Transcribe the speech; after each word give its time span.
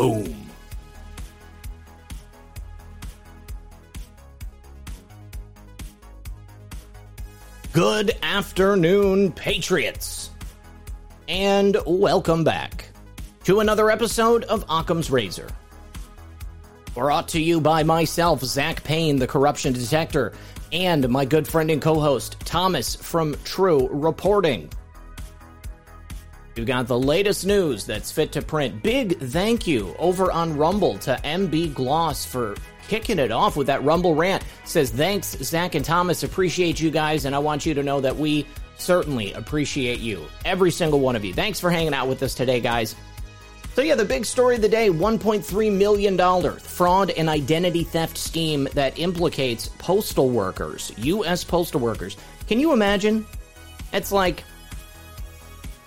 Boom. 0.00 0.34
Good 7.74 8.16
afternoon, 8.22 9.32
Patriots. 9.32 10.30
And 11.28 11.76
welcome 11.84 12.44
back 12.44 12.88
to 13.44 13.60
another 13.60 13.90
episode 13.90 14.44
of 14.44 14.64
Occam's 14.70 15.10
Razor. 15.10 15.48
Brought 16.94 17.28
to 17.28 17.40
you 17.42 17.60
by 17.60 17.82
myself, 17.82 18.42
Zak 18.42 18.82
Paine, 18.82 19.18
the 19.18 19.26
corruption 19.26 19.74
detector, 19.74 20.32
and 20.72 21.06
my 21.10 21.26
good 21.26 21.46
friend 21.46 21.70
and 21.70 21.82
co 21.82 22.00
host, 22.00 22.40
Thomas 22.46 22.96
from 22.96 23.36
True 23.44 23.86
Reporting. 23.90 24.70
We've 26.60 26.66
got 26.66 26.88
the 26.88 26.98
latest 26.98 27.46
news 27.46 27.86
that's 27.86 28.12
fit 28.12 28.32
to 28.32 28.42
print. 28.42 28.82
Big 28.82 29.18
thank 29.18 29.66
you 29.66 29.96
over 29.98 30.30
on 30.30 30.58
Rumble 30.58 30.98
to 30.98 31.18
MB 31.24 31.72
Gloss 31.72 32.26
for 32.26 32.54
kicking 32.86 33.18
it 33.18 33.32
off 33.32 33.56
with 33.56 33.66
that 33.68 33.82
Rumble 33.82 34.14
rant. 34.14 34.44
Says, 34.64 34.90
Thanks, 34.90 35.38
Zak 35.38 35.74
and 35.74 35.82
Thomas. 35.82 36.22
Appreciate 36.22 36.78
you 36.78 36.90
guys, 36.90 37.24
and 37.24 37.34
I 37.34 37.38
want 37.38 37.64
you 37.64 37.72
to 37.72 37.82
know 37.82 37.98
that 38.02 38.14
we 38.14 38.46
certainly 38.76 39.32
appreciate 39.32 40.00
you. 40.00 40.22
Every 40.44 40.70
single 40.70 41.00
one 41.00 41.16
of 41.16 41.24
you. 41.24 41.32
Thanks 41.32 41.58
for 41.58 41.70
hanging 41.70 41.94
out 41.94 42.08
with 42.08 42.22
us 42.22 42.34
today, 42.34 42.60
guys. 42.60 42.94
So, 43.72 43.80
yeah, 43.80 43.94
the 43.94 44.04
big 44.04 44.26
story 44.26 44.56
of 44.56 44.60
the 44.60 44.68
day 44.68 44.90
$1.3 44.90 45.72
million 45.72 46.58
fraud 46.58 47.08
and 47.08 47.30
identity 47.30 47.84
theft 47.84 48.18
scheme 48.18 48.68
that 48.74 48.98
implicates 48.98 49.70
postal 49.78 50.28
workers, 50.28 50.92
U.S. 50.98 51.42
postal 51.42 51.80
workers. 51.80 52.18
Can 52.48 52.60
you 52.60 52.74
imagine? 52.74 53.24
It's 53.94 54.12
like 54.12 54.44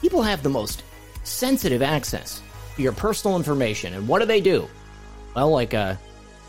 people 0.03 0.21
have 0.21 0.43
the 0.43 0.49
most 0.49 0.83
sensitive 1.23 1.81
access 1.81 2.41
to 2.75 2.81
your 2.81 2.91
personal 2.91 3.37
information. 3.37 3.93
And 3.93 4.05
what 4.05 4.19
do 4.19 4.25
they 4.25 4.41
do? 4.41 4.67
Well, 5.33 5.49
like 5.49 5.73
a 5.73 5.97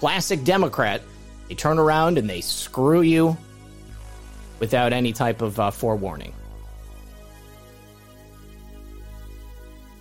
classic 0.00 0.42
Democrat, 0.42 1.02
they 1.48 1.54
turn 1.54 1.78
around 1.78 2.18
and 2.18 2.28
they 2.28 2.40
screw 2.40 3.02
you 3.02 3.36
without 4.58 4.92
any 4.92 5.12
type 5.12 5.40
of 5.40 5.60
uh, 5.60 5.70
forewarning. 5.70 6.34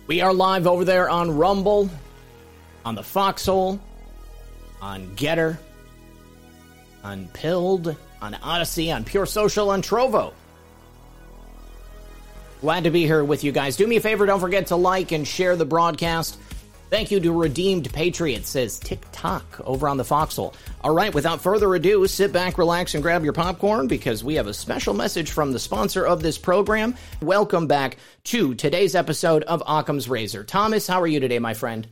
We 0.08 0.20
are 0.20 0.34
live 0.34 0.66
over 0.66 0.84
there 0.84 1.08
on 1.08 1.36
Rumble, 1.36 1.88
on 2.84 2.96
the 2.96 3.04
Foxhole, 3.04 3.78
on 4.82 5.14
GETTR, 5.14 5.58
on 7.04 7.28
Pilled, 7.28 7.96
on 8.20 8.34
Odysee, 8.34 8.90
on 8.90 9.04
Pure 9.04 9.26
Social, 9.26 9.70
on 9.70 9.80
Trovo. 9.80 10.32
Glad 12.60 12.84
to 12.84 12.90
be 12.90 13.02
here 13.02 13.24
with 13.24 13.44
you 13.44 13.52
guys. 13.52 13.76
Do 13.76 13.86
me 13.86 13.96
a 13.96 14.00
favor, 14.00 14.26
don't 14.26 14.40
forget 14.40 14.68
to 14.68 14.76
like 14.76 15.12
and 15.12 15.26
share 15.26 15.56
the 15.56 15.66
broadcast. 15.66 16.38
Thank 16.90 17.10
you 17.10 17.18
to 17.20 17.32
Redeemed 17.32 17.92
Patriots, 17.92 18.50
says 18.50 18.78
TikTok 18.78 19.60
over 19.64 19.88
on 19.88 19.96
the 19.96 20.04
Foxhole. 20.04 20.54
All 20.82 20.94
right, 20.94 21.12
without 21.12 21.40
further 21.40 21.74
ado, 21.74 22.06
sit 22.06 22.32
back, 22.32 22.56
relax, 22.56 22.94
and 22.94 23.02
grab 23.02 23.24
your 23.24 23.32
popcorn 23.32 23.88
because 23.88 24.22
we 24.22 24.34
have 24.36 24.46
a 24.46 24.54
special 24.54 24.94
message 24.94 25.32
from 25.32 25.50
the 25.50 25.58
sponsor 25.58 26.06
of 26.06 26.22
this 26.22 26.38
program. 26.38 26.94
Welcome 27.20 27.66
back 27.66 27.96
to 28.24 28.54
today's 28.54 28.94
episode 28.94 29.42
of 29.44 29.62
Occam's 29.66 30.08
Razor. 30.08 30.44
Thomas, 30.44 30.86
how 30.86 31.00
are 31.00 31.06
you 31.06 31.20
today, 31.20 31.38
my 31.38 31.54
friend? 31.54 31.88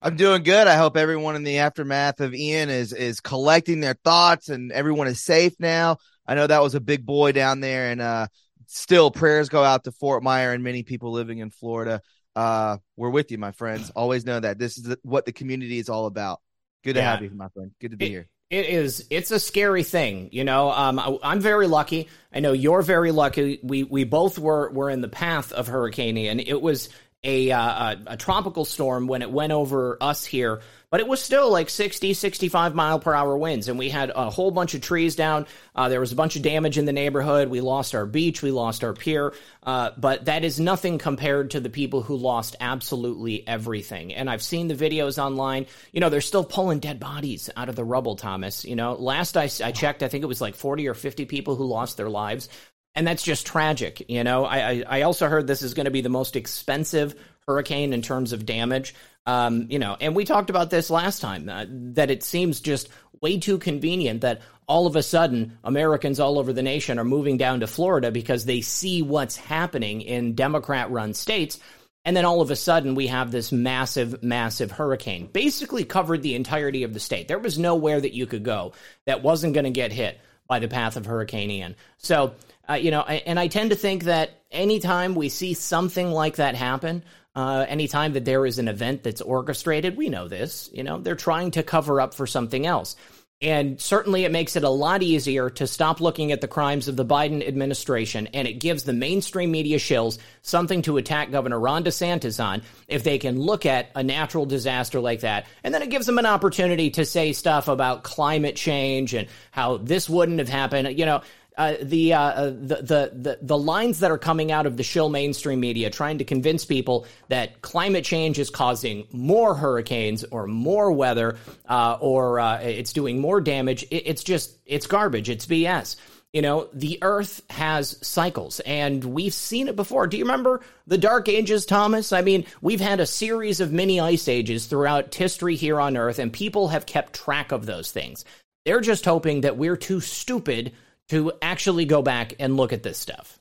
I'm 0.00 0.16
doing 0.16 0.42
good. 0.42 0.66
I 0.66 0.76
hope 0.76 0.96
everyone 0.96 1.36
in 1.36 1.44
the 1.44 1.58
aftermath 1.58 2.20
of 2.20 2.34
Ian 2.34 2.70
is 2.70 2.92
is 2.92 3.20
collecting 3.20 3.80
their 3.80 3.94
thoughts 4.02 4.48
and 4.48 4.72
everyone 4.72 5.06
is 5.06 5.20
safe 5.20 5.54
now. 5.60 5.98
I 6.26 6.34
know 6.34 6.46
that 6.46 6.62
was 6.62 6.74
a 6.74 6.80
big 6.80 7.04
boy 7.04 7.32
down 7.32 7.60
there, 7.60 7.90
and 7.90 8.00
uh, 8.00 8.28
still 8.72 9.10
prayers 9.10 9.48
go 9.48 9.62
out 9.62 9.84
to 9.84 9.92
Fort 9.92 10.22
Myer 10.22 10.52
and 10.52 10.62
many 10.64 10.82
people 10.82 11.12
living 11.12 11.38
in 11.38 11.50
Florida 11.50 12.02
uh, 12.34 12.78
we're 12.96 13.10
with 13.10 13.30
you, 13.30 13.38
my 13.38 13.52
friends. 13.52 13.90
Always 13.90 14.24
know 14.24 14.40
that 14.40 14.58
this 14.58 14.78
is 14.78 14.96
what 15.02 15.26
the 15.26 15.32
community 15.32 15.78
is 15.78 15.88
all 15.88 16.06
about. 16.06 16.40
Good 16.84 16.94
to 16.94 17.00
yeah. 17.00 17.12
have 17.12 17.22
you, 17.22 17.30
my 17.30 17.48
friend. 17.48 17.72
Good 17.80 17.92
to 17.92 17.96
be 17.96 18.06
it, 18.06 18.10
here. 18.10 18.28
It 18.50 18.66
is. 18.66 19.06
It's 19.10 19.30
a 19.30 19.38
scary 19.38 19.82
thing, 19.82 20.28
you 20.32 20.44
know. 20.44 20.70
Um, 20.70 20.98
I, 20.98 21.32
am 21.32 21.40
very 21.40 21.66
lucky. 21.66 22.08
I 22.32 22.40
know 22.40 22.52
you're 22.52 22.82
very 22.82 23.12
lucky. 23.12 23.60
We 23.62 23.84
we 23.84 24.04
both 24.04 24.38
were 24.38 24.70
were 24.70 24.90
in 24.90 25.00
the 25.00 25.08
path 25.08 25.52
of 25.52 25.68
Hurricane 25.68 26.16
Ian. 26.16 26.40
It 26.40 26.60
was 26.60 26.88
a, 27.24 27.52
uh, 27.52 27.60
a, 27.60 27.96
a 28.08 28.16
tropical 28.16 28.64
storm 28.64 29.06
when 29.06 29.22
it 29.22 29.30
went 29.30 29.52
over 29.52 29.96
us 30.00 30.24
here 30.24 30.60
but 30.92 31.00
it 31.00 31.08
was 31.08 31.22
still 31.22 31.50
like 31.50 31.70
60 31.70 32.12
65 32.12 32.74
mile 32.74 33.00
per 33.00 33.14
hour 33.14 33.34
winds 33.36 33.66
and 33.66 33.78
we 33.78 33.88
had 33.88 34.12
a 34.14 34.28
whole 34.28 34.50
bunch 34.50 34.74
of 34.74 34.82
trees 34.82 35.16
down. 35.16 35.46
Uh, 35.74 35.88
there 35.88 35.98
was 35.98 36.12
a 36.12 36.14
bunch 36.14 36.36
of 36.36 36.42
damage 36.42 36.76
in 36.76 36.84
the 36.84 36.92
neighborhood. 36.92 37.48
We 37.48 37.62
lost 37.62 37.94
our 37.94 38.04
beach. 38.04 38.42
We 38.42 38.50
lost 38.50 38.84
our 38.84 38.92
pier. 38.92 39.32
Uh, 39.62 39.92
but 39.96 40.26
that 40.26 40.44
is 40.44 40.60
nothing 40.60 40.98
compared 40.98 41.52
to 41.52 41.60
the 41.60 41.70
people 41.70 42.02
who 42.02 42.16
lost 42.16 42.56
absolutely 42.60 43.48
everything. 43.48 44.12
And 44.12 44.28
i've 44.28 44.42
seen 44.42 44.68
the 44.68 44.74
videos 44.74 45.16
online. 45.20 45.66
You 45.92 46.00
know 46.00 46.10
they're 46.10 46.20
still 46.20 46.44
pulling 46.44 46.78
dead 46.78 47.00
bodies 47.00 47.48
out 47.56 47.70
of 47.70 47.74
the 47.74 47.84
rubble 47.84 48.14
thomas. 48.14 48.66
You 48.66 48.76
know 48.76 48.92
last 48.92 49.36
I, 49.38 49.44
I 49.64 49.72
checked 49.72 50.02
i 50.02 50.08
think 50.08 50.22
it 50.22 50.28
was 50.28 50.42
like 50.42 50.54
40 50.54 50.88
or 50.88 50.94
50 50.94 51.24
people 51.24 51.56
who 51.56 51.64
lost 51.64 51.96
their 51.96 52.10
lives 52.10 52.50
and 52.94 53.06
that's 53.06 53.22
just 53.22 53.46
tragic. 53.46 54.04
You 54.10 54.22
know, 54.22 54.44
I, 54.44 54.84
I 54.86 55.02
also 55.02 55.26
heard 55.26 55.46
this 55.46 55.62
is 55.62 55.72
going 55.72 55.86
to 55.86 55.90
be 55.90 56.02
the 56.02 56.10
most 56.10 56.36
expensive 56.36 57.14
hurricane 57.46 57.92
in 57.92 58.02
terms 58.02 58.32
of 58.32 58.46
damage. 58.46 58.94
Um, 59.26 59.66
you 59.70 59.78
know, 59.78 59.96
and 60.00 60.16
we 60.16 60.24
talked 60.24 60.50
about 60.50 60.70
this 60.70 60.90
last 60.90 61.20
time 61.20 61.48
uh, 61.48 61.66
that 61.68 62.10
it 62.10 62.22
seems 62.22 62.60
just 62.60 62.88
way 63.20 63.38
too 63.38 63.58
convenient 63.58 64.22
that 64.22 64.42
all 64.66 64.86
of 64.86 64.96
a 64.96 65.02
sudden 65.02 65.58
Americans 65.62 66.18
all 66.18 66.38
over 66.38 66.52
the 66.52 66.62
nation 66.62 66.98
are 66.98 67.04
moving 67.04 67.36
down 67.36 67.60
to 67.60 67.66
Florida 67.66 68.10
because 68.10 68.44
they 68.44 68.60
see 68.60 69.00
what's 69.02 69.36
happening 69.36 70.00
in 70.00 70.34
Democrat 70.34 70.90
run 70.90 71.14
states. 71.14 71.58
And 72.04 72.16
then 72.16 72.24
all 72.24 72.40
of 72.40 72.50
a 72.50 72.56
sudden, 72.56 72.96
we 72.96 73.06
have 73.06 73.30
this 73.30 73.52
massive, 73.52 74.24
massive 74.24 74.72
hurricane. 74.72 75.28
Basically, 75.32 75.84
covered 75.84 76.22
the 76.22 76.34
entirety 76.34 76.82
of 76.82 76.94
the 76.94 76.98
state. 76.98 77.28
There 77.28 77.38
was 77.38 77.60
nowhere 77.60 78.00
that 78.00 78.12
you 78.12 78.26
could 78.26 78.42
go 78.42 78.72
that 79.06 79.22
wasn't 79.22 79.54
going 79.54 79.64
to 79.64 79.70
get 79.70 79.92
hit 79.92 80.18
by 80.48 80.58
the 80.58 80.66
path 80.66 80.96
of 80.96 81.06
Hurricane 81.06 81.50
Ian. 81.50 81.76
So, 81.98 82.34
uh, 82.68 82.74
you 82.74 82.90
know, 82.90 83.02
and 83.02 83.38
I 83.38 83.46
tend 83.46 83.70
to 83.70 83.76
think 83.76 84.04
that 84.04 84.30
anytime 84.50 85.14
we 85.14 85.28
see 85.28 85.54
something 85.54 86.10
like 86.10 86.36
that 86.36 86.56
happen, 86.56 87.04
uh, 87.34 87.64
anytime 87.68 88.12
that 88.12 88.24
there 88.24 88.44
is 88.44 88.58
an 88.58 88.68
event 88.68 89.02
that's 89.02 89.20
orchestrated, 89.20 89.96
we 89.96 90.08
know 90.08 90.28
this, 90.28 90.68
you 90.72 90.82
know, 90.82 90.98
they're 90.98 91.14
trying 91.14 91.50
to 91.52 91.62
cover 91.62 92.00
up 92.00 92.14
for 92.14 92.26
something 92.26 92.66
else. 92.66 92.96
And 93.40 93.80
certainly 93.80 94.24
it 94.24 94.30
makes 94.30 94.54
it 94.54 94.62
a 94.62 94.70
lot 94.70 95.02
easier 95.02 95.50
to 95.50 95.66
stop 95.66 96.00
looking 96.00 96.30
at 96.30 96.40
the 96.40 96.46
crimes 96.46 96.86
of 96.86 96.94
the 96.94 97.04
Biden 97.04 97.46
administration, 97.46 98.28
and 98.28 98.46
it 98.46 98.60
gives 98.60 98.84
the 98.84 98.92
mainstream 98.92 99.50
media 99.50 99.78
shills 99.78 100.18
something 100.42 100.80
to 100.82 100.96
attack 100.96 101.32
Governor 101.32 101.58
Ron 101.58 101.82
DeSantis 101.82 102.42
on 102.42 102.62
if 102.86 103.02
they 103.02 103.18
can 103.18 103.40
look 103.40 103.66
at 103.66 103.90
a 103.96 104.02
natural 104.04 104.46
disaster 104.46 105.00
like 105.00 105.20
that. 105.20 105.46
And 105.64 105.74
then 105.74 105.82
it 105.82 105.90
gives 105.90 106.06
them 106.06 106.18
an 106.18 106.26
opportunity 106.26 106.90
to 106.90 107.04
say 107.04 107.32
stuff 107.32 107.66
about 107.66 108.04
climate 108.04 108.54
change 108.54 109.12
and 109.12 109.26
how 109.50 109.78
this 109.78 110.08
wouldn't 110.08 110.38
have 110.38 110.48
happened. 110.48 110.96
You 110.96 111.06
know, 111.06 111.22
uh, 111.56 111.74
the, 111.82 112.14
uh, 112.14 112.20
uh, 112.20 112.46
the, 112.46 113.10
the 113.12 113.38
the 113.42 113.58
lines 113.58 114.00
that 114.00 114.10
are 114.10 114.18
coming 114.18 114.50
out 114.50 114.64
of 114.64 114.76
the 114.76 114.82
shill 114.82 115.10
mainstream 115.10 115.60
media 115.60 115.90
trying 115.90 116.18
to 116.18 116.24
convince 116.24 116.64
people 116.64 117.06
that 117.28 117.60
climate 117.60 118.04
change 118.04 118.38
is 118.38 118.48
causing 118.48 119.06
more 119.12 119.54
hurricanes 119.54 120.24
or 120.24 120.46
more 120.46 120.92
weather 120.92 121.36
uh, 121.68 121.98
or 122.00 122.40
uh, 122.40 122.58
it's 122.60 122.92
doing 122.92 123.20
more 123.20 123.40
damage. 123.40 123.82
It, 123.84 124.06
it's 124.06 124.24
just 124.24 124.56
it's 124.64 124.86
garbage. 124.86 125.28
It's 125.28 125.46
BS. 125.46 125.96
You 126.32 126.40
know, 126.40 126.68
the 126.72 126.98
Earth 127.02 127.42
has 127.50 127.98
cycles, 128.00 128.60
and 128.60 129.04
we've 129.04 129.34
seen 129.34 129.68
it 129.68 129.76
before. 129.76 130.06
Do 130.06 130.16
you 130.16 130.24
remember 130.24 130.62
the 130.86 130.96
Dark 130.96 131.28
Ages, 131.28 131.66
Thomas? 131.66 132.10
I 132.10 132.22
mean, 132.22 132.46
we've 132.62 132.80
had 132.80 133.00
a 133.00 133.06
series 133.06 133.60
of 133.60 133.70
mini 133.70 134.00
ice 134.00 134.28
ages 134.28 134.64
throughout 134.64 135.14
history 135.14 135.56
here 135.56 135.78
on 135.78 135.98
Earth, 135.98 136.18
and 136.18 136.32
people 136.32 136.68
have 136.68 136.86
kept 136.86 137.12
track 137.12 137.52
of 137.52 137.66
those 137.66 137.92
things. 137.92 138.24
They're 138.64 138.80
just 138.80 139.04
hoping 139.04 139.42
that 139.42 139.58
we're 139.58 139.76
too 139.76 140.00
stupid 140.00 140.72
to 141.08 141.32
actually 141.42 141.84
go 141.84 142.02
back 142.02 142.34
and 142.38 142.56
look 142.56 142.72
at 142.72 142.82
this 142.82 142.98
stuff. 142.98 143.38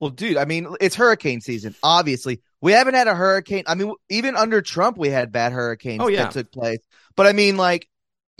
Well, 0.00 0.10
dude, 0.10 0.36
I 0.36 0.44
mean, 0.44 0.68
it's 0.80 0.94
hurricane 0.94 1.40
season. 1.40 1.74
Obviously, 1.82 2.40
we 2.60 2.72
haven't 2.72 2.94
had 2.94 3.08
a 3.08 3.14
hurricane. 3.14 3.64
I 3.66 3.74
mean, 3.74 3.94
even 4.08 4.36
under 4.36 4.62
Trump, 4.62 4.96
we 4.96 5.08
had 5.08 5.32
bad 5.32 5.52
hurricanes 5.52 6.00
oh, 6.00 6.08
yeah. 6.08 6.24
that 6.24 6.32
took 6.32 6.52
place. 6.52 6.78
But 7.16 7.26
I 7.26 7.32
mean, 7.32 7.56
like, 7.56 7.88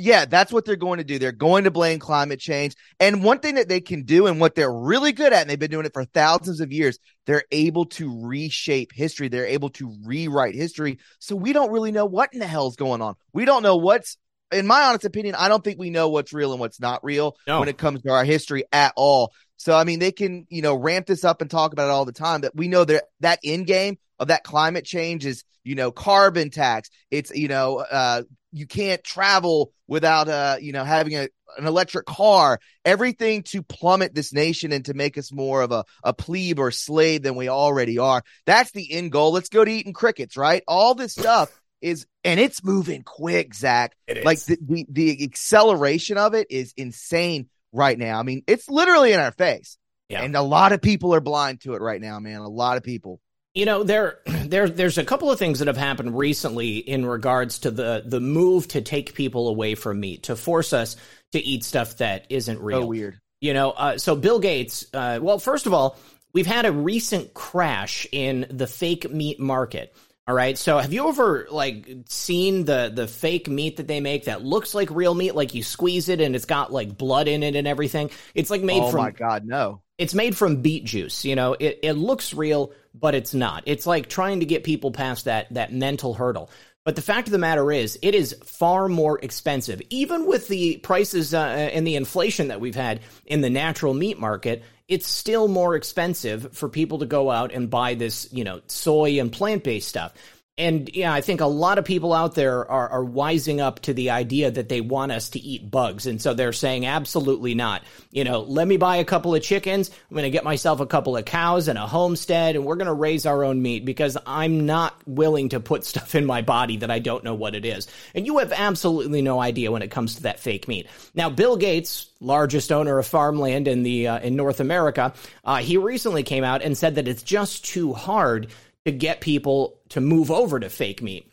Yeah, 0.01 0.27
that's 0.27 0.53
what 0.53 0.65
they're 0.65 0.77
going 0.77 0.99
to 0.99 1.05
do. 1.05 1.19
They're 1.19 1.33
going 1.33 1.65
to 1.65 1.73
blame 1.73 1.99
climate 1.99 2.39
change. 2.39 2.77
And 3.01 3.25
one 3.25 3.41
thing 3.41 3.57
that 3.57 3.69
they 3.69 3.81
can 3.81 4.05
do 4.05 4.29
and 4.29 4.39
what 4.39 4.55
they're 4.55 4.73
really 4.73 5.11
good 5.11 5.33
at, 5.33 5.41
and 5.41 5.51
they've 5.51 5.59
been 5.59 5.73
doing 5.73 5.87
it 5.87 5.93
for 5.93 6.05
thousands 6.05 6.61
of 6.61 6.73
years, 6.73 7.01
they're 7.27 7.43
able 7.51 7.87
to 7.87 8.25
reshape 8.25 8.93
history. 8.93 9.27
They're 9.27 9.47
able 9.47 9.71
to 9.71 9.93
rewrite 10.05 10.55
history. 10.55 11.01
So 11.19 11.35
we 11.35 11.53
don't 11.53 11.73
really 11.73 11.91
know 11.91 12.07
what 12.07 12.33
in 12.33 12.39
the 12.39 12.47
hell's 12.47 12.77
going 12.77 13.03
on. 13.03 13.17
We 13.33 13.45
don't 13.45 13.65
know 13.65 13.77
what's 13.77 14.17
in 14.53 14.67
my 14.67 14.83
honest 14.83 15.05
opinion, 15.05 15.35
I 15.35 15.49
don't 15.49 15.63
think 15.63 15.79
we 15.79 15.91
know 15.91 16.09
what's 16.09 16.33
real 16.33 16.53
and 16.53 16.61
what's 16.61 16.81
not 16.81 17.05
real 17.05 17.37
no. 17.47 17.61
when 17.61 17.69
it 17.69 17.79
comes 17.79 18.03
to 18.03 18.11
our 18.11 18.25
history 18.25 18.65
at 18.73 18.93
all. 18.97 19.33
So 19.57 19.75
I 19.77 19.85
mean, 19.85 19.99
they 19.99 20.13
can 20.13 20.47
you 20.49 20.63
know 20.63 20.75
ramp 20.75 21.07
this 21.07 21.25
up 21.25 21.43
and 21.43 21.51
talk 21.51 21.73
about 21.73 21.89
it 21.89 21.93
all 21.93 22.05
the 22.05 22.13
time. 22.13 22.43
That 22.43 22.55
we 22.55 22.69
know 22.69 22.85
that 22.85 23.05
that 23.21 23.41
end 23.45 23.67
game 23.67 23.99
of 24.19 24.29
that 24.29 24.45
climate 24.45 24.85
change 24.85 25.27
is 25.27 25.45
you 25.65 25.75
know 25.75 25.91
carbon 25.91 26.51
tax. 26.51 26.91
It's 27.11 27.31
you 27.35 27.49
know 27.49 27.79
uh, 27.79 28.23
you 28.53 28.67
can't 28.67 29.03
travel 29.03 29.73
without 29.87 30.29
uh 30.29 30.57
you 30.61 30.73
know 30.73 30.85
having 30.85 31.17
a 31.17 31.29
an 31.57 31.67
electric 31.67 32.07
car. 32.07 32.61
Everything 32.85 33.43
to 33.45 33.63
plummet 33.63 34.15
this 34.15 34.33
nation 34.33 34.71
and 34.71 34.85
to 34.85 34.95
make 34.95 35.19
us 35.19 35.33
more 35.33 35.63
of 35.63 35.73
a 35.73 35.85
a 36.05 36.15
plebe 36.15 36.61
or 36.61 36.71
slave 36.71 37.23
than 37.23 37.35
we 37.35 37.49
already 37.49 37.99
are. 37.99 38.23
That's 38.47 38.71
the 38.71 38.93
end 38.93 39.11
goal. 39.11 39.33
Let's 39.33 39.49
go 39.49 39.65
to 39.65 39.71
eating 39.71 39.93
crickets, 39.93 40.37
right? 40.37 40.63
All 40.69 40.95
this 40.95 41.13
stuff 41.13 41.51
is 41.81 42.07
and 42.25 42.39
it's 42.41 42.65
moving 42.65 43.03
quick, 43.03 43.55
Zak. 43.55 43.97
Like 44.25 44.41
the, 44.41 44.59
the 44.61 44.87
the 44.89 45.25
acceleration 45.25 46.19
of 46.19 46.35
it 46.35 46.49
is 46.51 46.75
insane 46.77 47.49
right 47.73 47.99
now. 47.99 48.19
I 48.19 48.23
mean, 48.23 48.43
it's 48.47 48.69
literally 48.69 49.13
in 49.13 49.21
our 49.21 49.33
face. 49.33 49.79
Yeah. 50.09 50.23
And 50.23 50.35
a 50.37 50.43
lot 50.43 50.73
of 50.73 50.81
people 50.81 51.15
are 51.15 51.21
blind 51.21 51.61
to 51.63 51.75
it 51.75 51.83
right 51.83 52.01
now, 52.01 52.19
man. 52.19 52.41
A 52.41 52.49
lot 52.49 52.77
of 52.77 52.83
people. 52.83 53.21
You 53.55 53.67
know, 53.67 53.83
there 53.83 54.21
there 54.27 54.69
there's 54.69 54.99
a 54.99 55.05
couple 55.05 55.31
of 55.31 55.39
things 55.39 55.59
that 55.59 55.69
have 55.69 55.77
happened 55.77 56.17
recently 56.17 56.79
in 56.79 57.05
regards 57.05 57.61
to 57.61 57.71
the 57.71 58.03
the 58.05 58.21
move 58.21 58.69
to 58.69 58.81
take 58.81 59.15
people 59.15 59.49
away 59.49 59.75
from 59.75 60.01
meat, 60.01 60.25
to 60.25 60.37
force 60.37 60.73
us 60.73 60.97
to 61.33 61.39
eat 61.39 61.65
stuff 61.65 61.99
that 61.99 62.27
isn't 62.31 62.61
real. 62.61 62.85
Oh, 62.85 62.87
weird. 62.87 63.19
You 63.41 63.55
know, 63.55 63.71
uh, 63.71 63.99
so 63.99 64.17
Bill 64.17 64.41
Gates, 64.41 64.87
uh, 64.93 65.21
well, 65.23 65.39
first 65.39 65.67
of 65.67 65.75
all, 65.75 65.97
we've 66.33 66.47
had 66.47 66.67
a 66.67 66.73
recent 66.73 67.35
crash 67.35 68.07
in 68.11 68.47
the 68.51 68.67
fake 68.67 69.11
meat 69.11 69.39
market. 69.39 69.95
All 70.29 70.35
right. 70.35 70.59
So 70.59 70.77
have 70.77 70.93
you 70.93 71.09
ever 71.09 71.47
like 71.51 71.89
seen 72.07 72.67
the 72.67 72.93
the 72.95 73.09
fake 73.09 73.49
meat 73.49 73.79
that 73.79 73.89
they 73.89 74.01
make 74.01 74.25
that 74.25 74.45
looks 74.45 74.75
like 74.75 74.91
real 74.91 75.15
meat? 75.15 75.35
Like 75.35 75.55
you 75.55 75.63
squeeze 75.63 76.11
it 76.11 76.21
and 76.21 76.37
it's 76.37 76.45
got 76.45 76.71
like 76.71 76.99
blood 76.99 77.29
in 77.29 77.43
it 77.43 77.57
and 77.57 77.67
everything. 77.67 78.11
It's 78.35 78.51
like 78.51 78.61
made 78.61 78.83
oh 78.83 78.91
from. 78.91 79.01
Oh 79.01 79.05
my 79.05 79.11
god, 79.11 79.47
no! 79.47 79.81
It's 79.97 80.13
made 80.13 80.37
from 80.37 80.61
beet 80.61 80.85
juice. 80.85 81.25
You 81.25 81.35
know, 81.35 81.57
it 81.59 81.79
it 81.83 81.95
looks 81.95 82.35
real, 82.35 82.75
but 82.93 83.15
it's 83.15 83.33
not. 83.33 83.63
It's 83.65 83.87
like 83.87 84.11
trying 84.11 84.41
to 84.41 84.47
get 84.47 84.65
people 84.65 84.93
past 84.93 85.25
that 85.25 85.53
that 85.55 85.73
mental 85.73 86.13
hurdle. 86.13 86.51
But 86.89 86.97
the 86.97 87.03
fact 87.03 87.29
of 87.29 87.33
the 87.33 87.39
matter 87.39 87.71
is, 87.71 87.99
it 88.01 88.15
is 88.15 88.35
far 88.43 88.89
more 88.89 89.19
expensive, 89.23 89.83
even 89.91 90.25
with 90.25 90.49
the 90.49 90.79
prices 90.79 91.35
uh, 91.35 91.39
and 91.39 91.87
the 91.87 91.97
inflation 91.97 92.49
that 92.49 92.63
we've 92.63 92.75
had 92.75 93.01
in 93.27 93.43
the 93.43 93.51
natural 93.51 93.93
meat 93.93 94.19
market 94.19 94.63
it's 94.89 95.07
still 95.07 95.49
more 95.49 95.77
expensive 95.77 96.51
for 96.55 96.67
people 96.67 97.01
to 97.01 97.07
go 97.07 97.31
out 97.31 97.53
and 97.53 97.69
buy 97.69 97.93
this, 97.93 98.27
you 98.33 98.43
know, 98.43 98.63
soy 98.69 99.21
and 99.21 99.31
plant 99.31 99.63
based 99.63 99.87
stuff. 99.87 100.15
And 100.59 100.91
yeah, 100.93 101.13
I 101.13 101.21
think 101.21 101.41
a 101.41 101.47
lot 101.47 101.79
of 101.79 101.85
people 101.85 102.13
out 102.13 102.35
there 102.35 102.69
are, 102.69 102.89
are 102.89 103.05
wising 103.05 103.61
up 103.61 103.79
to 103.83 103.95
the 103.95 104.11
idea 104.11 104.51
that 104.51 104.69
they 104.69 104.81
want 104.81 105.13
us 105.13 105.31
to 105.31 105.39
eat 105.39 105.71
bugs. 105.71 106.07
And 106.07 106.21
so 106.21 106.35
they're 106.35 106.53
saying, 106.53 106.85
absolutely 106.85 107.55
not. 107.55 107.85
You 108.11 108.25
know, 108.25 108.41
let 108.41 108.67
me 108.67 108.77
buy 108.77 108.97
a 108.97 109.05
couple 109.05 109.37
of 109.37 109.43
chickens. 109.43 109.89
I'm 109.89 110.15
going 110.17 110.25
to 110.25 110.31
get 110.31 110.43
myself 110.43 110.81
a 110.81 110.87
couple 110.87 111.17
of 111.17 111.25
cows 111.25 111.69
and 111.69 111.79
a 111.79 111.87
homestead, 111.87 112.57
and 112.57 112.65
we're 112.65 112.75
going 112.75 112.87
to 112.89 112.93
raise 112.93 113.25
our 113.25 113.45
own 113.45 113.63
meat 113.63 113.85
because 113.85 114.19
I'm 114.27 114.67
not 114.67 115.01
willing 115.07 115.51
to 115.51 115.61
put 115.61 115.85
stuff 115.87 116.17
in 116.17 116.27
my 116.27 116.43
body 116.43 116.79
that 116.79 116.91
I 116.91 116.99
don't 116.99 117.23
know 117.23 117.35
what 117.35 117.55
it 117.55 117.65
is. 117.65 117.87
And 118.13 118.27
you 118.27 118.39
have 118.39 118.53
absolutely 118.53 119.23
no 119.23 119.41
idea 119.41 119.71
when 119.71 119.83
it 119.83 119.93
comes 119.93 120.17
to 120.17 120.23
that 120.23 120.41
fake 120.41 120.67
meat. 120.67 120.89
Now, 121.15 121.31
Bill 121.31 121.57
Gates, 121.57 122.11
largest 122.21 122.73
owner 122.73 122.99
of 122.99 123.07
farmland 123.07 123.69
in 123.69 123.85
the 123.85 124.09
uh, 124.09 124.19
in 124.19 124.35
North 124.35 124.59
America, 124.59 125.15
uh, 125.45 125.59
he 125.59 125.77
recently 125.77 126.25
came 126.25 126.43
out 126.43 126.63
and 126.63 126.77
said 126.77 126.97
that 126.97 127.07
it's 127.07 127.23
just 127.23 127.65
too 127.65 127.93
hard 127.93 128.49
to 128.85 128.93
get 128.93 129.21
people 129.21 129.78
to 129.91 130.01
move 130.01 130.31
over 130.31 130.61
to 130.61 130.69
fake 130.69 131.03
meat. 131.03 131.31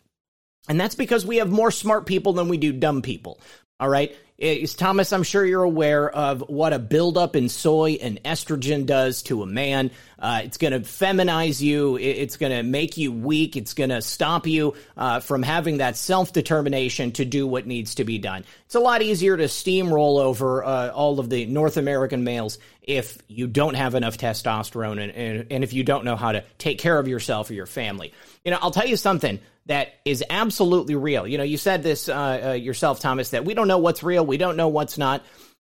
And 0.68 0.80
that's 0.80 0.94
because 0.94 1.24
we 1.24 1.36
have 1.36 1.50
more 1.50 1.70
smart 1.70 2.06
people 2.06 2.32
than 2.32 2.48
we 2.48 2.56
do 2.56 2.72
dumb 2.72 3.02
people. 3.02 3.40
All 3.78 3.88
right. 3.88 4.14
Is 4.38 4.74
Thomas, 4.74 5.14
I'm 5.14 5.22
sure 5.22 5.46
you're 5.46 5.62
aware 5.62 6.10
of 6.10 6.44
what 6.48 6.74
a 6.74 6.78
buildup 6.78 7.36
in 7.36 7.48
soy 7.48 7.92
and 7.92 8.22
estrogen 8.22 8.84
does 8.84 9.22
to 9.22 9.42
a 9.42 9.46
man. 9.46 9.90
Uh, 10.18 10.42
it's 10.44 10.58
going 10.58 10.74
to 10.74 10.80
feminize 10.80 11.62
you. 11.62 11.96
It's 11.96 12.36
going 12.36 12.52
to 12.52 12.62
make 12.62 12.98
you 12.98 13.12
weak. 13.12 13.56
It's 13.56 13.72
going 13.72 13.88
to 13.88 14.02
stop 14.02 14.46
you 14.46 14.74
uh, 14.94 15.20
from 15.20 15.42
having 15.42 15.78
that 15.78 15.96
self 15.96 16.34
determination 16.34 17.12
to 17.12 17.24
do 17.24 17.46
what 17.46 17.66
needs 17.66 17.94
to 17.94 18.04
be 18.04 18.18
done. 18.18 18.44
It's 18.66 18.74
a 18.74 18.80
lot 18.80 19.00
easier 19.00 19.38
to 19.38 19.44
steamroll 19.44 20.20
over 20.20 20.62
uh, 20.62 20.90
all 20.90 21.18
of 21.18 21.30
the 21.30 21.46
North 21.46 21.78
American 21.78 22.22
males 22.22 22.58
if 22.82 23.16
you 23.28 23.46
don't 23.46 23.74
have 23.74 23.94
enough 23.94 24.18
testosterone 24.18 25.02
and, 25.02 25.12
and, 25.12 25.46
and 25.50 25.64
if 25.64 25.72
you 25.72 25.82
don't 25.82 26.04
know 26.04 26.16
how 26.16 26.32
to 26.32 26.44
take 26.58 26.78
care 26.78 26.98
of 26.98 27.08
yourself 27.08 27.48
or 27.48 27.54
your 27.54 27.64
family. 27.64 28.12
You 28.44 28.50
know, 28.50 28.58
I'll 28.60 28.70
tell 28.70 28.86
you 28.86 28.98
something 28.98 29.40
that 29.66 29.94
is 30.04 30.24
absolutely 30.30 30.94
real. 30.94 31.26
You 31.26 31.38
know, 31.38 31.44
you 31.44 31.58
said 31.58 31.82
this 31.82 32.08
uh, 32.08 32.40
uh, 32.44 32.52
yourself, 32.52 33.00
Thomas, 33.00 33.30
that 33.30 33.44
we 33.44 33.54
don't 33.54 33.68
know 33.68 33.78
what's 33.78 34.02
real, 34.02 34.24
we 34.24 34.36
don't 34.36 34.56
know 34.56 34.68
what's 34.68 34.98
not. 34.98 35.22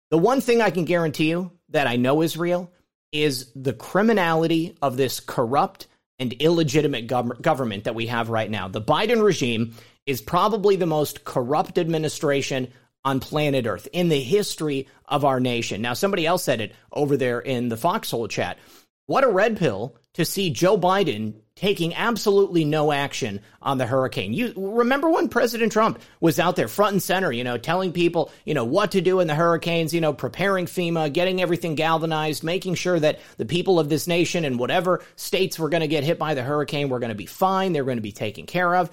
The 0.10 0.18
one 0.18 0.42
thing 0.42 0.62
I 0.62 0.72
can 0.72 0.86
guarantee 0.86 1.30
you 1.30 1.52
that 1.70 1.88
I 1.88 1.96
know 1.96 2.22
is 2.22 2.38
real 2.38 2.72
is 3.12 3.52
the 3.56 3.74
criminality 3.74 4.76
of 4.82 4.98
this 4.98 5.20
corrupt 5.20 5.88
and 6.20 6.34
illegitimate 6.34 7.08
gov- 7.08 7.42
government 7.42 7.86
that 7.86 7.96
we 7.96 8.08
have 8.08 8.30
right 8.30 8.50
now. 8.50 8.68
The 8.68 8.82
Biden 8.82 9.24
regime 9.24 9.76
is 10.06 10.22
probably 10.22 10.76
the 10.76 10.86
most 10.86 11.24
corrupt 11.24 11.78
administration 11.78 12.72
on 13.04 13.20
planet 13.20 13.66
Earth 13.66 13.88
in 13.92 14.10
the 14.10 14.22
history 14.22 14.88
of 15.08 15.26
our 15.26 15.40
nation. 15.40 15.82
Now, 15.82 15.94
somebody 15.94 16.26
else 16.26 16.44
said 16.44 16.62
it 16.62 16.74
over 16.92 17.18
there 17.18 17.40
in 17.40 17.70
the 17.70 17.78
Foxhole 17.78 18.28
chat. 18.28 18.58
What 19.12 19.26
a 19.26 19.30
red 19.30 19.58
pill 19.58 19.98
to 20.14 20.24
see 20.24 20.52
Joe 20.52 20.78
Biden 20.78 21.34
taking 21.58 21.94
absolutely 21.94 22.64
no 22.64 22.94
action 22.94 23.42
on 23.62 23.78
the 23.78 23.86
hurricane. 23.86 24.32
You 24.32 24.54
remember 24.56 25.10
when 25.10 25.28
President 25.28 25.74
Trump 25.74 26.00
was 26.22 26.40
out 26.40 26.56
there 26.56 26.70
front 26.70 26.94
and 26.94 27.04
center, 27.04 27.30
you 27.30 27.44
know, 27.44 27.58
telling 27.58 27.92
people, 27.92 28.32
you 28.46 28.54
know, 28.54 28.64
what 28.64 28.92
to 28.92 29.02
do 29.02 29.20
in 29.20 29.28
the 29.28 29.36
hurricanes, 29.36 29.94
you 29.94 30.00
know, 30.00 30.14
preparing 30.14 30.66
FEMA, 30.66 31.12
getting 31.12 31.42
everything 31.42 31.76
galvanized, 31.76 32.42
making 32.42 32.76
sure 32.76 33.02
that 33.02 33.20
the 33.36 33.44
people 33.44 33.82
of 33.82 33.90
this 33.90 34.08
nation 34.08 34.46
and 34.46 34.58
whatever 34.58 35.04
states 35.18 35.60
were 35.60 35.68
going 35.68 35.82
to 35.82 35.90
get 35.90 36.06
hit 36.06 36.18
by 36.18 36.34
the 36.34 36.42
hurricane 36.42 36.88
were 36.88 37.00
going 37.00 37.10
to 37.10 37.14
be 37.14 37.26
fine, 37.26 37.74
they're 37.74 37.84
going 37.84 37.98
to 37.98 38.02
be 38.02 38.14
taken 38.14 38.46
care 38.46 38.74
of. 38.78 38.90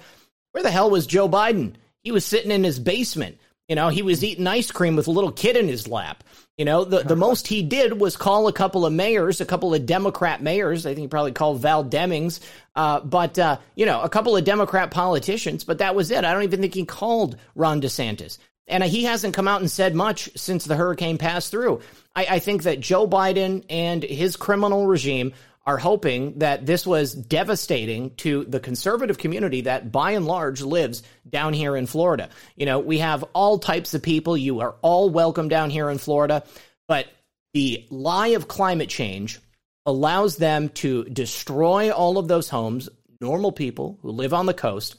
Where 0.51 0.63
the 0.63 0.69
hell 0.69 0.89
was 0.89 1.07
Joe 1.07 1.29
Biden? 1.29 1.75
He 2.03 2.11
was 2.11 2.25
sitting 2.25 2.51
in 2.51 2.65
his 2.65 2.77
basement. 2.77 3.37
You 3.69 3.75
know, 3.75 3.87
he 3.87 4.01
was 4.01 4.21
eating 4.21 4.47
ice 4.47 4.69
cream 4.69 4.97
with 4.97 5.07
a 5.07 5.11
little 5.11 5.31
kid 5.31 5.55
in 5.55 5.69
his 5.69 5.87
lap. 5.87 6.25
You 6.59 6.65
know, 6.65 6.83
the, 6.83 7.03
the 7.03 7.15
most 7.15 7.47
he 7.47 7.63
did 7.63 8.01
was 8.01 8.17
call 8.17 8.49
a 8.49 8.51
couple 8.51 8.85
of 8.85 8.91
mayors, 8.91 9.39
a 9.39 9.45
couple 9.45 9.73
of 9.73 9.85
Democrat 9.85 10.43
mayors. 10.43 10.85
I 10.85 10.89
think 10.89 10.99
he 10.99 11.07
probably 11.07 11.31
called 11.31 11.61
Val 11.61 11.85
Demings, 11.85 12.41
uh, 12.75 12.99
but, 12.99 13.39
uh, 13.39 13.59
you 13.75 13.85
know, 13.85 14.01
a 14.01 14.09
couple 14.09 14.35
of 14.35 14.43
Democrat 14.43 14.91
politicians, 14.91 15.63
but 15.63 15.77
that 15.77 15.95
was 15.95 16.11
it. 16.11 16.25
I 16.25 16.33
don't 16.33 16.43
even 16.43 16.59
think 16.59 16.73
he 16.73 16.83
called 16.83 17.37
Ron 17.55 17.81
DeSantis. 17.81 18.39
And 18.67 18.83
he 18.83 19.05
hasn't 19.05 19.33
come 19.33 19.47
out 19.47 19.61
and 19.61 19.71
said 19.71 19.95
much 19.95 20.31
since 20.35 20.65
the 20.65 20.75
hurricane 20.75 21.17
passed 21.17 21.49
through. 21.49 21.79
I, 22.13 22.25
I 22.31 22.39
think 22.39 22.63
that 22.63 22.81
Joe 22.81 23.07
Biden 23.07 23.63
and 23.69 24.03
his 24.03 24.35
criminal 24.35 24.85
regime 24.85 25.31
are 25.69 25.77
hoping 25.77 26.39
that 26.39 26.65
this 26.65 26.87
was 26.87 27.13
devastating 27.13 28.15
to 28.15 28.43
the 28.45 28.59
conservative 28.59 29.19
community 29.19 29.61
that 29.61 29.91
by 29.91 30.13
and 30.13 30.25
large 30.25 30.63
lives 30.63 31.03
down 31.29 31.53
here 31.53 31.75
in 31.75 31.85
Florida. 31.85 32.27
You 32.55 32.65
know, 32.65 32.79
we 32.79 32.97
have 32.97 33.23
all 33.33 33.59
types 33.59 33.93
of 33.93 34.01
people. 34.01 34.35
You 34.35 34.61
are 34.61 34.77
all 34.81 35.11
welcome 35.11 35.47
down 35.47 35.69
here 35.69 35.91
in 35.91 35.99
Florida, 35.99 36.43
but 36.87 37.05
the 37.53 37.85
lie 37.91 38.29
of 38.29 38.47
climate 38.47 38.89
change 38.89 39.39
allows 39.85 40.37
them 40.37 40.69
to 40.69 41.03
destroy 41.03 41.91
all 41.91 42.17
of 42.17 42.27
those 42.27 42.49
homes, 42.49 42.89
normal 43.21 43.51
people 43.51 43.99
who 44.01 44.09
live 44.09 44.33
on 44.33 44.47
the 44.47 44.55
coast. 44.55 44.95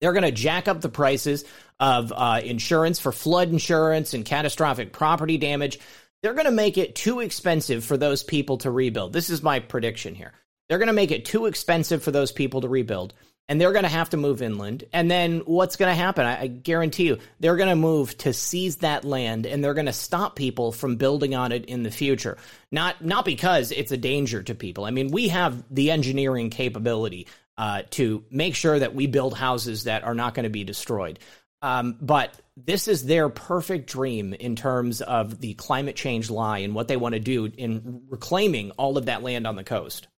They're 0.00 0.14
going 0.14 0.22
to 0.22 0.32
jack 0.32 0.68
up 0.68 0.80
the 0.80 0.88
prices 0.88 1.44
of 1.78 2.14
uh, 2.16 2.40
insurance 2.42 2.98
for 2.98 3.12
flood 3.12 3.50
insurance 3.50 4.14
and 4.14 4.24
catastrophic 4.24 4.94
property 4.94 5.36
damage 5.36 5.78
they're 6.22 6.34
going 6.34 6.46
to 6.46 6.52
make 6.52 6.78
it 6.78 6.94
too 6.94 7.20
expensive 7.20 7.84
for 7.84 7.96
those 7.96 8.22
people 8.22 8.58
to 8.58 8.70
rebuild. 8.70 9.12
This 9.12 9.30
is 9.30 9.42
my 9.42 9.60
prediction 9.60 10.14
here. 10.14 10.32
They're 10.68 10.78
going 10.78 10.86
to 10.86 10.92
make 10.92 11.10
it 11.10 11.24
too 11.24 11.46
expensive 11.46 12.02
for 12.02 12.12
those 12.12 12.32
people 12.32 12.62
to 12.62 12.68
rebuild, 12.68 13.12
and 13.48 13.60
they're 13.60 13.72
going 13.72 13.82
to 13.82 13.88
have 13.88 14.10
to 14.10 14.16
move 14.16 14.40
inland. 14.40 14.84
And 14.92 15.10
then 15.10 15.40
what's 15.40 15.76
going 15.76 15.90
to 15.90 16.00
happen? 16.00 16.24
I, 16.24 16.42
I 16.42 16.46
guarantee 16.46 17.04
you, 17.04 17.18
they're 17.40 17.56
going 17.56 17.68
to 17.68 17.76
move 17.76 18.16
to 18.18 18.32
seize 18.32 18.76
that 18.76 19.04
land, 19.04 19.44
and 19.44 19.62
they're 19.62 19.74
going 19.74 19.86
to 19.86 19.92
stop 19.92 20.36
people 20.36 20.72
from 20.72 20.96
building 20.96 21.34
on 21.34 21.52
it 21.52 21.66
in 21.66 21.82
the 21.82 21.90
future. 21.90 22.38
Not 22.70 23.04
not 23.04 23.24
because 23.24 23.72
it's 23.72 23.92
a 23.92 23.96
danger 23.96 24.42
to 24.44 24.54
people. 24.54 24.84
I 24.84 24.92
mean, 24.92 25.10
we 25.10 25.28
have 25.28 25.62
the 25.70 25.90
engineering 25.90 26.48
capability 26.50 27.26
uh, 27.58 27.82
to 27.90 28.24
make 28.30 28.54
sure 28.54 28.78
that 28.78 28.94
we 28.94 29.06
build 29.06 29.36
houses 29.36 29.84
that 29.84 30.04
are 30.04 30.14
not 30.14 30.34
going 30.34 30.44
to 30.44 30.50
be 30.50 30.64
destroyed. 30.64 31.18
Um, 31.62 31.96
but 32.00 32.38
this 32.56 32.88
is 32.88 33.04
their 33.04 33.28
perfect 33.28 33.88
dream 33.88 34.34
in 34.34 34.56
terms 34.56 35.00
of 35.00 35.40
the 35.40 35.54
climate 35.54 35.96
change 35.96 36.28
lie 36.28 36.58
and 36.58 36.74
what 36.74 36.88
they 36.88 36.96
want 36.96 37.14
to 37.14 37.20
do 37.20 37.46
in 37.46 38.02
reclaiming 38.08 38.72
all 38.72 38.98
of 38.98 39.06
that 39.06 39.22
land 39.22 39.46
on 39.46 39.56
the 39.56 39.64
coast. 39.64 40.08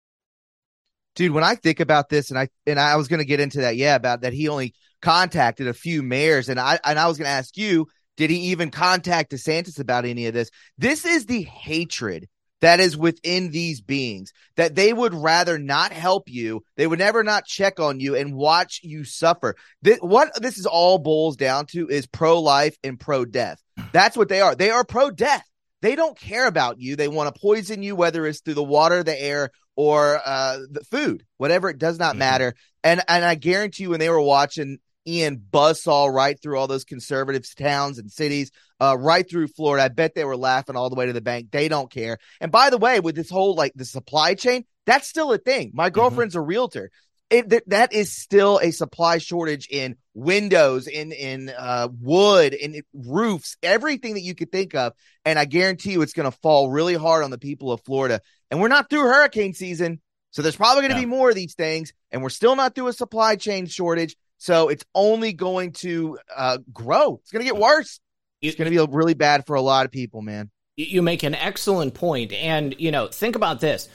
Dude, 1.15 1.33
when 1.33 1.45
I 1.45 1.55
think 1.55 1.79
about 1.79 2.09
this, 2.09 2.31
and 2.31 2.39
I 2.39 2.49
and 2.67 2.81
I 2.81 2.97
was 2.97 3.07
going 3.07 3.21
to 3.21 3.27
get 3.27 3.41
into 3.41 3.61
that, 3.61 3.77
yeah, 3.77 3.95
about 3.95 4.23
that 4.23 4.33
he 4.33 4.49
only 4.49 4.75
contacted 5.01 5.69
a 5.69 5.75
few 5.75 6.03
mayors, 6.03 6.49
and 6.49 6.59
I 6.59 6.81
and 6.85 6.99
I 6.99 7.07
was 7.07 7.19
going 7.19 7.27
to 7.27 7.37
ask 7.37 7.57
you, 7.57 7.87
Did 8.17 8.31
he 8.31 8.37
even 8.37 8.71
contact 8.71 9.31
DeSantis 9.31 9.79
about 9.79 10.07
any 10.07 10.27
of 10.27 10.35
this? 10.35 10.51
This 10.77 11.05
is 11.05 11.27
the 11.27 11.43
hatred 11.43 12.29
that 12.65 12.81
is 12.81 12.97
within 12.97 13.51
these 13.51 13.83
beings 13.83 14.33
that 14.57 14.75
they 14.75 14.91
would 14.91 15.13
rather 15.13 15.59
not 15.59 15.93
help 15.93 16.31
you. 16.31 16.65
They 16.77 16.87
would 16.87 16.99
never 16.99 17.23
not 17.23 17.45
check 17.45 17.79
on 17.79 18.01
you 18.01 18.15
and 18.15 18.35
watch 18.35 18.81
you 18.83 19.05
suffer. 19.05 19.55
This, 19.83 19.99
what 19.99 20.31
this 20.41 20.57
is 20.57 20.65
all 20.65 20.99
boils 20.99 21.37
down 21.37 21.67
to 21.73 21.89
is 21.89 22.07
pro 22.07 22.41
life 22.41 22.75
and 22.83 22.99
pro 22.99 23.27
death. 23.27 23.63
That's 23.93 24.17
what 24.17 24.31
they 24.31 24.41
are. 24.41 24.55
They 24.55 24.71
are 24.71 24.83
pro 24.83 25.11
death. 25.11 25.45
They 25.83 25.95
don't 25.95 26.19
care 26.19 26.47
about 26.47 26.81
you. 26.81 26.97
They 26.97 27.09
want 27.09 27.35
to 27.35 27.39
poison 27.39 27.83
you, 27.83 27.95
whether 27.97 28.27
it's 28.27 28.41
through 28.41 28.55
the 28.55 28.63
water, 28.63 29.03
the 29.03 29.21
air, 29.21 29.51
or 29.77 30.19
uh, 30.25 30.61
the 30.71 30.85
food, 30.85 31.27
whatever. 31.37 31.69
It 31.69 31.79
does 31.79 31.99
not 31.99 32.13
mm-hmm. 32.13 32.21
matter. 32.21 32.55
And 32.83 33.03
and 33.07 33.27
I 33.27 33.35
guarantee 33.35 33.83
you, 33.83 33.91
when 33.91 34.01
they 34.01 34.09
were 34.09 34.23
watching 34.23 34.79
Ian 35.07 35.43
buzzsaw 35.51 36.13
right 36.13 36.41
through 36.41 36.59
all 36.59 36.67
those 36.67 36.85
conservative 36.85 37.45
towns 37.57 37.99
and 37.99 38.11
cities, 38.11 38.51
uh, 38.81 38.97
right 38.99 39.29
through 39.29 39.49
Florida. 39.49 39.85
I 39.85 39.89
bet 39.89 40.15
they 40.15 40.25
were 40.25 40.37
laughing 40.37 40.77
all 40.77 40.91
the 40.91 40.97
way 40.97 41.07
to 41.07 41.13
the 41.13 41.21
bank. 41.21 41.51
They 41.51 41.69
don't 41.69 41.91
care. 41.91 42.19
And 42.41 42.51
by 42.51 42.71
the 42.71 42.79
way, 42.79 43.01
with 43.01 43.15
this 43.15 43.31
whole 43.31 43.55
like 43.55 43.73
the 43.75 43.85
supply 43.85 44.35
chain, 44.35 44.65
that's 44.87 45.09
still 45.09 45.33
a 45.33 45.39
thing. 45.39 45.73
My 45.75 45.89
mm-hmm. 45.89 45.95
girlfriend's 45.95 46.35
mm-hmm. 46.35 46.43
a 46.43 46.47
realtor. 46.47 46.91
It, 47.31 47.49
th- 47.49 47.63
that 47.69 47.93
is 47.93 48.15
still 48.15 48.61
a 48.63 48.71
supply 48.71 49.19
shortage 49.19 49.67
in 49.69 49.97
windows, 50.13 50.87
in 50.87 51.11
in 51.11 51.51
uh, 51.57 51.89
wood, 52.01 52.53
in 52.53 52.83
roofs, 52.93 53.57
everything 53.63 54.15
that 54.15 54.21
you 54.21 54.35
could 54.35 54.53
think 54.53 54.75
of. 54.75 54.93
And 55.25 55.39
I 55.39 55.47
guarantee 55.47 55.93
you, 55.93 56.03
it's 56.03 56.13
going 56.13 56.31
to 56.31 56.39
fall 56.43 56.71
really 56.71 56.95
hard 56.95 57.25
on 57.25 57.31
the 57.31 57.39
people 57.39 57.73
of 57.73 57.81
Florida. 57.83 58.21
And 58.51 58.61
we're 58.61 58.69
not 58.69 58.91
through 58.91 59.01
hurricane 59.01 59.55
season, 59.55 60.01
so 60.31 60.43
there's 60.43 60.55
probably 60.55 60.83
going 60.83 60.91
to 60.91 60.97
yeah. 60.97 61.07
be 61.07 61.11
more 61.11 61.31
of 61.31 61.35
these 61.35 61.55
things. 61.55 61.93
And 62.13 62.23
we're 62.23 62.29
still 62.29 62.57
not 62.57 62.75
through 62.75 62.89
a 62.89 62.93
supply 62.93 63.37
chain 63.37 63.67
shortage. 63.67 64.17
So 64.45 64.69
it's 64.69 64.85
only 64.95 65.33
going 65.33 65.73
to 65.73 66.19
uh, 66.37 66.59
grow. 66.71 67.19
It's 67.23 67.31
going 67.31 67.47
to 67.47 67.51
get 67.51 67.59
worse. 67.59 67.99
It's 68.43 68.57
going 68.57 68.71
to 68.71 68.87
be 68.87 68.93
really 68.93 69.15
bad 69.15 69.47
for 69.47 69.57
a 69.57 69.63
lot 69.63 69.87
of 69.87 69.91
people, 69.91 70.21
man. 70.21 70.51
You 70.77 71.01
make 71.01 71.23
an 71.23 71.35
excellent 71.35 71.95
point, 71.95 72.35
and 72.35 72.75
you 72.79 72.91
know, 72.91 73.07
think 73.07 73.37
about 73.37 73.61
this: 73.61 73.89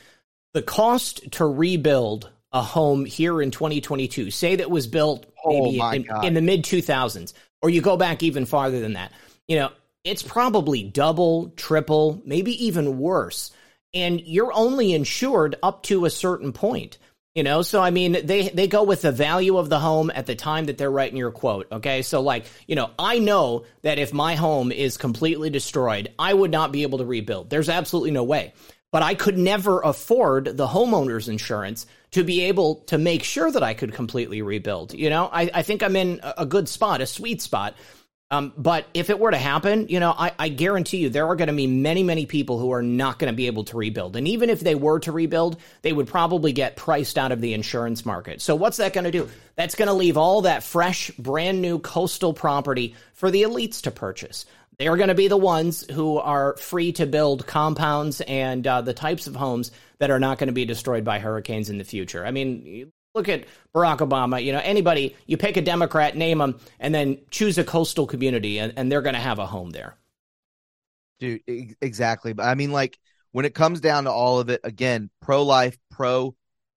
the 0.56 0.64
cost 0.64 1.34
to 1.34 1.46
rebuild 1.46 2.32
a 2.52 2.64
home 2.64 3.06
here 3.06 3.44
in 3.44 3.52
2022, 3.52 4.32
say 4.32 4.56
that 4.56 4.72
was 4.72 4.88
built 4.88 5.28
maybe 5.46 5.80
oh 5.80 5.92
in, 5.92 6.08
in 6.24 6.34
the 6.34 6.42
mid 6.42 6.64
2000s, 6.64 7.34
or 7.62 7.70
you 7.70 7.80
go 7.82 7.96
back 7.96 8.24
even 8.24 8.48
farther 8.48 8.80
than 8.80 8.94
that, 8.94 9.12
you 9.48 9.56
know, 9.56 9.70
it's 10.04 10.24
probably 10.24 10.82
double, 10.82 11.50
triple, 11.58 12.24
maybe 12.26 12.66
even 12.66 12.98
worse. 12.98 13.52
And 13.94 14.20
you're 14.22 14.54
only 14.54 14.94
insured 14.94 15.58
up 15.62 15.84
to 15.84 16.06
a 16.06 16.10
certain 16.10 16.54
point. 16.54 16.98
You 17.36 17.44
know, 17.44 17.62
so 17.62 17.80
I 17.82 17.92
mean, 17.92 18.26
they 18.26 18.50
they 18.50 18.68
go 18.68 18.84
with 18.84 19.04
the 19.04 19.12
value 19.12 19.58
of 19.58 19.70
the 19.70 19.80
home 19.80 20.12
at 20.14 20.26
the 20.26 20.36
time 20.36 20.66
that 20.66 20.80
they're 20.80 20.90
writing 20.90 21.18
your 21.18 21.32
quote. 21.32 21.68
Okay, 21.72 22.02
so 22.02 22.22
like, 22.22 22.46
you 22.68 22.76
know, 22.76 22.90
I 22.98 23.20
know 23.20 23.66
that 23.84 24.00
if 24.00 24.12
my 24.12 24.36
home 24.36 24.72
is 24.72 24.98
completely 24.98 25.52
destroyed, 25.52 26.12
I 26.18 26.34
would 26.34 26.50
not 26.50 26.72
be 26.72 26.82
able 26.82 26.98
to 26.98 27.06
rebuild. 27.06 27.50
There's 27.52 27.70
absolutely 27.70 28.12
no 28.12 28.24
way. 28.24 28.54
But 28.92 29.04
I 29.04 29.14
could 29.14 29.38
never 29.38 29.82
afford 29.82 30.58
the 30.58 30.66
homeowner's 30.66 31.30
insurance 31.30 31.86
to 32.12 32.24
be 32.24 32.46
able 32.46 32.78
to 32.88 32.98
make 32.98 33.24
sure 33.24 33.52
that 33.52 33.62
I 33.62 33.76
could 33.76 33.94
completely 33.94 34.42
rebuild. 34.42 34.96
You 34.96 35.12
know, 35.12 35.30
I, 35.32 35.52
I 35.54 35.62
think 35.62 35.84
I'm 35.84 35.96
in 35.96 36.20
a 36.24 36.48
good 36.48 36.68
spot, 36.68 37.00
a 37.00 37.06
sweet 37.06 37.44
spot 37.44 37.76
um, 38.32 38.54
but 38.56 38.86
if 38.94 39.10
it 39.10 39.20
were 39.20 39.32
to 39.32 39.38
happen, 39.38 39.88
you 39.88 40.00
know, 40.00 40.14
I, 40.16 40.32
I 40.38 40.50
guarantee 40.50 40.98
you 40.98 41.10
there 41.10 41.26
are 41.26 41.36
going 41.36 41.48
to 41.48 41.54
be 41.54 41.66
many, 41.66 42.04
many 42.04 42.28
people 42.28 42.60
who 42.60 42.72
are 42.72 42.84
not 42.84 43.18
going 43.18 43.32
to 43.34 43.36
be 43.36 43.48
able 43.48 43.64
to 43.66 43.78
rebuild. 43.78 44.16
And 44.16 44.28
even 44.28 44.52
if 44.52 44.60
they 44.60 44.76
were 44.76 45.00
to 45.00 45.12
rebuild, 45.12 45.58
they 45.82 45.94
would 45.94 46.08
probably 46.08 46.54
get 46.54 46.76
priced 46.76 47.18
out 47.18 47.32
of 47.32 47.42
the 47.42 47.56
insurance 47.56 48.06
market. 48.06 48.40
So 48.40 48.56
what's 48.56 48.78
that 48.78 48.94
going 48.94 49.06
to 49.06 49.12
do? 49.12 49.28
That's 49.56 49.74
going 49.74 49.88
to 49.88 49.94
leave 49.94 50.16
all 50.16 50.42
that 50.42 50.62
fresh, 50.62 51.10
brand 51.18 51.60
new 51.60 51.80
coastal 51.80 52.34
property 52.34 52.96
for 53.14 53.32
the 53.32 53.42
elites 53.42 53.82
to 53.82 53.92
purchase. 53.92 54.46
They 54.78 54.88
are 54.88 54.96
going 54.96 55.10
to 55.10 55.16
be 55.16 55.28
the 55.28 55.36
ones 55.36 55.84
who 55.92 56.20
are 56.20 56.56
free 56.58 56.92
to 56.94 57.08
build 57.08 57.48
compounds 57.48 58.22
and 58.22 58.66
uh, 58.66 58.82
the 58.82 58.94
types 58.94 59.26
of 59.26 59.36
homes 59.36 59.72
that 59.98 60.12
are 60.12 60.20
not 60.20 60.38
going 60.38 60.48
to 60.48 60.54
be 60.54 60.66
destroyed 60.66 61.04
by 61.04 61.18
hurricanes 61.18 61.70
in 61.70 61.80
the 61.80 61.84
future. 61.84 62.26
I 62.26 62.32
mean, 62.32 62.92
Look 63.16 63.28
at 63.30 63.46
Barack 63.74 64.00
Obama. 64.00 64.44
You 64.44 64.52
know, 64.52 64.62
anybody, 64.64 65.16
you 65.26 65.38
pick 65.38 65.58
a 65.58 65.62
Democrat, 65.62 66.16
name 66.16 66.38
them, 66.38 66.60
and 66.80 66.94
then 66.94 67.18
choose 67.32 67.58
a 67.58 67.64
coastal 67.64 68.06
community, 68.06 68.60
and, 68.60 68.74
and 68.76 68.92
they're 68.92 69.02
going 69.02 69.16
to 69.16 69.22
have 69.22 69.40
a 69.40 69.46
home 69.46 69.72
there. 69.72 69.96
Dude, 71.20 71.42
exactly. 71.82 72.34
But 72.34 72.46
I 72.46 72.56
mean, 72.56 72.72
like, 72.72 72.98
when 73.32 73.46
it 73.46 73.54
comes 73.54 73.82
down 73.82 74.06
to 74.06 74.12
all 74.12 74.40
of 74.40 74.50
it, 74.50 74.62
again, 74.64 75.10
pro 75.22 75.44
life, 75.44 75.78
pro 75.92 76.36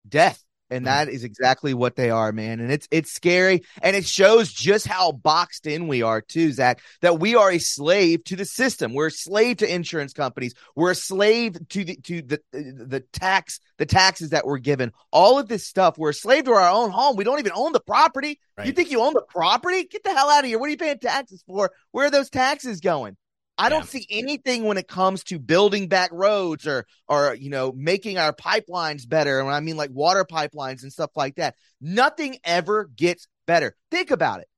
death 0.08 0.42
and 0.72 0.86
mm-hmm. 0.86 1.06
that 1.06 1.08
is 1.08 1.24
exactly 1.24 1.74
what 1.74 1.96
they 1.96 2.10
are, 2.10 2.32
man. 2.32 2.60
And 2.60 2.72
it's 2.72 2.88
it's 2.90 3.12
scary, 3.12 3.62
and 3.82 3.94
it 3.94 4.06
shows 4.06 4.52
just 4.52 4.86
how 4.86 5.12
boxed 5.12 5.66
in 5.66 5.86
we 5.88 6.02
are 6.02 6.20
too, 6.20 6.52
Zak. 6.52 6.80
That 7.02 7.20
we 7.20 7.36
are 7.36 7.50
a 7.50 7.58
slave 7.58 8.24
to 8.24 8.36
the 8.36 8.44
system. 8.44 8.94
We're 8.94 9.08
a 9.08 9.12
slave 9.12 9.58
to 9.58 9.72
insurance 9.72 10.12
companies. 10.12 10.54
We're 10.74 10.92
a 10.92 10.96
slave 10.96 11.56
to 11.68 11.84
the 11.84 11.96
to 11.96 12.22
the 12.22 12.40
the 12.52 13.04
tax 13.12 13.60
the 13.78 13.86
taxes 13.86 14.30
that 14.30 14.46
we're 14.46 14.58
given. 14.58 14.92
All 15.12 15.38
of 15.38 15.48
this 15.48 15.66
stuff. 15.66 15.98
We're 15.98 16.10
a 16.10 16.14
slave 16.14 16.44
to 16.44 16.52
our 16.52 16.70
own 16.70 16.90
home. 16.90 17.16
We 17.16 17.24
don't 17.24 17.38
even 17.38 17.52
own 17.54 17.72
the 17.72 17.80
property. 17.80 18.40
Right. 18.56 18.66
You 18.66 18.72
think 18.72 18.90
you 18.90 19.02
own 19.02 19.14
the 19.14 19.24
property? 19.28 19.84
Get 19.84 20.04
the 20.04 20.10
hell 20.10 20.30
out 20.30 20.44
of 20.44 20.46
here! 20.46 20.58
What 20.58 20.66
are 20.66 20.70
you 20.70 20.76
paying 20.76 20.98
taxes 20.98 21.42
for? 21.46 21.70
Where 21.90 22.06
are 22.06 22.10
those 22.10 22.30
taxes 22.30 22.80
going? 22.80 23.16
I 23.58 23.68
don't 23.68 23.86
see 23.86 24.06
anything 24.10 24.64
when 24.64 24.78
it 24.78 24.88
comes 24.88 25.24
to 25.24 25.38
building 25.38 25.88
back 25.88 26.10
roads 26.12 26.66
or 26.66 26.86
or 27.08 27.34
you 27.34 27.50
know 27.50 27.72
making 27.72 28.18
our 28.18 28.32
pipelines 28.32 29.08
better. 29.08 29.40
And 29.40 29.50
I 29.50 29.60
mean 29.60 29.76
like 29.76 29.90
water 29.92 30.24
pipelines 30.24 30.82
and 30.82 30.92
stuff 30.92 31.10
like 31.14 31.36
that. 31.36 31.54
Nothing 31.80 32.38
ever 32.44 32.84
gets 32.84 33.28
better. 33.46 33.76
Think 33.90 34.10
about 34.10 34.40
it. 34.40 34.48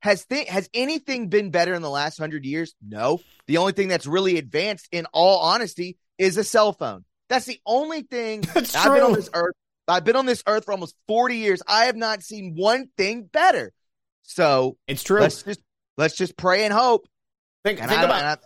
Has 0.00 0.26
th- 0.26 0.48
has 0.48 0.68
anything 0.74 1.28
been 1.28 1.50
better 1.50 1.74
in 1.74 1.82
the 1.82 1.90
last 1.90 2.18
hundred 2.18 2.44
years? 2.44 2.74
No. 2.86 3.20
The 3.46 3.56
only 3.56 3.72
thing 3.72 3.88
that's 3.88 4.06
really 4.06 4.38
advanced, 4.38 4.88
in 4.92 5.06
all 5.12 5.40
honesty, 5.40 5.96
is 6.18 6.36
a 6.36 6.44
cell 6.44 6.72
phone. 6.72 7.04
That's 7.28 7.46
the 7.46 7.60
only 7.66 8.02
thing 8.02 8.40
that's 8.54 8.74
I've 8.74 8.84
true. 8.84 8.94
been 8.96 9.04
on 9.04 9.12
this 9.14 9.30
earth. 9.34 9.54
I've 9.88 10.04
been 10.04 10.16
on 10.16 10.26
this 10.26 10.42
earth 10.46 10.66
for 10.66 10.72
almost 10.72 10.94
forty 11.08 11.38
years. 11.38 11.62
I 11.66 11.86
have 11.86 11.96
not 11.96 12.22
seen 12.22 12.54
one 12.54 12.88
thing 12.96 13.28
better. 13.32 13.72
So 14.22 14.76
it's 14.86 15.02
true. 15.02 15.20
Let's 15.20 15.42
just 15.42 15.60
let's 15.96 16.16
just 16.16 16.36
pray 16.36 16.64
and 16.64 16.72
hope. 16.72 17.06
Think, 17.64 17.78
think 17.78 18.02
about 18.02 18.40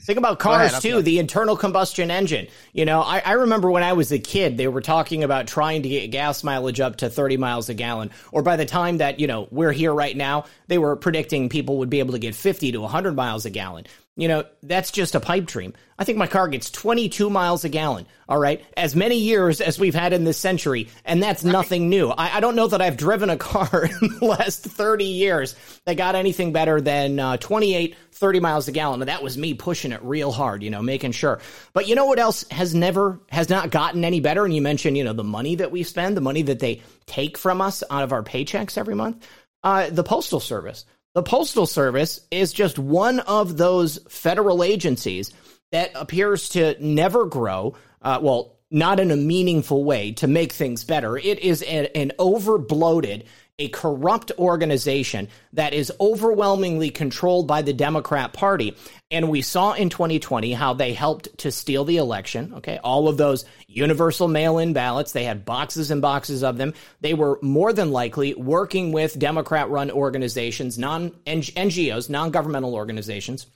Think 0.00 0.18
about 0.18 0.38
cars 0.38 0.70
ahead, 0.70 0.82
too, 0.82 1.02
the 1.02 1.18
internal 1.18 1.54
combustion 1.54 2.10
engine. 2.10 2.48
You 2.72 2.86
know, 2.86 3.02
I, 3.02 3.20
I, 3.20 3.32
remember 3.32 3.70
when 3.70 3.82
I 3.82 3.92
was 3.92 4.10
a 4.10 4.18
kid, 4.18 4.56
they 4.56 4.66
were 4.66 4.80
talking 4.80 5.22
about 5.22 5.46
trying 5.46 5.82
to 5.82 5.88
get 5.88 6.10
gas 6.10 6.42
mileage 6.42 6.80
up 6.80 6.96
to 6.96 7.10
30 7.10 7.36
miles 7.36 7.68
a 7.68 7.74
gallon. 7.74 8.10
Or 8.32 8.42
by 8.42 8.56
the 8.56 8.64
time 8.64 8.98
that, 8.98 9.20
you 9.20 9.26
know, 9.26 9.48
we're 9.50 9.70
here 9.70 9.92
right 9.92 10.16
now, 10.16 10.46
they 10.66 10.78
were 10.78 10.96
predicting 10.96 11.50
people 11.50 11.78
would 11.78 11.90
be 11.90 11.98
able 11.98 12.12
to 12.12 12.18
get 12.18 12.34
50 12.34 12.72
to 12.72 12.80
100 12.80 13.14
miles 13.14 13.44
a 13.44 13.50
gallon. 13.50 13.84
You 14.14 14.28
know, 14.28 14.44
that's 14.62 14.90
just 14.90 15.14
a 15.14 15.20
pipe 15.20 15.46
dream. 15.46 15.72
I 15.98 16.04
think 16.04 16.18
my 16.18 16.26
car 16.26 16.46
gets 16.46 16.70
22 16.70 17.30
miles 17.30 17.64
a 17.64 17.70
gallon. 17.70 18.06
All 18.28 18.38
right. 18.38 18.62
As 18.76 18.94
many 18.94 19.16
years 19.16 19.62
as 19.62 19.78
we've 19.78 19.94
had 19.94 20.12
in 20.12 20.24
this 20.24 20.36
century. 20.36 20.88
And 21.06 21.22
that's 21.22 21.44
nothing 21.44 21.88
new. 21.88 22.10
I, 22.10 22.36
I 22.36 22.40
don't 22.40 22.54
know 22.54 22.66
that 22.66 22.82
I've 22.82 22.98
driven 22.98 23.30
a 23.30 23.38
car 23.38 23.88
in 24.02 24.18
the 24.18 24.26
last 24.26 24.64
30 24.64 25.04
years 25.04 25.56
that 25.86 25.96
got 25.96 26.14
anything 26.14 26.52
better 26.52 26.78
than 26.78 27.18
uh, 27.18 27.38
28, 27.38 27.96
30 28.12 28.40
miles 28.40 28.68
a 28.68 28.72
gallon. 28.72 29.00
And 29.00 29.08
that 29.08 29.22
was 29.22 29.38
me 29.38 29.54
pushing 29.54 29.92
it 29.92 30.02
real 30.02 30.30
hard, 30.30 30.62
you 30.62 30.68
know, 30.68 30.82
making 30.82 31.12
sure. 31.12 31.40
But 31.72 31.88
you 31.88 31.94
know 31.94 32.04
what 32.04 32.18
else 32.18 32.44
has 32.50 32.74
never, 32.74 33.18
has 33.30 33.48
not 33.48 33.70
gotten 33.70 34.04
any 34.04 34.20
better? 34.20 34.44
And 34.44 34.54
you 34.54 34.60
mentioned, 34.60 34.98
you 34.98 35.04
know, 35.04 35.14
the 35.14 35.24
money 35.24 35.54
that 35.54 35.70
we 35.70 35.84
spend, 35.84 36.18
the 36.18 36.20
money 36.20 36.42
that 36.42 36.58
they 36.58 36.82
take 37.06 37.38
from 37.38 37.62
us 37.62 37.82
out 37.88 38.02
of 38.02 38.12
our 38.12 38.22
paychecks 38.22 38.76
every 38.76 38.94
month. 38.94 39.26
Uh, 39.64 39.88
the 39.88 40.04
Postal 40.04 40.40
Service. 40.40 40.84
The 41.14 41.22
Postal 41.22 41.66
Service 41.66 42.20
is 42.30 42.54
just 42.54 42.78
one 42.78 43.20
of 43.20 43.58
those 43.58 43.98
federal 44.08 44.64
agencies 44.64 45.30
that 45.70 45.90
appears 45.94 46.48
to 46.50 46.74
never 46.80 47.26
grow. 47.26 47.74
Uh, 48.00 48.18
well, 48.22 48.58
not 48.70 48.98
in 48.98 49.10
a 49.10 49.16
meaningful 49.16 49.84
way 49.84 50.12
to 50.12 50.26
make 50.26 50.52
things 50.52 50.84
better. 50.84 51.18
It 51.18 51.40
is 51.40 51.62
a, 51.62 51.94
an 51.94 52.12
over 52.18 52.56
bloated, 52.56 53.24
a 53.58 53.68
corrupt 53.68 54.32
organization 54.38 55.28
that 55.52 55.74
is 55.74 55.92
overwhelmingly 56.00 56.90
controlled 56.90 57.46
by 57.46 57.62
the 57.62 57.72
Democrat 57.72 58.32
Party. 58.32 58.76
And 59.10 59.28
we 59.28 59.42
saw 59.42 59.72
in 59.72 59.90
2020 59.90 60.52
how 60.52 60.74
they 60.74 60.94
helped 60.94 61.38
to 61.38 61.52
steal 61.52 61.84
the 61.84 61.98
election. 61.98 62.54
Okay. 62.56 62.78
All 62.82 63.08
of 63.08 63.18
those 63.18 63.44
universal 63.68 64.26
mail 64.26 64.58
in 64.58 64.72
ballots, 64.72 65.12
they 65.12 65.24
had 65.24 65.44
boxes 65.44 65.90
and 65.90 66.00
boxes 66.00 66.42
of 66.42 66.56
them. 66.56 66.74
They 67.00 67.14
were 67.14 67.38
more 67.42 67.72
than 67.72 67.92
likely 67.92 68.34
working 68.34 68.90
with 68.90 69.18
Democrat 69.18 69.68
run 69.68 69.90
organizations, 69.90 70.78
non 70.78 71.10
NGOs, 71.26 72.08
non 72.08 72.30
governmental 72.30 72.74
organizations 72.74 73.46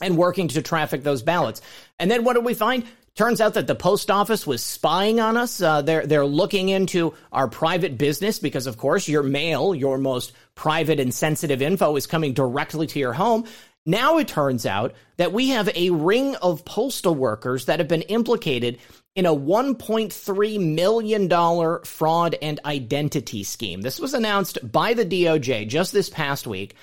and 0.00 0.16
working 0.16 0.48
to 0.48 0.62
traffic 0.62 1.02
those 1.02 1.22
ballots. 1.22 1.60
And 1.98 2.10
then 2.10 2.24
what 2.24 2.34
did 2.34 2.44
we 2.44 2.54
find? 2.54 2.84
Turns 3.16 3.40
out 3.40 3.54
that 3.54 3.68
the 3.68 3.76
post 3.76 4.10
office 4.10 4.44
was 4.44 4.60
spying 4.60 5.20
on 5.20 5.36
us. 5.36 5.62
Uh, 5.62 5.82
they're 5.82 6.04
they're 6.04 6.26
looking 6.26 6.68
into 6.68 7.14
our 7.30 7.46
private 7.46 7.96
business 7.96 8.40
because, 8.40 8.66
of 8.66 8.76
course, 8.76 9.06
your 9.06 9.22
mail, 9.22 9.72
your 9.72 9.98
most 9.98 10.32
private 10.56 10.98
and 10.98 11.14
sensitive 11.14 11.62
info, 11.62 11.94
is 11.94 12.08
coming 12.08 12.32
directly 12.32 12.88
to 12.88 12.98
your 12.98 13.12
home. 13.12 13.44
Now 13.86 14.18
it 14.18 14.28
turns 14.28 14.66
out 14.66 14.94
that 15.18 15.32
we 15.32 15.50
have 15.50 15.68
a 15.76 15.90
ring 15.90 16.34
of 16.36 16.64
postal 16.64 17.14
workers 17.14 17.66
that 17.66 17.78
have 17.78 17.88
been 17.88 18.02
implicated 18.02 18.78
in 19.14 19.26
a 19.26 19.34
$1.3 19.34 20.74
million 20.74 21.84
fraud 21.84 22.36
and 22.42 22.60
identity 22.64 23.44
scheme. 23.44 23.82
This 23.82 24.00
was 24.00 24.14
announced 24.14 24.58
by 24.72 24.94
the 24.94 25.04
DOJ 25.04 25.68
just 25.68 25.92
this 25.92 26.08
past 26.08 26.46
week. 26.46 26.74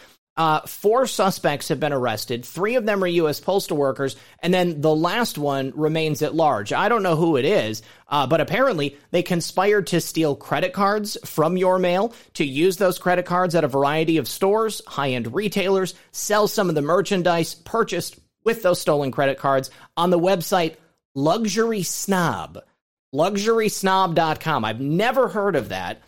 Uh, 0.42 0.60
four 0.62 1.06
suspects 1.06 1.68
have 1.68 1.80
been 1.80 1.94
arrested. 1.94 2.44
Three 2.44 2.74
of 2.74 2.84
them 2.84 3.04
are 3.04 3.08
U.S. 3.08 3.40
postal 3.40 3.78
workers, 3.78 4.16
and 4.40 4.52
then 4.52 4.82
the 4.82 4.96
last 4.96 5.38
one 5.38 5.72
remains 5.76 6.24
at 6.24 6.34
large. 6.34 6.74
I 6.74 6.90
don't 6.90 7.04
know 7.04 7.16
who 7.16 7.38
it 7.38 7.46
is, 7.46 7.84
uh, 8.08 8.26
but 8.26 8.42
apparently 8.42 8.98
they 9.12 9.22
conspired 9.22 9.86
to 9.88 10.02
steal 10.02 10.36
credit 10.36 10.74
cards 10.74 11.16
from 11.26 11.58
your 11.58 11.78
mail, 11.78 12.16
to 12.34 12.44
use 12.44 12.78
those 12.78 12.98
credit 12.98 13.28
cards 13.28 13.54
at 13.54 13.64
a 13.64 13.68
variety 13.68 14.18
of 14.18 14.28
stores, 14.28 14.82
high 14.88 15.12
end 15.12 15.32
retailers, 15.32 15.94
sell 16.12 16.48
some 16.48 16.70
of 16.70 16.74
the 16.74 16.82
merchandise 16.82 17.54
purchased 17.54 18.18
with 18.44 18.64
those 18.64 18.82
stolen 18.82 19.12
credit 19.12 19.38
cards 19.38 19.70
on 19.96 20.10
the 20.10 20.18
website 20.18 20.78
Luxury 21.14 21.84
Snob. 21.84 22.64
LuxurySnob.com. 23.14 24.66
I've 24.66 24.82
never 24.82 25.28
heard 25.28 25.56
of 25.56 25.70
that 25.70 26.02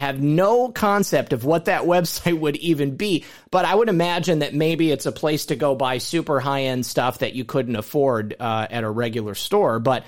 have 0.00 0.20
no 0.20 0.70
concept 0.70 1.32
of 1.32 1.44
what 1.44 1.66
that 1.66 1.82
website 1.84 2.38
would 2.38 2.56
even 2.56 2.96
be, 2.96 3.24
but 3.50 3.64
I 3.64 3.74
would 3.74 3.88
imagine 3.88 4.40
that 4.40 4.54
maybe 4.54 4.90
it's 4.90 5.06
a 5.06 5.12
place 5.12 5.46
to 5.46 5.56
go 5.56 5.74
buy 5.74 5.98
super 5.98 6.40
high 6.40 6.64
end 6.64 6.86
stuff 6.86 7.18
that 7.18 7.34
you 7.34 7.44
couldn't 7.44 7.76
afford 7.76 8.36
uh, 8.38 8.66
at 8.70 8.84
a 8.84 8.90
regular 8.90 9.34
store. 9.34 9.78
But 9.78 10.04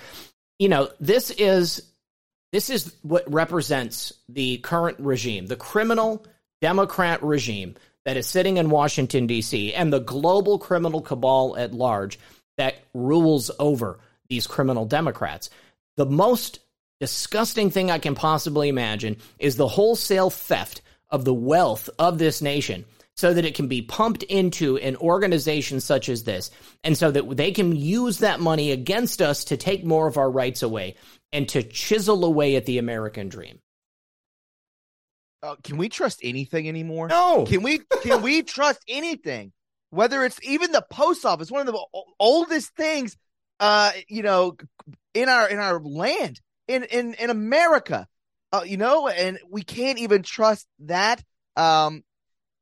you 0.58 0.68
know, 0.68 0.90
this 1.00 1.30
is 1.30 1.82
this 2.52 2.68
is 2.68 2.94
what 3.02 3.32
represents 3.32 4.12
the 4.28 4.58
current 4.58 4.98
regime, 4.98 5.46
the 5.46 5.56
criminal 5.56 6.26
Democrat 6.60 7.22
regime 7.22 7.76
that 8.04 8.16
is 8.16 8.26
sitting 8.26 8.56
in 8.56 8.70
Washington 8.70 9.26
D.C. 9.26 9.72
and 9.72 9.92
the 9.92 10.00
global 10.00 10.58
criminal 10.58 11.00
cabal 11.00 11.56
at 11.56 11.72
large 11.72 12.18
that 12.56 12.76
rules 12.92 13.50
over 13.58 14.00
these 14.28 14.46
criminal 14.46 14.84
Democrats. 14.84 15.50
The 15.96 16.06
most 16.06 16.60
disgusting 17.00 17.70
thing 17.70 17.90
I 17.90 17.98
can 17.98 18.14
possibly 18.14 18.68
imagine 18.68 19.16
is 19.38 19.56
the 19.56 19.68
wholesale 19.68 20.30
theft 20.30 20.82
of 21.08 21.24
the 21.24 21.34
wealth 21.34 21.90
of 21.98 22.18
this 22.18 22.40
nation 22.42 22.84
so 23.16 23.34
that 23.34 23.44
it 23.44 23.54
can 23.54 23.68
be 23.68 23.82
pumped 23.82 24.22
into 24.22 24.76
an 24.78 24.96
organization 24.96 25.80
such 25.80 26.08
as 26.08 26.24
this 26.24 26.50
and 26.84 26.96
so 26.96 27.10
that 27.10 27.36
they 27.36 27.52
can 27.52 27.74
use 27.74 28.18
that 28.18 28.40
money 28.40 28.70
against 28.70 29.20
us 29.20 29.44
to 29.44 29.56
take 29.56 29.84
more 29.84 30.06
of 30.06 30.16
our 30.16 30.30
rights 30.30 30.62
away 30.62 30.94
and 31.32 31.48
to 31.48 31.62
chisel 31.62 32.24
away 32.24 32.56
at 32.56 32.66
the 32.66 32.78
American 32.78 33.28
dream. 33.28 33.58
Uh, 35.42 35.56
can 35.64 35.78
we 35.78 35.88
trust 35.88 36.20
anything 36.22 36.68
anymore? 36.68 37.08
No. 37.08 37.46
Can 37.46 37.62
we 37.62 37.80
can 38.02 38.22
we 38.22 38.42
trust 38.56 38.82
anything? 38.86 39.52
Whether 39.90 40.24
it's 40.24 40.38
even 40.42 40.70
the 40.70 40.84
post 40.90 41.24
office, 41.24 41.50
one 41.50 41.66
of 41.66 41.74
the 41.74 42.02
oldest 42.18 42.74
things 42.76 43.16
uh 43.58 43.90
you 44.08 44.22
know 44.22 44.56
in 45.12 45.28
our 45.28 45.48
in 45.48 45.58
our 45.58 45.80
land 45.80 46.40
in 46.70 46.84
in 46.84 47.14
in 47.14 47.30
America. 47.30 48.06
Uh, 48.52 48.62
you 48.66 48.76
know, 48.76 49.08
and 49.08 49.38
we 49.48 49.62
can't 49.62 49.98
even 49.98 50.22
trust 50.22 50.66
that. 50.80 51.22
Um, 51.56 52.02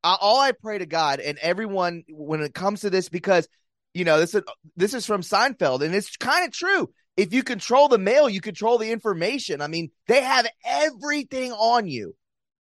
all 0.03 0.41
I 0.41 0.53
pray 0.53 0.79
to 0.79 0.87
God 0.87 1.21
and 1.21 1.39
everyone 1.39 2.05
when 2.09 2.43
it 2.43 2.55
comes 2.55 2.83
to 2.83 2.91
this, 2.91 3.09
because 3.09 3.49
you 3.95 4.05
know 4.05 4.19
this 4.19 4.35
is 4.35 4.43
this 4.77 4.95
is 4.95 5.07
from 5.07 5.23
Seinfeld, 5.23 5.83
and 5.83 5.95
it's 5.95 6.17
kind 6.17 6.47
of 6.47 6.53
true. 6.53 6.91
If 7.17 7.35
you 7.35 7.43
control 7.43 7.89
the 7.89 7.99
mail, 7.99 8.29
you 8.29 8.41
control 8.41 8.79
the 8.79 8.93
information. 8.93 9.61
I 9.61 9.67
mean, 9.67 9.91
they 10.07 10.23
have 10.23 10.47
everything 10.65 11.53
on 11.53 11.89
you, 11.89 12.15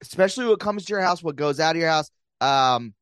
especially 0.02 0.46
what 0.46 0.60
comes 0.60 0.86
to 0.86 0.92
your 0.92 1.02
house, 1.02 1.22
what 1.22 1.36
goes 1.36 1.60
out 1.60 1.76
of 1.76 1.80
your 1.80 1.90
house. 1.90 2.10
Um, 2.40 2.94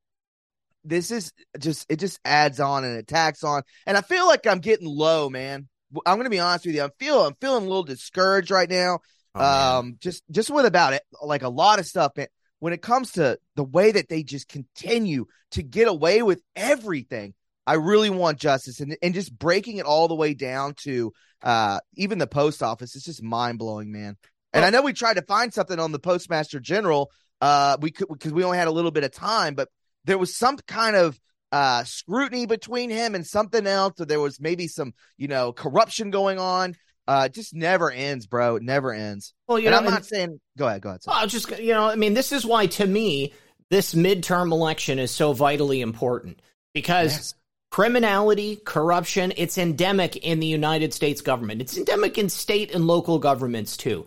this 0.84 1.10
is 1.10 1.32
just 1.58 1.86
it 1.88 2.00
just 2.00 2.18
adds 2.24 2.60
on 2.60 2.84
and 2.84 2.96
it 2.96 3.00
attacks 3.00 3.44
on, 3.44 3.62
and 3.86 3.96
I 3.96 4.00
feel 4.00 4.26
like 4.26 4.46
I'm 4.46 4.60
getting 4.60 4.88
low, 4.88 5.30
man. 5.30 5.68
I'm 6.06 6.16
going 6.16 6.24
to 6.24 6.30
be 6.30 6.40
honest 6.40 6.66
with 6.66 6.74
you. 6.74 6.82
I'm 6.82 6.92
feeling 6.98 7.26
I'm 7.26 7.36
feeling 7.40 7.64
a 7.64 7.68
little 7.68 7.84
discouraged 7.84 8.50
right 8.50 8.68
now. 8.68 9.00
Oh, 9.34 9.78
um, 9.78 9.96
just 10.00 10.22
just 10.30 10.50
with 10.50 10.66
about 10.66 10.92
it, 10.92 11.02
like 11.22 11.42
a 11.42 11.48
lot 11.48 11.78
of 11.78 11.86
stuff. 11.86 12.12
When 12.60 12.72
it 12.72 12.82
comes 12.82 13.12
to 13.12 13.38
the 13.56 13.64
way 13.64 13.92
that 13.92 14.08
they 14.08 14.22
just 14.22 14.48
continue 14.48 15.26
to 15.52 15.62
get 15.62 15.88
away 15.88 16.22
with 16.22 16.40
everything, 16.56 17.34
I 17.66 17.74
really 17.74 18.10
want 18.10 18.38
justice 18.38 18.80
and 18.80 18.96
and 19.02 19.14
just 19.14 19.36
breaking 19.36 19.78
it 19.78 19.86
all 19.86 20.08
the 20.08 20.14
way 20.14 20.34
down 20.34 20.74
to 20.82 21.12
uh 21.42 21.80
even 21.96 22.18
the 22.18 22.26
post 22.26 22.62
office. 22.62 22.94
It's 22.96 23.04
just 23.04 23.22
mind 23.22 23.58
blowing, 23.58 23.92
man. 23.92 24.16
And 24.52 24.64
I 24.64 24.70
know 24.70 24.82
we 24.82 24.92
tried 24.92 25.14
to 25.14 25.22
find 25.22 25.52
something 25.52 25.80
on 25.80 25.90
the 25.90 25.98
postmaster 25.98 26.60
general. 26.60 27.10
Uh, 27.40 27.76
we 27.80 27.90
could 27.90 28.08
because 28.08 28.32
we 28.32 28.44
only 28.44 28.56
had 28.56 28.68
a 28.68 28.72
little 28.72 28.92
bit 28.92 29.02
of 29.02 29.10
time, 29.10 29.54
but 29.54 29.68
there 30.04 30.16
was 30.16 30.36
some 30.36 30.56
kind 30.68 30.94
of 30.94 31.18
uh, 31.54 31.84
scrutiny 31.84 32.46
between 32.46 32.90
him 32.90 33.14
and 33.14 33.24
something 33.24 33.64
else, 33.64 34.00
or 34.00 34.06
there 34.06 34.18
was 34.18 34.40
maybe 34.40 34.66
some, 34.66 34.92
you 35.16 35.28
know, 35.28 35.52
corruption 35.52 36.10
going 36.10 36.36
on. 36.36 36.74
Uh, 37.06 37.28
just 37.28 37.54
never 37.54 37.92
ends, 37.92 38.26
bro. 38.26 38.56
It 38.56 38.64
never 38.64 38.92
ends. 38.92 39.34
Well, 39.46 39.60
you 39.60 39.68
and 39.68 39.72
know, 39.74 39.78
I'm 39.78 39.84
not 39.84 40.04
saying. 40.04 40.40
Go 40.58 40.66
ahead. 40.66 40.82
Go 40.82 40.88
ahead. 40.88 41.02
Well, 41.06 41.24
just 41.28 41.56
you 41.60 41.72
know, 41.72 41.84
I 41.84 41.94
mean, 41.94 42.14
this 42.14 42.32
is 42.32 42.44
why 42.44 42.66
to 42.66 42.84
me 42.84 43.34
this 43.70 43.94
midterm 43.94 44.50
election 44.50 44.98
is 44.98 45.12
so 45.12 45.32
vitally 45.32 45.80
important 45.80 46.42
because 46.72 47.12
yes. 47.12 47.34
criminality, 47.70 48.56
corruption, 48.56 49.32
it's 49.36 49.56
endemic 49.56 50.16
in 50.16 50.40
the 50.40 50.48
United 50.48 50.92
States 50.92 51.20
government. 51.20 51.60
It's 51.60 51.76
endemic 51.76 52.18
in 52.18 52.30
state 52.30 52.74
and 52.74 52.88
local 52.88 53.20
governments 53.20 53.76
too. 53.76 54.06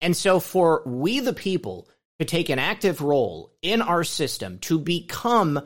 And 0.00 0.16
so, 0.16 0.40
for 0.40 0.82
we 0.84 1.20
the 1.20 1.34
people 1.34 1.88
to 2.18 2.24
take 2.24 2.48
an 2.48 2.58
active 2.58 3.00
role 3.00 3.52
in 3.62 3.80
our 3.80 4.02
system 4.02 4.58
to 4.60 4.76
become 4.76 5.62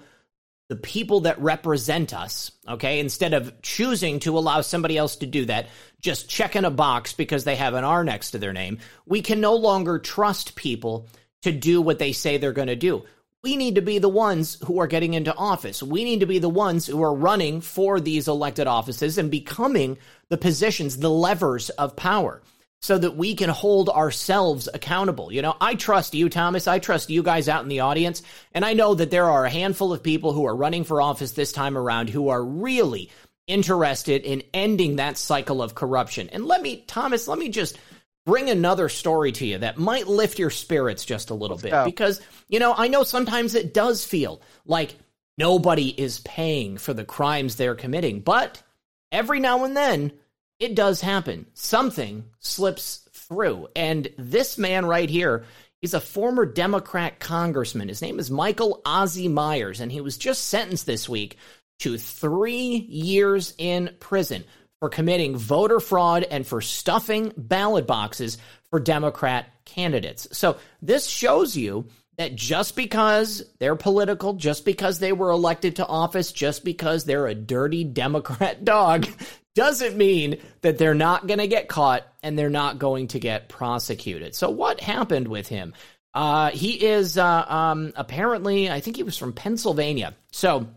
the 0.69 0.77
people 0.77 1.21
that 1.21 1.41
represent 1.41 2.15
us, 2.15 2.51
okay, 2.69 2.99
instead 2.99 3.35
of 3.35 3.61
choosing 3.61 4.19
to 4.21 4.39
allow 4.39 4.63
somebody 4.63 4.97
else 4.97 5.17
to 5.17 5.27
do 5.27 5.45
that, 5.45 5.69
just 6.01 6.29
checking 6.29 6.65
a 6.65 6.71
box 6.71 7.13
because 7.13 7.45
they 7.45 7.57
have 7.57 7.75
an 7.75 7.85
R 7.85 8.03
next 8.03 8.31
to 8.31 8.39
their 8.39 8.53
name, 8.53 8.79
we 9.07 9.21
can 9.21 9.41
no 9.41 9.57
longer 9.57 9.99
trust 9.99 10.55
people 10.55 11.09
to 11.43 11.53
do 11.53 11.83
what 11.83 11.99
they 11.99 12.13
say 12.13 12.39
they're 12.39 12.53
going 12.53 12.69
to 12.69 12.77
do. 12.77 13.05
We 13.43 13.57
need 13.57 13.75
to 13.75 13.83
be 13.83 13.99
the 13.99 14.09
ones 14.09 14.57
who 14.65 14.81
are 14.81 14.87
getting 14.87 15.13
into 15.13 15.35
office. 15.35 15.83
We 15.83 16.03
need 16.05 16.21
to 16.21 16.27
be 16.27 16.39
the 16.39 16.49
ones 16.49 16.87
who 16.87 17.03
are 17.03 17.15
running 17.15 17.61
for 17.61 18.01
these 18.01 18.27
elected 18.27 18.67
offices 18.67 19.19
and 19.19 19.31
becoming 19.31 19.99
the 20.31 20.39
positions, 20.39 20.97
the 20.97 21.11
levers 21.11 21.69
of 21.71 21.95
power 21.95 22.41
so 22.85 22.99
that 22.99 23.17
we 23.17 23.35
can 23.35 23.49
hold 23.49 23.89
ourselves 23.89 24.69
accountable. 24.75 25.33
You 25.33 25.41
know, 25.41 25.57
I 25.59 25.75
trust 25.75 26.13
you, 26.13 26.29
Thomas. 26.29 26.69
I 26.69 26.81
trust 26.81 27.09
you 27.09 27.23
guys 27.23 27.49
out 27.49 27.63
in 27.63 27.71
the 27.71 27.81
audience. 27.81 28.23
And 28.53 28.63
I 28.63 28.75
know 28.75 28.95
that 28.95 29.11
there 29.11 29.25
are 29.25 29.47
a 29.47 29.51
handful 29.51 29.95
of 29.95 30.03
people 30.03 30.35
who 30.35 30.45
are 30.45 30.55
running 30.55 30.85
for 30.85 31.01
office 31.01 31.33
this 31.33 31.51
time 31.51 31.79
around 31.79 32.11
who 32.11 32.29
are 32.29 32.45
really 32.45 33.11
interested 33.47 34.21
in 34.21 34.43
ending 34.53 34.97
that 34.97 35.17
cycle 35.17 35.63
of 35.63 35.75
corruption. 35.75 36.29
And 36.29 36.45
let 36.45 36.61
me, 36.61 36.85
Thomas, 36.87 37.27
let 37.27 37.39
me 37.39 37.49
just 37.49 37.79
bring 38.27 38.51
another 38.51 38.91
story 38.91 39.33
to 39.33 39.47
you 39.47 39.57
that 39.57 39.79
might 39.79 40.07
lift 40.07 40.39
your 40.39 40.51
spirits 40.51 41.07
just 41.07 41.31
a 41.31 41.35
little 41.35 41.57
Let's 41.57 41.63
bit. 41.63 41.71
Go. 41.71 41.85
Because, 41.87 42.21
you 42.51 42.59
know, 42.59 42.75
I 42.77 42.89
know 42.89 43.03
sometimes 43.03 43.55
it 43.55 43.73
does 43.73 44.05
feel 44.05 44.43
like 44.67 44.95
nobody 45.39 45.89
is 45.89 46.19
paying 46.19 46.77
for 46.77 46.93
the 46.93 47.07
crimes 47.07 47.57
they're 47.57 47.77
committing, 47.77 48.21
but 48.21 48.63
every 49.11 49.41
now 49.41 49.65
and 49.65 49.75
then, 49.75 50.13
it 50.59 50.75
does 50.75 51.01
happen. 51.01 51.47
Something 51.55 52.25
slips 52.39 53.09
through. 53.13 53.69
And 53.75 54.09
this 54.19 54.59
man 54.59 54.87
right 54.87 55.11
here 55.11 55.45
is 55.83 55.95
a 55.95 56.01
former 56.01 56.47
Democrat 56.47 57.21
congressman. 57.21 57.89
His 57.89 58.01
name 58.03 58.19
is 58.19 58.31
Michael 58.31 58.81
Ozzie 58.87 59.29
Myers, 59.29 59.81
and 59.81 59.93
he 59.93 60.01
was 60.01 60.17
just 60.17 60.47
sentenced 60.47 60.87
this 60.87 61.09
week 61.09 61.37
to 61.81 61.99
three 61.99 62.77
years 62.77 63.55
in 63.59 63.91
prison 64.01 64.45
for 64.81 64.89
committing 64.89 65.37
voter 65.37 65.81
fraud 65.81 66.25
and 66.25 66.47
for 66.47 66.61
stuffing 66.61 67.33
ballot 67.37 67.87
boxes 67.87 68.39
for 68.71 68.81
Democrat 68.81 69.47
candidates. 69.65 70.29
So 70.33 70.57
this 70.81 71.07
shows 71.07 71.57
you 71.57 71.87
that 72.17 72.35
just 72.35 72.77
because 72.77 73.43
they're 73.59 73.77
political, 73.77 74.35
just 74.35 74.65
because 74.65 74.99
they 74.99 75.13
were 75.13 75.31
elected 75.31 75.77
to 75.77 75.87
office, 75.87 76.33
just 76.33 76.65
because 76.65 77.05
they're 77.05 77.27
a 77.27 77.35
dirty 77.35 77.85
Democrat 77.85 78.65
dog, 78.67 79.07
doesn't 79.55 79.97
mean 79.97 80.39
that 80.63 80.79
they're 80.79 80.95
not 80.95 81.27
going 81.27 81.39
to 81.39 81.47
get 81.47 81.69
caught 81.69 82.07
and 82.23 82.39
they're 82.39 82.51
not 82.51 82.79
going 82.79 83.09
to 83.09 83.21
get 83.21 83.49
prosecuted. 83.49 84.35
So, 84.35 84.51
what 84.51 84.81
happened 84.81 85.29
with 85.29 85.49
him? 85.49 85.75
Uh, 86.13 86.51
he 86.51 86.85
is 86.85 87.19
uh, 87.19 87.45
um, 87.49 87.93
apparently, 87.97 88.71
I 88.71 88.81
think 88.81 88.97
he 88.97 89.03
was 89.03 89.17
from 89.17 89.33
Pennsylvania. 89.33 90.15
So, 90.33 90.69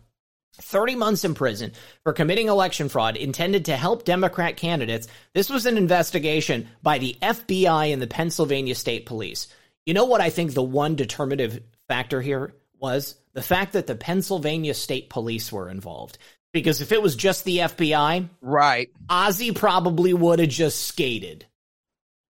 30 0.60 0.96
months 0.96 1.24
in 1.24 1.36
prison 1.36 1.72
for 2.04 2.14
committing 2.14 2.48
election 2.48 2.90
fraud 2.90 3.16
intended 3.16 3.66
to 3.66 3.78
help 3.78 4.06
Democrat 4.06 4.58
candidates. 4.58 5.08
This 5.34 5.50
was 5.50 5.68
an 5.68 5.78
investigation 5.78 6.68
by 6.82 6.98
the 6.98 7.16
FBI 7.22 7.94
and 7.94 8.02
the 8.02 8.08
Pennsylvania 8.08 8.74
State 8.74 9.06
Police. 9.06 9.48
You 9.86 9.94
know 9.94 10.06
what 10.06 10.22
I 10.22 10.32
think 10.32 10.54
the 10.54 10.64
one 10.64 10.96
determinative 10.96 11.62
factor 11.88 12.22
here 12.22 12.56
was? 12.80 13.16
The 13.34 13.44
fact 13.44 13.74
that 13.74 13.86
the 13.86 13.96
Pennsylvania 13.96 14.74
State 14.74 15.12
Police 15.12 15.52
were 15.52 15.70
involved 15.70 16.18
because 16.60 16.82
if 16.82 16.92
it 16.92 17.02
was 17.02 17.16
just 17.16 17.44
the 17.44 17.60
FBI, 17.60 18.30
right, 18.42 18.90
Ozzie 19.10 19.52
probably 19.52 20.14
would 20.14 20.40
have 20.40 20.50
just 20.50 20.88
skated. 20.88 21.46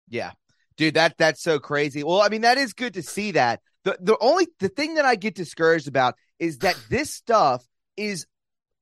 Yeah, 0.08 0.32
dude, 0.76 0.94
that 0.94 1.16
that's 1.18 1.42
so 1.42 1.58
crazy. 1.58 2.04
Well, 2.04 2.20
I 2.20 2.28
mean, 2.28 2.42
that 2.42 2.58
is 2.58 2.72
good 2.72 2.94
to 2.94 3.02
see 3.02 3.32
that. 3.32 3.60
the 3.84 3.96
The 4.00 4.16
only 4.20 4.48
the 4.60 4.68
thing 4.68 4.94
that 4.94 5.04
I 5.04 5.16
get 5.16 5.34
discouraged 5.34 5.88
about 5.88 6.14
is 6.38 6.58
that 6.58 6.76
this 6.90 7.12
stuff 7.12 7.64
is 7.96 8.26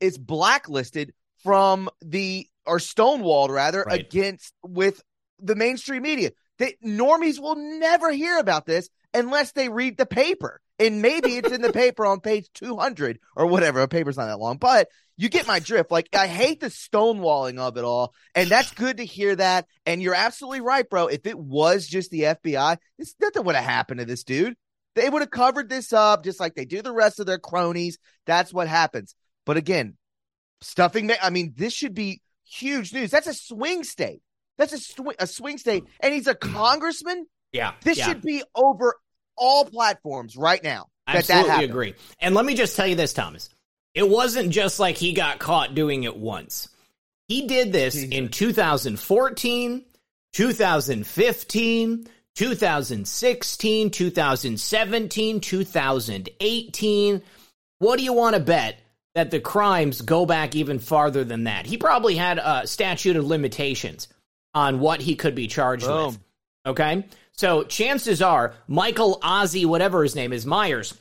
is 0.00 0.18
blacklisted 0.18 1.12
from 1.42 1.88
the 2.00 2.46
or 2.66 2.78
stonewalled 2.78 3.50
rather 3.50 3.82
right. 3.82 4.00
against 4.00 4.54
with 4.62 5.02
the 5.38 5.54
mainstream 5.54 6.02
media. 6.02 6.32
That 6.58 6.74
normies 6.84 7.40
will 7.40 7.56
never 7.56 8.12
hear 8.12 8.38
about 8.38 8.64
this 8.64 8.88
unless 9.12 9.52
they 9.52 9.68
read 9.68 9.96
the 9.96 10.06
paper. 10.06 10.60
And 10.78 11.02
maybe 11.02 11.36
it's 11.36 11.52
in 11.52 11.62
the 11.62 11.72
paper 11.72 12.04
on 12.04 12.20
page 12.20 12.48
200 12.54 13.18
or 13.36 13.46
whatever. 13.46 13.80
A 13.80 13.88
paper's 13.88 14.16
not 14.16 14.26
that 14.26 14.40
long, 14.40 14.56
but 14.56 14.88
you 15.16 15.28
get 15.28 15.46
my 15.46 15.60
drift. 15.60 15.90
Like, 15.90 16.08
I 16.14 16.26
hate 16.26 16.60
the 16.60 16.66
stonewalling 16.66 17.58
of 17.58 17.76
it 17.76 17.84
all. 17.84 18.14
And 18.34 18.48
that's 18.48 18.72
good 18.72 18.96
to 18.96 19.04
hear 19.04 19.36
that. 19.36 19.66
And 19.86 20.02
you're 20.02 20.14
absolutely 20.14 20.60
right, 20.60 20.88
bro. 20.88 21.06
If 21.06 21.26
it 21.26 21.38
was 21.38 21.86
just 21.86 22.10
the 22.10 22.22
FBI, 22.22 22.78
this 22.98 23.14
nothing 23.20 23.44
would 23.44 23.54
have 23.54 23.64
happened 23.64 24.00
to 24.00 24.06
this 24.06 24.24
dude. 24.24 24.56
They 24.96 25.08
would 25.08 25.22
have 25.22 25.30
covered 25.30 25.68
this 25.68 25.92
up 25.92 26.24
just 26.24 26.40
like 26.40 26.54
they 26.54 26.64
do 26.64 26.82
the 26.82 26.92
rest 26.92 27.20
of 27.20 27.26
their 27.26 27.38
cronies. 27.38 27.98
That's 28.26 28.52
what 28.52 28.68
happens. 28.68 29.14
But 29.46 29.56
again, 29.56 29.96
stuffing, 30.60 31.10
I 31.22 31.30
mean, 31.30 31.54
this 31.56 31.72
should 31.72 31.94
be 31.94 32.20
huge 32.44 32.92
news. 32.92 33.10
That's 33.10 33.26
a 33.26 33.34
swing 33.34 33.84
state. 33.84 34.22
That's 34.56 34.72
a, 34.72 34.78
sw- 34.78 35.16
a 35.18 35.26
swing 35.26 35.58
state. 35.58 35.84
And 36.00 36.14
he's 36.14 36.26
a 36.26 36.34
congressman. 36.34 37.26
Yeah. 37.52 37.72
This 37.82 37.98
yeah. 37.98 38.06
should 38.06 38.22
be 38.22 38.42
over 38.54 38.96
all 39.36 39.64
platforms 39.64 40.36
right 40.36 40.62
now. 40.62 40.86
That 41.06 41.16
Absolutely 41.16 41.48
that 41.50 41.64
agree. 41.64 41.94
And 42.20 42.34
let 42.34 42.44
me 42.44 42.54
just 42.54 42.76
tell 42.76 42.86
you 42.86 42.96
this, 42.96 43.12
Thomas. 43.12 43.50
It 43.94 44.08
wasn't 44.08 44.50
just 44.50 44.80
like 44.80 44.96
he 44.96 45.12
got 45.12 45.38
caught 45.38 45.74
doing 45.74 46.04
it 46.04 46.16
once. 46.16 46.68
He 47.28 47.46
did 47.46 47.72
this 47.72 47.96
in 47.96 48.28
2014, 48.28 49.84
2015, 50.32 52.08
2016, 52.34 53.90
2017, 53.90 55.40
2018. 55.40 57.22
What 57.78 57.98
do 57.98 58.04
you 58.04 58.12
want 58.12 58.34
to 58.34 58.40
bet 58.40 58.80
that 59.14 59.30
the 59.30 59.40
crimes 59.40 60.00
go 60.02 60.26
back 60.26 60.54
even 60.54 60.78
farther 60.78 61.24
than 61.24 61.44
that? 61.44 61.66
He 61.66 61.78
probably 61.78 62.16
had 62.16 62.38
a 62.38 62.66
statute 62.66 63.16
of 63.16 63.24
limitations 63.24 64.08
on 64.52 64.80
what 64.80 65.00
he 65.00 65.16
could 65.16 65.34
be 65.34 65.46
charged 65.46 65.86
Boom. 65.86 66.06
with. 66.06 66.18
Okay? 66.66 67.06
So 67.36 67.64
chances 67.64 68.22
are 68.22 68.54
Michael 68.68 69.18
Ozzie, 69.22 69.64
whatever 69.66 70.02
his 70.02 70.14
name 70.14 70.32
is, 70.32 70.46
Myers. 70.46 70.94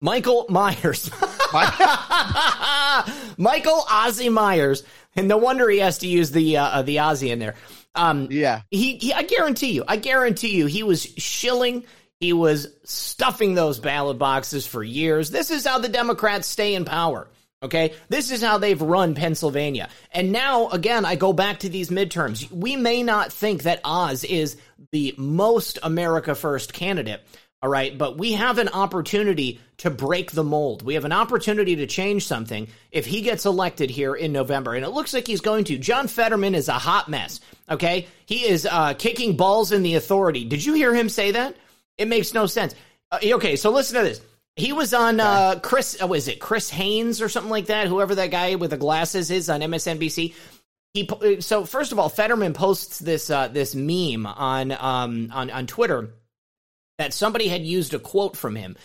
Michael 0.00 0.46
Myers. 0.48 1.10
Michael 3.38 3.84
Ozzie 3.88 4.28
Myers. 4.28 4.82
And 5.14 5.28
no 5.28 5.36
wonder 5.36 5.68
he 5.68 5.78
has 5.78 5.98
to 5.98 6.08
use 6.08 6.32
the 6.32 6.56
uh, 6.56 6.64
uh, 6.64 6.82
the 6.82 6.98
Ozzie 7.00 7.30
in 7.30 7.38
there. 7.38 7.54
Um, 7.94 8.28
yeah. 8.30 8.62
He, 8.70 8.96
he, 8.96 9.12
I 9.12 9.22
guarantee 9.22 9.72
you, 9.72 9.84
I 9.86 9.96
guarantee 9.96 10.56
you, 10.56 10.66
he 10.66 10.82
was 10.82 11.02
shilling. 11.02 11.84
He 12.18 12.32
was 12.32 12.68
stuffing 12.84 13.54
those 13.54 13.78
ballot 13.78 14.18
boxes 14.18 14.66
for 14.66 14.82
years. 14.82 15.30
This 15.30 15.50
is 15.50 15.66
how 15.66 15.78
the 15.78 15.88
Democrats 15.88 16.46
stay 16.48 16.74
in 16.74 16.84
power. 16.84 17.28
Okay, 17.62 17.94
this 18.08 18.32
is 18.32 18.42
how 18.42 18.58
they've 18.58 18.80
run 18.80 19.14
Pennsylvania. 19.14 19.88
And 20.10 20.32
now, 20.32 20.68
again, 20.70 21.04
I 21.04 21.14
go 21.14 21.32
back 21.32 21.60
to 21.60 21.68
these 21.68 21.90
midterms. 21.90 22.50
We 22.50 22.74
may 22.74 23.04
not 23.04 23.32
think 23.32 23.62
that 23.62 23.80
Oz 23.84 24.24
is 24.24 24.56
the 24.90 25.14
most 25.16 25.78
America 25.82 26.34
First 26.34 26.72
candidate, 26.72 27.22
all 27.62 27.70
right, 27.70 27.96
but 27.96 28.18
we 28.18 28.32
have 28.32 28.58
an 28.58 28.68
opportunity 28.68 29.60
to 29.78 29.90
break 29.90 30.32
the 30.32 30.42
mold. 30.42 30.82
We 30.82 30.94
have 30.94 31.04
an 31.04 31.12
opportunity 31.12 31.76
to 31.76 31.86
change 31.86 32.26
something 32.26 32.66
if 32.90 33.06
he 33.06 33.20
gets 33.20 33.46
elected 33.46 33.88
here 33.88 34.16
in 34.16 34.32
November. 34.32 34.74
And 34.74 34.84
it 34.84 34.90
looks 34.90 35.14
like 35.14 35.28
he's 35.28 35.40
going 35.40 35.64
to. 35.64 35.78
John 35.78 36.08
Fetterman 36.08 36.56
is 36.56 36.68
a 36.68 36.72
hot 36.72 37.08
mess, 37.08 37.40
okay? 37.70 38.08
He 38.26 38.44
is 38.44 38.66
uh, 38.68 38.94
kicking 38.94 39.36
balls 39.36 39.70
in 39.70 39.84
the 39.84 39.94
authority. 39.94 40.44
Did 40.44 40.64
you 40.64 40.74
hear 40.74 40.92
him 40.92 41.08
say 41.08 41.30
that? 41.30 41.54
It 41.96 42.08
makes 42.08 42.34
no 42.34 42.46
sense. 42.46 42.74
Uh, 43.12 43.18
okay, 43.22 43.54
so 43.54 43.70
listen 43.70 43.96
to 43.98 44.08
this. 44.08 44.20
He 44.56 44.72
was 44.72 44.92
on 44.92 45.18
uh, 45.18 45.60
Chris. 45.60 45.96
Oh, 46.00 46.12
is 46.12 46.28
it 46.28 46.38
Chris 46.38 46.68
Haynes 46.70 47.22
or 47.22 47.28
something 47.28 47.50
like 47.50 47.66
that? 47.66 47.86
Whoever 47.86 48.14
that 48.16 48.30
guy 48.30 48.54
with 48.56 48.70
the 48.70 48.76
glasses 48.76 49.30
is 49.30 49.48
on 49.48 49.60
MSNBC. 49.60 50.34
He 50.94 51.40
so 51.40 51.64
first 51.64 51.92
of 51.92 51.98
all, 51.98 52.10
Fetterman 52.10 52.52
posts 52.52 52.98
this 52.98 53.30
uh, 53.30 53.48
this 53.48 53.74
meme 53.74 54.26
on 54.26 54.72
um, 54.72 55.30
on 55.32 55.50
on 55.50 55.66
Twitter 55.66 56.10
that 56.98 57.14
somebody 57.14 57.48
had 57.48 57.62
used 57.62 57.94
a 57.94 57.98
quote 57.98 58.36
from 58.36 58.54
him. 58.54 58.76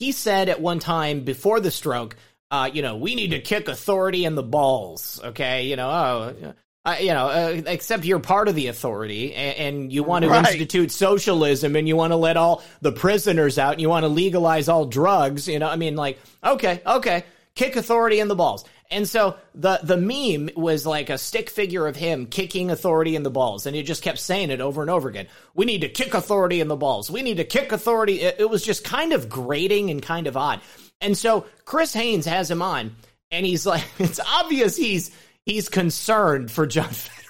He 0.00 0.10
said 0.10 0.48
at 0.48 0.60
one 0.60 0.80
time 0.80 1.22
before 1.22 1.60
the 1.60 1.70
stroke, 1.70 2.16
uh, 2.50 2.68
you 2.72 2.82
know, 2.82 2.96
we 2.96 3.14
need 3.14 3.30
to 3.30 3.40
kick 3.40 3.68
authority 3.68 4.24
in 4.24 4.34
the 4.34 4.42
balls. 4.42 5.20
Okay, 5.22 5.68
you 5.68 5.76
know, 5.76 5.88
oh, 5.88 6.54
uh, 6.84 6.96
you 6.98 7.12
know, 7.12 7.28
uh, 7.28 7.62
except 7.66 8.04
you're 8.04 8.18
part 8.18 8.48
of 8.48 8.56
the 8.56 8.66
authority 8.66 9.34
and, 9.34 9.56
and 9.56 9.92
you 9.92 10.02
want 10.02 10.24
to 10.24 10.30
right. 10.30 10.44
institute 10.46 10.90
socialism 10.90 11.76
and 11.76 11.86
you 11.86 11.94
want 11.94 12.12
to 12.12 12.16
let 12.16 12.36
all 12.36 12.62
the 12.80 12.90
prisoners 12.90 13.56
out 13.56 13.72
and 13.72 13.80
you 13.80 13.88
want 13.88 14.02
to 14.02 14.08
legalize 14.08 14.68
all 14.68 14.84
drugs. 14.84 15.46
You 15.46 15.60
know, 15.60 15.68
I 15.68 15.76
mean, 15.76 15.94
like, 15.94 16.18
okay, 16.42 16.82
okay, 16.84 17.24
kick 17.54 17.76
authority 17.76 18.18
in 18.18 18.26
the 18.26 18.34
balls. 18.34 18.64
And 18.90 19.08
so 19.08 19.36
the 19.54 19.80
the 19.82 19.96
meme 19.96 20.50
was 20.54 20.84
like 20.84 21.08
a 21.08 21.16
stick 21.16 21.48
figure 21.48 21.86
of 21.86 21.96
him 21.96 22.26
kicking 22.26 22.70
authority 22.70 23.16
in 23.16 23.22
the 23.22 23.30
balls, 23.30 23.64
and 23.64 23.74
he 23.74 23.82
just 23.82 24.02
kept 24.02 24.18
saying 24.18 24.50
it 24.50 24.60
over 24.60 24.82
and 24.82 24.90
over 24.90 25.08
again. 25.08 25.28
We 25.54 25.64
need 25.64 25.80
to 25.80 25.88
kick 25.88 26.12
authority 26.12 26.60
in 26.60 26.68
the 26.68 26.76
balls. 26.76 27.10
We 27.10 27.22
need 27.22 27.38
to 27.38 27.44
kick 27.44 27.72
authority. 27.72 28.20
It, 28.20 28.36
it 28.40 28.50
was 28.50 28.62
just 28.62 28.84
kind 28.84 29.14
of 29.14 29.30
grating 29.30 29.88
and 29.88 30.02
kind 30.02 30.26
of 30.26 30.36
odd. 30.36 30.60
And 31.00 31.16
so 31.16 31.46
Chris 31.64 31.94
Haynes 31.94 32.26
has 32.26 32.50
him 32.50 32.60
on, 32.60 32.94
and 33.30 33.46
he's 33.46 33.64
like, 33.64 33.84
it's 33.98 34.20
obvious 34.20 34.76
he's 34.76 35.10
he's 35.46 35.68
concerned 35.68 36.50
for 36.50 36.66
John 36.66 36.90
Fetterman. 36.90 37.22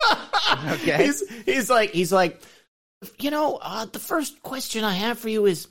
okay. 0.74 1.04
He's 1.04 1.28
he's 1.44 1.70
like 1.70 1.90
he's 1.90 2.12
like, 2.12 2.40
you 3.18 3.30
know, 3.30 3.58
uh, 3.60 3.86
the 3.86 3.98
first 3.98 4.42
question 4.42 4.84
I 4.84 4.92
have 4.92 5.18
for 5.18 5.28
you 5.28 5.46
is, 5.46 5.68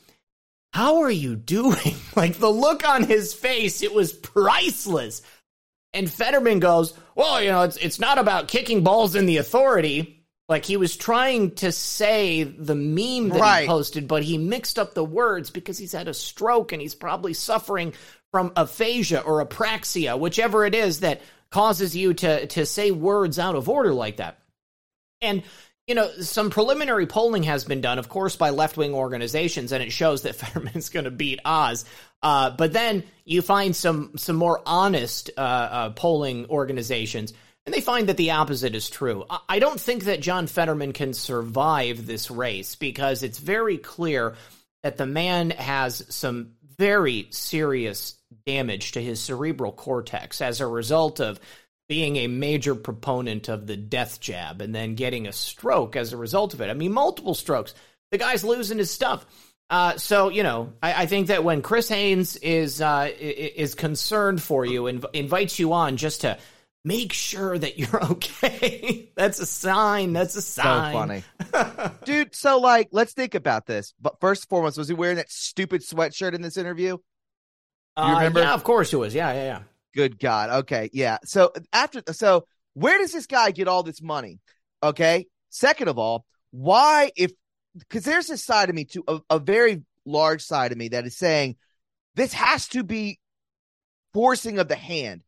how 0.73 1.01
are 1.01 1.11
you 1.11 1.35
doing? 1.35 1.95
like 2.15 2.35
the 2.35 2.49
look 2.49 2.87
on 2.87 3.03
his 3.03 3.33
face, 3.33 3.81
it 3.81 3.93
was 3.93 4.13
priceless. 4.13 5.21
And 5.93 6.11
Fetterman 6.11 6.59
goes, 6.59 6.93
well, 7.15 7.41
you 7.41 7.49
know, 7.49 7.63
it's 7.63 7.77
it's 7.77 7.99
not 7.99 8.17
about 8.17 8.47
kicking 8.47 8.83
balls 8.83 9.15
in 9.15 9.25
the 9.25 9.37
authority. 9.37 10.25
Like 10.49 10.63
he 10.63 10.77
was 10.77 10.95
trying 10.95 11.55
to 11.55 11.73
say 11.73 12.43
the 12.43 12.75
meme 12.75 13.29
that 13.29 13.41
right. 13.41 13.61
he 13.63 13.67
posted, 13.67 14.07
but 14.07 14.23
he 14.23 14.37
mixed 14.37 14.79
up 14.79 14.93
the 14.93 15.03
words 15.03 15.49
because 15.49 15.77
he's 15.77 15.91
had 15.91 16.07
a 16.07 16.13
stroke 16.13 16.71
and 16.71 16.81
he's 16.81 16.95
probably 16.95 17.33
suffering 17.33 17.93
from 18.31 18.53
aphasia 18.55 19.21
or 19.21 19.45
apraxia, 19.45 20.17
whichever 20.17 20.65
it 20.65 20.73
is 20.73 21.01
that 21.01 21.21
causes 21.49 21.95
you 21.95 22.13
to 22.13 22.47
to 22.47 22.65
say 22.65 22.91
words 22.91 23.39
out 23.39 23.55
of 23.55 23.69
order 23.69 23.93
like 23.93 24.17
that. 24.17 24.39
And 25.21 25.43
you 25.87 25.95
know, 25.95 26.11
some 26.19 26.49
preliminary 26.49 27.07
polling 27.07 27.43
has 27.43 27.63
been 27.63 27.79
done, 27.79 27.97
of 27.97 28.09
course, 28.09 28.35
by 28.35 28.49
left 28.49 28.75
wing 28.75 28.93
organizations, 28.93 29.71
and 29.71 29.81
it 29.81 29.93
shows 29.93 30.23
that 30.23 30.35
Fetterman's 30.35 30.89
going 30.89 31.05
to 31.05 31.11
beat 31.11 31.39
Oz. 31.45 31.85
Uh, 32.21 32.49
but 32.51 32.73
then 32.73 33.03
you 33.23 33.41
find 33.41 33.75
some 33.75 34.17
some 34.17 34.35
more 34.35 34.61
honest 34.65 35.31
uh, 35.37 35.41
uh, 35.41 35.89
polling 35.91 36.47
organizations, 36.49 37.33
and 37.65 37.73
they 37.73 37.81
find 37.81 38.09
that 38.09 38.17
the 38.17 38.31
opposite 38.31 38.75
is 38.75 38.89
true. 38.89 39.25
I, 39.29 39.39
I 39.47 39.59
don't 39.59 39.79
think 39.79 40.05
that 40.05 40.19
John 40.19 40.47
Fetterman 40.47 40.91
can 40.91 41.13
survive 41.13 42.05
this 42.05 42.29
race 42.29 42.75
because 42.75 43.23
it's 43.23 43.39
very 43.39 43.77
clear 43.77 44.35
that 44.83 44.97
the 44.97 45.05
man 45.05 45.51
has 45.51 46.05
some 46.09 46.53
very 46.77 47.27
serious 47.31 48.16
damage 48.45 48.93
to 48.93 49.01
his 49.01 49.21
cerebral 49.21 49.71
cortex 49.71 50.41
as 50.41 50.61
a 50.61 50.67
result 50.67 51.19
of 51.19 51.39
being 51.87 52.17
a 52.17 52.27
major 52.27 52.75
proponent 52.75 53.47
of 53.47 53.65
the 53.65 53.77
death 53.77 54.19
jab 54.19 54.61
and 54.61 54.75
then 54.75 54.95
getting 54.95 55.27
a 55.27 55.31
stroke 55.31 55.95
as 55.95 56.11
a 56.11 56.17
result 56.17 56.53
of 56.53 56.61
it. 56.61 56.69
I 56.69 56.73
mean, 56.73 56.91
multiple 56.91 57.33
strokes. 57.33 57.73
The 58.11 58.17
guy's 58.17 58.43
losing 58.43 58.77
his 58.77 58.91
stuff. 58.91 59.25
Uh, 59.69 59.97
so 59.97 60.29
you 60.29 60.43
know, 60.43 60.73
I, 60.81 61.03
I, 61.03 61.05
think 61.07 61.27
that 61.27 61.43
when 61.43 61.61
Chris 61.61 61.89
Haynes 61.89 62.37
is 62.37 62.81
uh, 62.81 63.11
is 63.19 63.75
concerned 63.75 64.41
for 64.41 64.65
you 64.65 64.87
and 64.87 65.05
invites 65.11 65.59
you 65.59 65.73
on 65.73 65.97
just 65.97 66.21
to 66.21 66.37
make 66.85 67.11
sure 67.11 67.57
that 67.57 67.77
you're 67.77 68.03
okay, 68.11 69.11
that's 69.15 69.39
a 69.39 69.45
sign. 69.45 70.13
That's 70.13 70.37
a 70.37 70.41
sign. 70.41 70.93
So 70.93 71.53
funny, 71.73 71.93
dude. 72.05 72.33
So 72.33 72.59
like, 72.59 72.89
let's 72.91 73.11
think 73.11 73.35
about 73.35 73.65
this. 73.65 73.93
But 73.99 74.21
first 74.21 74.43
and 74.43 74.49
foremost, 74.49 74.77
was 74.77 74.87
he 74.87 74.93
wearing 74.93 75.17
that 75.17 75.29
stupid 75.29 75.81
sweatshirt 75.81 76.33
in 76.33 76.41
this 76.41 76.55
interview? 76.55 76.97
You 77.97 78.03
uh, 78.03 78.13
remember? 78.15 78.41
Yeah, 78.41 78.53
of 78.53 78.63
course 78.63 78.93
it 78.93 78.97
was. 78.97 79.15
Yeah, 79.15 79.33
yeah, 79.33 79.43
yeah. 79.43 79.59
Good 79.95 80.19
God. 80.19 80.49
Okay, 80.61 80.89
yeah. 80.93 81.17
So 81.23 81.51
after, 81.73 82.03
so 82.11 82.45
where 82.73 82.99
does 82.99 83.11
this 83.11 83.25
guy 83.25 83.51
get 83.51 83.67
all 83.67 83.81
this 83.81 84.01
money? 84.01 84.39
Okay. 84.83 85.25
Second 85.49 85.87
of 85.87 85.97
all, 85.97 86.25
why 86.51 87.11
if 87.15 87.31
because 87.77 88.03
there's 88.03 88.27
this 88.27 88.43
side 88.43 88.69
of 88.69 88.75
me 88.75 88.85
too, 88.85 89.03
a, 89.07 89.19
a 89.29 89.39
very 89.39 89.83
large 90.05 90.43
side 90.43 90.71
of 90.71 90.77
me 90.77 90.89
that 90.89 91.05
is 91.05 91.17
saying 91.17 91.55
this 92.15 92.33
has 92.33 92.67
to 92.69 92.83
be 92.83 93.19
forcing 94.13 94.59
of 94.59 94.67
the 94.67 94.75
hand. 94.75 95.23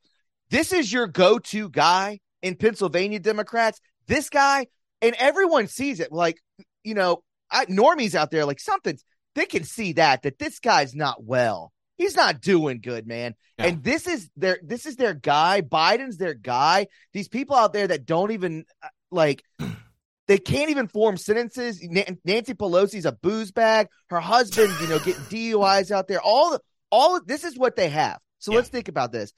This 0.50 0.74
is 0.74 0.92
your 0.92 1.08
go-to 1.08 1.70
guy 1.70 2.20
in 2.42 2.56
Pennsylvania 2.56 3.20
Democrats. 3.20 3.80
This 4.08 4.30
guy, 4.30 4.68
and 5.02 5.16
everyone 5.20 5.68
sees 5.68 6.00
it. 6.00 6.12
Like, 6.12 6.40
you 6.84 6.96
know, 6.96 7.24
I, 7.52 7.66
normies 7.66 8.16
out 8.16 8.32
there, 8.32 8.46
like 8.46 8.60
something 8.60 8.98
they 9.36 9.46
can 9.46 9.64
see 9.64 9.94
that 9.94 10.24
that 10.24 10.40
this 10.40 10.60
guy's 10.60 10.96
not 10.96 11.24
well 11.24 11.72
he's 12.00 12.16
not 12.16 12.42
doing 12.42 12.80
good, 12.82 13.06
man. 13.06 13.36
Yeah. 13.60 13.66
And 13.66 13.84
this 13.84 14.08
is 14.08 14.28
their 14.36 14.58
this 14.64 14.88
is 14.88 14.96
their 14.96 15.14
guy. 15.14 15.62
Biden's 15.62 16.18
their 16.18 16.34
guy. 16.34 16.88
These 17.14 17.28
people 17.28 17.56
out 17.56 17.74
there 17.74 17.88
that 17.88 18.08
don't 18.08 18.32
even 18.32 18.66
uh, 18.82 18.88
like 19.12 19.44
they 20.28 20.40
can't 20.40 20.72
even 20.72 20.88
form 20.88 21.18
sentences. 21.18 21.86
Nancy 22.26 22.56
Pelosi's 22.56 23.06
a 23.06 23.12
booze 23.12 23.52
bag. 23.52 23.90
Her 24.10 24.20
husband, 24.20 24.74
you 24.82 24.88
know, 24.88 24.98
getting 24.98 25.22
DUIs 25.30 25.92
out 25.92 26.08
there. 26.08 26.22
All 26.22 26.58
all 26.90 27.22
this 27.24 27.44
is 27.44 27.58
what 27.58 27.76
they 27.76 27.90
have. 27.90 28.20
So 28.40 28.52
yeah. 28.52 28.58
let's 28.58 28.70
think 28.70 28.88
about 28.88 29.12
this. 29.12 29.32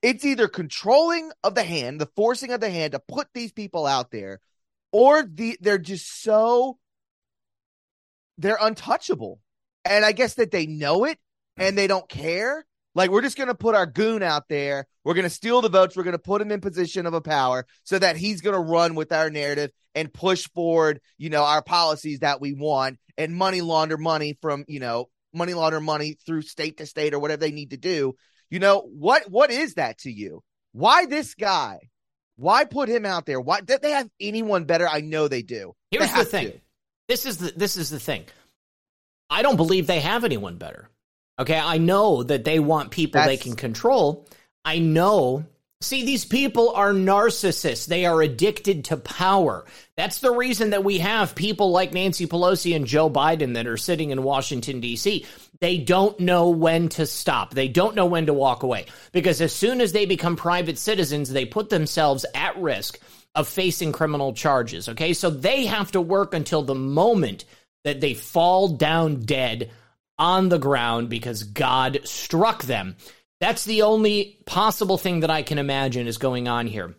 It's 0.00 0.24
either 0.24 0.46
controlling 0.46 1.32
of 1.42 1.56
the 1.56 1.64
hand, 1.64 2.00
the 2.00 2.08
forcing 2.14 2.52
of 2.52 2.60
the 2.60 2.70
hand 2.70 2.92
to 2.92 3.00
put 3.00 3.26
these 3.34 3.50
people 3.50 3.84
out 3.84 4.12
there, 4.12 4.38
or 4.92 5.24
the 5.24 5.58
they're 5.60 5.78
just 5.78 6.22
so 6.22 6.78
they're 8.40 8.58
untouchable 8.60 9.40
And 9.84 10.04
I 10.04 10.12
guess 10.12 10.34
that 10.34 10.52
they 10.52 10.66
know 10.66 11.04
it 11.04 11.18
and 11.58 11.76
they 11.76 11.86
don't 11.86 12.08
care. 12.08 12.64
Like 12.94 13.10
we're 13.10 13.22
just 13.22 13.36
going 13.36 13.48
to 13.48 13.54
put 13.54 13.74
our 13.74 13.86
goon 13.86 14.22
out 14.22 14.48
there. 14.48 14.86
We're 15.04 15.14
going 15.14 15.24
to 15.24 15.30
steal 15.30 15.60
the 15.60 15.68
votes. 15.68 15.96
We're 15.96 16.02
going 16.02 16.12
to 16.12 16.18
put 16.18 16.42
him 16.42 16.50
in 16.50 16.60
position 16.60 17.06
of 17.06 17.14
a 17.14 17.20
power 17.20 17.66
so 17.84 17.98
that 17.98 18.16
he's 18.16 18.40
going 18.40 18.54
to 18.54 18.60
run 18.60 18.94
with 18.94 19.12
our 19.12 19.30
narrative 19.30 19.70
and 19.94 20.12
push 20.12 20.48
forward, 20.54 21.00
you 21.16 21.30
know, 21.30 21.44
our 21.44 21.62
policies 21.62 22.20
that 22.20 22.40
we 22.40 22.54
want 22.54 22.98
and 23.16 23.34
money 23.34 23.60
launder 23.60 23.96
money 23.96 24.36
from, 24.40 24.64
you 24.68 24.80
know, 24.80 25.08
money 25.32 25.54
launder 25.54 25.80
money 25.80 26.16
through 26.26 26.42
state 26.42 26.78
to 26.78 26.86
state 26.86 27.14
or 27.14 27.18
whatever 27.18 27.40
they 27.40 27.52
need 27.52 27.70
to 27.70 27.76
do. 27.76 28.14
You 28.50 28.58
know, 28.58 28.80
what 28.80 29.30
what 29.30 29.50
is 29.50 29.74
that 29.74 29.98
to 29.98 30.10
you? 30.10 30.42
Why 30.72 31.06
this 31.06 31.34
guy? 31.34 31.78
Why 32.36 32.64
put 32.64 32.88
him 32.88 33.04
out 33.04 33.26
there? 33.26 33.40
Why 33.40 33.60
did 33.60 33.82
they 33.82 33.90
have 33.90 34.08
anyone 34.20 34.64
better? 34.64 34.88
I 34.88 35.00
know 35.00 35.26
they 35.28 35.42
do. 35.42 35.74
Here's 35.90 36.12
they 36.12 36.18
the 36.18 36.24
thing. 36.24 36.46
To. 36.52 36.60
This 37.08 37.26
is 37.26 37.38
the 37.38 37.52
this 37.56 37.76
is 37.76 37.90
the 37.90 37.98
thing. 37.98 38.24
I 39.28 39.42
don't 39.42 39.56
believe 39.56 39.86
they 39.86 40.00
have 40.00 40.24
anyone 40.24 40.56
better. 40.56 40.88
Okay, 41.38 41.58
I 41.58 41.78
know 41.78 42.22
that 42.22 42.44
they 42.44 42.58
want 42.58 42.90
people 42.90 43.20
That's... 43.20 43.28
they 43.28 43.36
can 43.36 43.56
control. 43.56 44.26
I 44.64 44.78
know 44.78 45.46
See, 45.80 46.04
these 46.04 46.24
people 46.24 46.70
are 46.70 46.92
narcissists. 46.92 47.86
They 47.86 48.04
are 48.04 48.20
addicted 48.20 48.86
to 48.86 48.96
power. 48.96 49.64
That's 49.96 50.18
the 50.18 50.32
reason 50.32 50.70
that 50.70 50.82
we 50.82 50.98
have 50.98 51.36
people 51.36 51.70
like 51.70 51.92
Nancy 51.92 52.26
Pelosi 52.26 52.74
and 52.74 52.84
Joe 52.84 53.08
Biden 53.08 53.54
that 53.54 53.68
are 53.68 53.76
sitting 53.76 54.10
in 54.10 54.24
Washington, 54.24 54.80
D.C. 54.80 55.24
They 55.60 55.78
don't 55.78 56.18
know 56.18 56.50
when 56.50 56.88
to 56.90 57.06
stop. 57.06 57.54
They 57.54 57.68
don't 57.68 57.94
know 57.94 58.06
when 58.06 58.26
to 58.26 58.34
walk 58.34 58.64
away. 58.64 58.86
Because 59.12 59.40
as 59.40 59.52
soon 59.52 59.80
as 59.80 59.92
they 59.92 60.04
become 60.04 60.34
private 60.34 60.78
citizens, 60.78 61.30
they 61.30 61.44
put 61.44 61.70
themselves 61.70 62.26
at 62.34 62.60
risk 62.60 62.98
of 63.36 63.46
facing 63.46 63.92
criminal 63.92 64.32
charges. 64.32 64.88
Okay, 64.88 65.12
so 65.12 65.30
they 65.30 65.66
have 65.66 65.92
to 65.92 66.00
work 66.00 66.34
until 66.34 66.62
the 66.62 66.74
moment 66.74 67.44
that 67.84 68.00
they 68.00 68.14
fall 68.14 68.66
down 68.66 69.20
dead 69.20 69.70
on 70.18 70.48
the 70.48 70.58
ground 70.58 71.08
because 71.08 71.42
God 71.42 72.00
struck 72.04 72.64
them. 72.64 72.96
That's 73.40 73.64
the 73.64 73.82
only 73.82 74.38
possible 74.46 74.98
thing 74.98 75.20
that 75.20 75.30
I 75.30 75.42
can 75.42 75.58
imagine 75.58 76.06
is 76.06 76.18
going 76.18 76.48
on 76.48 76.66
here. 76.66 76.94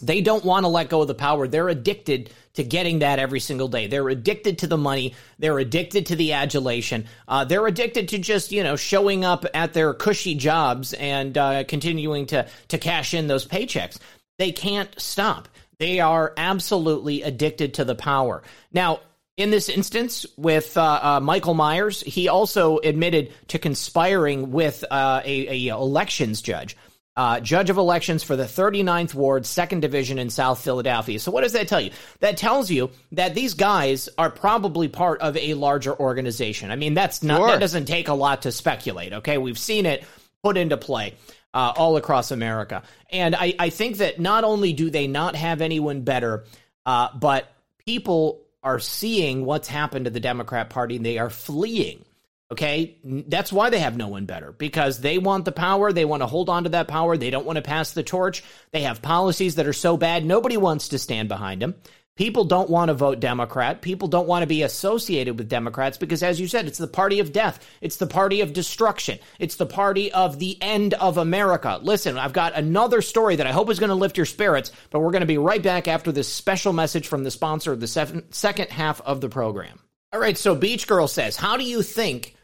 They 0.00 0.20
don't 0.20 0.44
want 0.44 0.64
to 0.64 0.68
let 0.68 0.88
go 0.88 1.02
of 1.02 1.08
the 1.08 1.14
power. 1.14 1.46
They're 1.46 1.68
addicted 1.68 2.30
to 2.54 2.64
getting 2.64 2.98
that 3.00 3.20
every 3.20 3.38
single 3.38 3.68
day. 3.68 3.86
They're 3.86 4.08
addicted 4.08 4.58
to 4.58 4.66
the 4.66 4.76
money. 4.76 5.14
They're 5.38 5.58
addicted 5.58 6.06
to 6.06 6.16
the 6.16 6.32
adulation. 6.32 7.06
Uh, 7.28 7.44
they're 7.44 7.66
addicted 7.66 8.08
to 8.08 8.18
just 8.18 8.50
you 8.50 8.64
know 8.64 8.74
showing 8.74 9.24
up 9.24 9.44
at 9.54 9.72
their 9.72 9.94
cushy 9.94 10.34
jobs 10.34 10.94
and 10.94 11.38
uh, 11.38 11.64
continuing 11.64 12.26
to 12.26 12.48
to 12.68 12.78
cash 12.78 13.14
in 13.14 13.28
those 13.28 13.46
paychecks. 13.46 13.98
They 14.38 14.50
can't 14.50 14.92
stop. 15.00 15.48
They 15.78 16.00
are 16.00 16.32
absolutely 16.36 17.22
addicted 17.22 17.74
to 17.74 17.84
the 17.84 17.94
power. 17.94 18.42
Now, 18.72 19.00
in 19.36 19.50
this 19.50 19.68
instance 19.68 20.26
with 20.36 20.76
uh, 20.76 21.00
uh, 21.02 21.20
Michael 21.20 21.54
Myers, 21.54 22.00
he 22.00 22.28
also 22.28 22.78
admitted 22.78 23.32
to 23.48 23.58
conspiring 23.58 24.52
with 24.52 24.84
uh, 24.90 25.22
a, 25.24 25.68
a, 25.68 25.74
elections 25.74 26.40
judge, 26.40 26.76
uh, 27.16 27.40
judge 27.40 27.68
of 27.68 27.76
elections 27.76 28.22
for 28.22 28.36
the 28.36 28.44
39th 28.44 29.12
Ward, 29.14 29.44
Second 29.44 29.80
Division 29.80 30.18
in 30.18 30.30
South 30.30 30.62
Philadelphia. 30.62 31.18
So 31.18 31.32
what 31.32 31.42
does 31.42 31.52
that 31.52 31.66
tell 31.66 31.80
you? 31.80 31.90
That 32.20 32.36
tells 32.36 32.70
you 32.70 32.90
that 33.12 33.34
these 33.34 33.54
guys 33.54 34.08
are 34.18 34.30
probably 34.30 34.86
part 34.88 35.20
of 35.20 35.36
a 35.36 35.54
larger 35.54 35.98
organization. 35.98 36.70
I 36.70 36.76
mean, 36.76 36.94
that's 36.94 37.22
not 37.22 37.38
sure. 37.38 37.46
that 37.48 37.60
doesn't 37.60 37.86
take 37.86 38.08
a 38.08 38.14
lot 38.14 38.42
to 38.42 38.52
speculate. 38.52 39.14
Okay, 39.14 39.38
we've 39.38 39.58
seen 39.58 39.84
it 39.84 40.04
put 40.42 40.56
into 40.56 40.76
play. 40.76 41.14
Uh, 41.52 41.72
all 41.76 41.96
across 41.96 42.32
America. 42.32 42.82
And 43.10 43.36
I, 43.36 43.54
I 43.56 43.70
think 43.70 43.98
that 43.98 44.18
not 44.18 44.42
only 44.42 44.72
do 44.72 44.90
they 44.90 45.06
not 45.06 45.36
have 45.36 45.60
anyone 45.60 46.00
better, 46.00 46.46
uh, 46.84 47.10
but 47.14 47.48
people 47.86 48.43
are 48.64 48.80
seeing 48.80 49.44
what's 49.44 49.68
happened 49.68 50.06
to 50.06 50.10
the 50.10 50.20
Democrat 50.20 50.70
Party 50.70 50.96
and 50.96 51.06
they 51.06 51.18
are 51.18 51.30
fleeing. 51.30 52.04
Okay, 52.50 52.98
that's 53.04 53.52
why 53.52 53.70
they 53.70 53.78
have 53.78 53.96
no 53.96 54.08
one 54.08 54.26
better 54.26 54.52
because 54.52 55.00
they 55.00 55.18
want 55.18 55.44
the 55.44 55.52
power. 55.52 55.92
They 55.92 56.04
want 56.04 56.22
to 56.22 56.26
hold 56.26 56.48
on 56.48 56.64
to 56.64 56.70
that 56.70 56.88
power. 56.88 57.16
They 57.16 57.30
don't 57.30 57.46
want 57.46 57.56
to 57.56 57.62
pass 57.62 57.92
the 57.92 58.02
torch. 58.02 58.44
They 58.70 58.82
have 58.82 59.02
policies 59.02 59.56
that 59.56 59.66
are 59.66 59.72
so 59.72 59.96
bad, 59.96 60.24
nobody 60.24 60.56
wants 60.56 60.88
to 60.88 60.98
stand 60.98 61.28
behind 61.28 61.62
them. 61.62 61.74
People 62.16 62.44
don't 62.44 62.70
want 62.70 62.90
to 62.90 62.94
vote 62.94 63.18
Democrat. 63.18 63.82
People 63.82 64.06
don't 64.06 64.28
want 64.28 64.44
to 64.44 64.46
be 64.46 64.62
associated 64.62 65.36
with 65.36 65.48
Democrats 65.48 65.98
because, 65.98 66.22
as 66.22 66.38
you 66.38 66.46
said, 66.46 66.68
it's 66.68 66.78
the 66.78 66.86
party 66.86 67.18
of 67.18 67.32
death. 67.32 67.58
It's 67.80 67.96
the 67.96 68.06
party 68.06 68.40
of 68.40 68.52
destruction. 68.52 69.18
It's 69.40 69.56
the 69.56 69.66
party 69.66 70.12
of 70.12 70.38
the 70.38 70.56
end 70.62 70.94
of 70.94 71.18
America. 71.18 71.80
Listen, 71.82 72.16
I've 72.16 72.32
got 72.32 72.54
another 72.54 73.02
story 73.02 73.34
that 73.36 73.48
I 73.48 73.52
hope 73.52 73.68
is 73.68 73.80
going 73.80 73.88
to 73.88 73.96
lift 73.96 74.16
your 74.16 74.26
spirits, 74.26 74.70
but 74.90 75.00
we're 75.00 75.10
going 75.10 75.22
to 75.22 75.26
be 75.26 75.38
right 75.38 75.62
back 75.62 75.88
after 75.88 76.12
this 76.12 76.32
special 76.32 76.72
message 76.72 77.08
from 77.08 77.24
the 77.24 77.32
sponsor 77.32 77.72
of 77.72 77.80
the 77.80 77.88
second 78.30 78.70
half 78.70 79.00
of 79.00 79.20
the 79.20 79.28
program. 79.28 79.80
All 80.12 80.20
right, 80.20 80.38
so 80.38 80.54
Beach 80.54 80.86
Girl 80.86 81.08
says, 81.08 81.34
How 81.36 81.56
do 81.56 81.64
you 81.64 81.82
think 81.82 82.36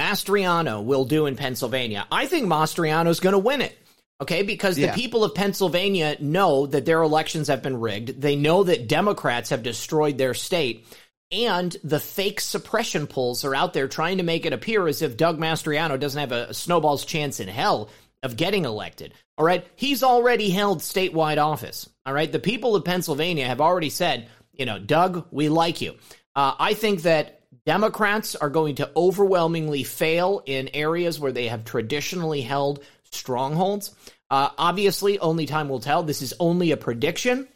Mastriano 0.00 0.82
will 0.82 1.04
do 1.04 1.26
in 1.26 1.36
Pennsylvania? 1.36 2.06
I 2.10 2.24
think 2.24 2.46
Mastriano's 2.46 3.20
going 3.20 3.34
to 3.34 3.38
win 3.38 3.60
it. 3.60 3.78
Okay, 4.22 4.42
because 4.42 4.76
the 4.76 4.82
yeah. 4.82 4.94
people 4.94 5.24
of 5.24 5.34
Pennsylvania 5.34 6.16
know 6.20 6.66
that 6.66 6.84
their 6.84 7.02
elections 7.02 7.48
have 7.48 7.60
been 7.60 7.80
rigged. 7.80 8.20
They 8.20 8.36
know 8.36 8.62
that 8.62 8.86
Democrats 8.86 9.50
have 9.50 9.64
destroyed 9.64 10.16
their 10.16 10.32
state. 10.32 10.86
And 11.32 11.76
the 11.82 11.98
fake 11.98 12.40
suppression 12.40 13.08
polls 13.08 13.44
are 13.44 13.52
out 13.52 13.72
there 13.72 13.88
trying 13.88 14.18
to 14.18 14.22
make 14.22 14.46
it 14.46 14.52
appear 14.52 14.86
as 14.86 15.02
if 15.02 15.16
Doug 15.16 15.40
Mastriano 15.40 15.98
doesn't 15.98 16.20
have 16.20 16.30
a, 16.30 16.50
a 16.50 16.54
snowball's 16.54 17.04
chance 17.04 17.40
in 17.40 17.48
hell 17.48 17.90
of 18.22 18.36
getting 18.36 18.64
elected. 18.64 19.12
All 19.36 19.44
right. 19.44 19.66
He's 19.74 20.04
already 20.04 20.50
held 20.50 20.78
statewide 20.78 21.42
office. 21.42 21.90
All 22.06 22.14
right. 22.14 22.30
The 22.30 22.38
people 22.38 22.76
of 22.76 22.84
Pennsylvania 22.84 23.48
have 23.48 23.60
already 23.60 23.90
said, 23.90 24.28
you 24.52 24.66
know, 24.66 24.78
Doug, 24.78 25.26
we 25.32 25.48
like 25.48 25.80
you. 25.80 25.96
Uh, 26.36 26.54
I 26.60 26.74
think 26.74 27.02
that 27.02 27.40
Democrats 27.66 28.36
are 28.36 28.50
going 28.50 28.76
to 28.76 28.90
overwhelmingly 28.94 29.82
fail 29.82 30.44
in 30.46 30.70
areas 30.74 31.18
where 31.18 31.32
they 31.32 31.48
have 31.48 31.64
traditionally 31.64 32.42
held 32.42 32.84
strongholds. 33.10 33.94
Uh, 34.32 34.48
obviously, 34.56 35.18
only 35.18 35.44
time 35.44 35.68
will 35.68 35.78
tell. 35.78 36.02
This 36.02 36.22
is 36.22 36.32
only 36.40 36.70
a 36.70 36.78
prediction. 36.78 37.46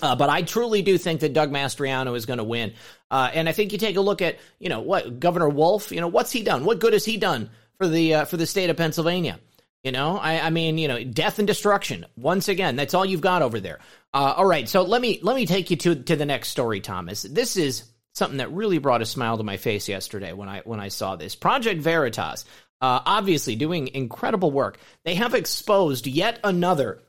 Uh, 0.00 0.16
but 0.16 0.30
I 0.30 0.40
truly 0.40 0.80
do 0.80 0.96
think 0.96 1.20
that 1.20 1.34
Doug 1.34 1.50
Mastriano 1.50 2.16
is 2.16 2.24
going 2.24 2.38
to 2.38 2.44
win. 2.44 2.72
Uh, 3.10 3.30
and 3.34 3.46
I 3.46 3.52
think 3.52 3.72
you 3.72 3.78
take 3.78 3.96
a 3.96 4.00
look 4.00 4.22
at, 4.22 4.38
you 4.58 4.70
know, 4.70 4.80
what 4.80 5.20
Governor 5.20 5.50
Wolf, 5.50 5.92
you 5.92 6.00
know, 6.00 6.08
what's 6.08 6.32
he 6.32 6.42
done? 6.42 6.64
What 6.64 6.78
good 6.78 6.94
has 6.94 7.04
he 7.04 7.18
done 7.18 7.50
for 7.76 7.86
the 7.86 8.14
uh, 8.14 8.24
for 8.24 8.38
the 8.38 8.46
state 8.46 8.70
of 8.70 8.78
Pennsylvania? 8.78 9.38
You 9.84 9.92
know, 9.92 10.16
I, 10.16 10.40
I, 10.40 10.50
mean, 10.50 10.78
you 10.78 10.88
know, 10.88 11.04
death 11.04 11.38
and 11.38 11.46
destruction. 11.46 12.06
Once 12.16 12.48
again, 12.48 12.74
that's 12.74 12.94
all 12.94 13.04
you've 13.04 13.20
got 13.20 13.42
over 13.42 13.60
there. 13.60 13.78
Uh, 14.14 14.34
all 14.36 14.46
right, 14.46 14.66
so 14.66 14.82
let 14.82 15.02
me 15.02 15.20
let 15.22 15.36
me 15.36 15.44
take 15.44 15.70
you 15.70 15.76
to 15.76 15.94
to 15.94 16.16
the 16.16 16.26
next 16.26 16.48
story, 16.48 16.80
Thomas. 16.80 17.22
This 17.22 17.58
is 17.58 17.84
something 18.14 18.38
that 18.38 18.50
really 18.52 18.78
brought 18.78 19.02
a 19.02 19.06
smile 19.06 19.36
to 19.36 19.44
my 19.44 19.58
face 19.58 19.88
yesterday 19.88 20.32
when 20.32 20.48
I 20.48 20.62
when 20.64 20.80
I 20.80 20.88
saw 20.88 21.16
this. 21.16 21.34
Project 21.34 21.82
Veritas 21.82 22.46
uh, 22.80 23.00
obviously 23.04 23.56
doing 23.56 23.88
incredible 23.88 24.50
work. 24.50 24.78
They 25.04 25.14
have 25.14 25.34
exposed 25.34 26.06
yet 26.06 26.40
another 26.44 27.02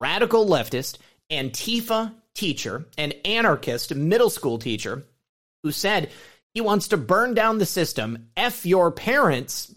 radical 0.00 0.46
leftist, 0.46 0.98
Antifa 1.30 2.14
teacher, 2.34 2.86
an 2.98 3.12
anarchist 3.24 3.94
middle 3.94 4.30
school 4.30 4.58
teacher 4.58 5.04
who 5.62 5.72
said 5.72 6.10
he 6.54 6.60
wants 6.60 6.88
to 6.88 6.96
burn 6.96 7.34
down 7.34 7.58
the 7.58 7.66
system. 7.66 8.28
F 8.36 8.64
your 8.66 8.90
parents. 8.90 9.74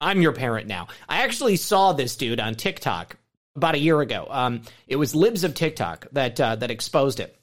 I'm 0.00 0.22
your 0.22 0.32
parent 0.32 0.68
now. 0.68 0.88
I 1.08 1.22
actually 1.24 1.56
saw 1.56 1.92
this 1.92 2.16
dude 2.16 2.40
on 2.40 2.54
TikTok 2.54 3.16
about 3.56 3.74
a 3.74 3.80
year 3.80 4.00
ago. 4.00 4.26
Um, 4.30 4.62
it 4.86 4.96
was 4.96 5.14
Libs 5.14 5.44
of 5.44 5.54
TikTok 5.54 6.06
that 6.12 6.40
uh, 6.40 6.56
that 6.56 6.70
exposed 6.70 7.20
it. 7.20 7.36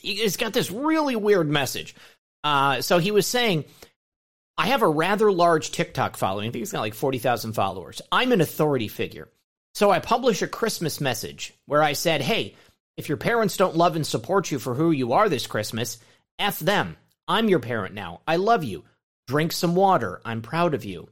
He's 0.00 0.36
got 0.36 0.52
this 0.52 0.70
really 0.70 1.16
weird 1.16 1.48
message. 1.48 1.94
Uh, 2.42 2.80
so 2.80 2.98
he 2.98 3.10
was 3.10 3.26
saying 3.26 3.64
I 4.60 4.66
have 4.66 4.82
a 4.82 4.88
rather 4.88 5.32
large 5.32 5.70
TikTok 5.70 6.18
following. 6.18 6.46
I 6.46 6.52
think 6.52 6.60
it's 6.60 6.72
got 6.72 6.80
like 6.80 6.92
40,000 6.92 7.54
followers. 7.54 8.02
I'm 8.12 8.30
an 8.30 8.42
authority 8.42 8.88
figure. 8.88 9.30
So 9.72 9.90
I 9.90 10.00
publish 10.00 10.42
a 10.42 10.46
Christmas 10.46 11.00
message 11.00 11.54
where 11.64 11.82
I 11.82 11.94
said, 11.94 12.20
hey, 12.20 12.56
if 12.98 13.08
your 13.08 13.16
parents 13.16 13.56
don't 13.56 13.78
love 13.78 13.96
and 13.96 14.06
support 14.06 14.50
you 14.50 14.58
for 14.58 14.74
who 14.74 14.90
you 14.90 15.14
are 15.14 15.30
this 15.30 15.46
Christmas, 15.46 15.96
F 16.38 16.58
them. 16.58 16.98
I'm 17.26 17.48
your 17.48 17.60
parent 17.60 17.94
now. 17.94 18.20
I 18.28 18.36
love 18.36 18.62
you. 18.62 18.84
Drink 19.26 19.52
some 19.52 19.74
water. 19.74 20.20
I'm 20.26 20.42
proud 20.42 20.74
of 20.74 20.84
you. 20.84 21.08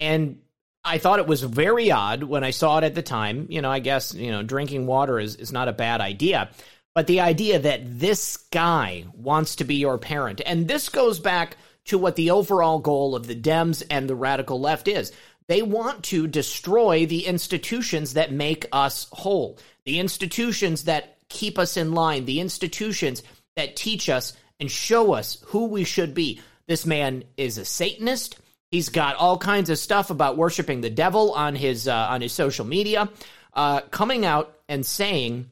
And 0.00 0.40
I 0.84 0.98
thought 0.98 1.20
it 1.20 1.28
was 1.28 1.40
very 1.40 1.92
odd 1.92 2.24
when 2.24 2.42
I 2.42 2.50
saw 2.50 2.78
it 2.78 2.84
at 2.84 2.96
the 2.96 3.02
time. 3.02 3.46
You 3.48 3.62
know, 3.62 3.70
I 3.70 3.78
guess, 3.78 4.12
you 4.12 4.32
know, 4.32 4.42
drinking 4.42 4.88
water 4.88 5.20
is, 5.20 5.36
is 5.36 5.52
not 5.52 5.68
a 5.68 5.72
bad 5.72 6.00
idea. 6.00 6.50
But 6.96 7.06
the 7.06 7.20
idea 7.20 7.60
that 7.60 8.00
this 8.00 8.38
guy 8.50 9.04
wants 9.14 9.54
to 9.56 9.64
be 9.64 9.76
your 9.76 9.98
parent, 9.98 10.40
and 10.44 10.66
this 10.66 10.88
goes 10.88 11.20
back 11.20 11.58
to 11.86 11.98
what 11.98 12.16
the 12.16 12.30
overall 12.30 12.78
goal 12.78 13.14
of 13.14 13.26
the 13.26 13.36
Dems 13.36 13.82
and 13.90 14.08
the 14.08 14.14
radical 14.14 14.60
left 14.60 14.88
is. 14.88 15.12
They 15.46 15.62
want 15.62 16.04
to 16.04 16.26
destroy 16.26 17.06
the 17.06 17.26
institutions 17.26 18.14
that 18.14 18.32
make 18.32 18.66
us 18.72 19.06
whole, 19.12 19.58
the 19.84 20.00
institutions 20.00 20.84
that 20.84 21.18
keep 21.28 21.58
us 21.58 21.76
in 21.76 21.92
line, 21.92 22.24
the 22.24 22.40
institutions 22.40 23.22
that 23.56 23.76
teach 23.76 24.08
us 24.08 24.34
and 24.58 24.70
show 24.70 25.12
us 25.12 25.38
who 25.46 25.66
we 25.66 25.84
should 25.84 26.14
be. 26.14 26.40
This 26.66 26.86
man 26.86 27.24
is 27.36 27.58
a 27.58 27.64
Satanist. 27.64 28.38
He's 28.70 28.88
got 28.88 29.16
all 29.16 29.38
kinds 29.38 29.70
of 29.70 29.78
stuff 29.78 30.10
about 30.10 30.36
worshiping 30.36 30.80
the 30.80 30.90
devil 30.90 31.32
on 31.32 31.54
his 31.54 31.86
uh, 31.86 31.94
on 31.94 32.22
his 32.22 32.32
social 32.32 32.64
media, 32.64 33.08
uh, 33.52 33.82
coming 33.82 34.24
out 34.24 34.56
and 34.68 34.84
saying 34.84 35.50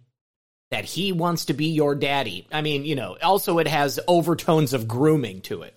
that 0.71 0.85
he 0.87 1.13
wants 1.13 1.45
to 1.45 1.53
be 1.53 1.67
your 1.67 1.95
daddy. 1.95 2.49
I 2.51 2.63
mean, 2.63 2.85
you 2.87 2.95
know, 2.95 3.19
also 3.23 3.59
it 3.59 3.69
has 3.69 4.01
overtones 4.09 4.73
of 4.73 4.89
grooming 4.89 5.43
to 5.43 5.63
it. 5.63 5.77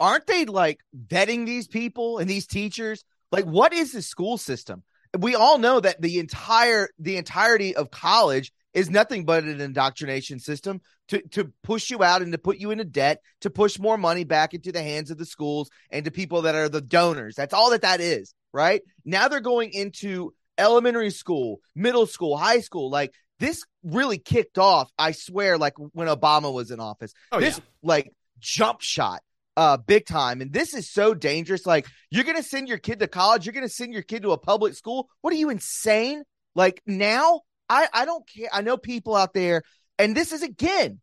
Aren't 0.00 0.26
they 0.26 0.44
like 0.44 0.80
vetting 1.06 1.46
these 1.46 1.68
people 1.68 2.18
and 2.18 2.28
these 2.28 2.46
teachers? 2.46 3.04
Like, 3.30 3.44
what 3.44 3.72
is 3.72 3.92
the 3.92 4.02
school 4.02 4.38
system? 4.38 4.82
We 5.18 5.34
all 5.34 5.58
know 5.58 5.80
that 5.80 6.00
the 6.00 6.18
entire 6.18 6.88
the 6.98 7.16
entirety 7.16 7.76
of 7.76 7.90
college 7.90 8.52
is 8.72 8.90
nothing 8.90 9.24
but 9.24 9.44
an 9.44 9.60
indoctrination 9.60 10.40
system 10.40 10.80
to, 11.08 11.22
to 11.28 11.52
push 11.62 11.90
you 11.90 12.02
out 12.02 12.22
and 12.22 12.32
to 12.32 12.38
put 12.38 12.58
you 12.58 12.72
into 12.72 12.84
debt, 12.84 13.20
to 13.42 13.50
push 13.50 13.78
more 13.78 13.96
money 13.96 14.24
back 14.24 14.52
into 14.52 14.72
the 14.72 14.82
hands 14.82 15.10
of 15.10 15.18
the 15.18 15.24
schools 15.24 15.70
and 15.90 16.04
to 16.04 16.10
people 16.10 16.42
that 16.42 16.56
are 16.56 16.68
the 16.68 16.80
donors. 16.80 17.36
That's 17.36 17.54
all 17.54 17.70
that 17.70 17.82
that 17.82 18.00
is, 18.00 18.34
right? 18.52 18.82
Now 19.04 19.28
they're 19.28 19.40
going 19.40 19.70
into 19.72 20.34
elementary 20.58 21.10
school, 21.10 21.60
middle 21.74 22.06
school, 22.06 22.36
high 22.36 22.60
school. 22.60 22.90
Like 22.90 23.14
this 23.38 23.64
really 23.84 24.18
kicked 24.18 24.58
off, 24.58 24.90
I 24.98 25.12
swear, 25.12 25.56
like 25.56 25.74
when 25.92 26.08
Obama 26.08 26.52
was 26.52 26.72
in 26.72 26.80
office. 26.80 27.12
Oh, 27.30 27.38
this 27.38 27.58
yeah. 27.58 27.64
like 27.82 28.12
jump 28.40 28.80
shot 28.80 29.22
uh 29.56 29.76
big 29.76 30.06
time. 30.06 30.40
And 30.40 30.52
this 30.52 30.74
is 30.74 30.90
so 30.90 31.14
dangerous. 31.14 31.66
Like 31.66 31.86
you're 32.10 32.24
gonna 32.24 32.42
send 32.42 32.68
your 32.68 32.78
kid 32.78 33.00
to 33.00 33.06
college. 33.06 33.46
You're 33.46 33.52
gonna 33.52 33.68
send 33.68 33.92
your 33.92 34.02
kid 34.02 34.22
to 34.22 34.32
a 34.32 34.38
public 34.38 34.74
school. 34.74 35.08
What 35.20 35.32
are 35.32 35.36
you 35.36 35.50
insane? 35.50 36.22
Like 36.54 36.82
now 36.86 37.42
i 37.68 37.88
i 37.92 38.04
don't 38.04 38.28
care. 38.28 38.48
I 38.52 38.62
know 38.62 38.76
people 38.76 39.14
out 39.14 39.34
there 39.34 39.62
and 39.98 40.16
this 40.16 40.32
is 40.32 40.42
again 40.42 41.00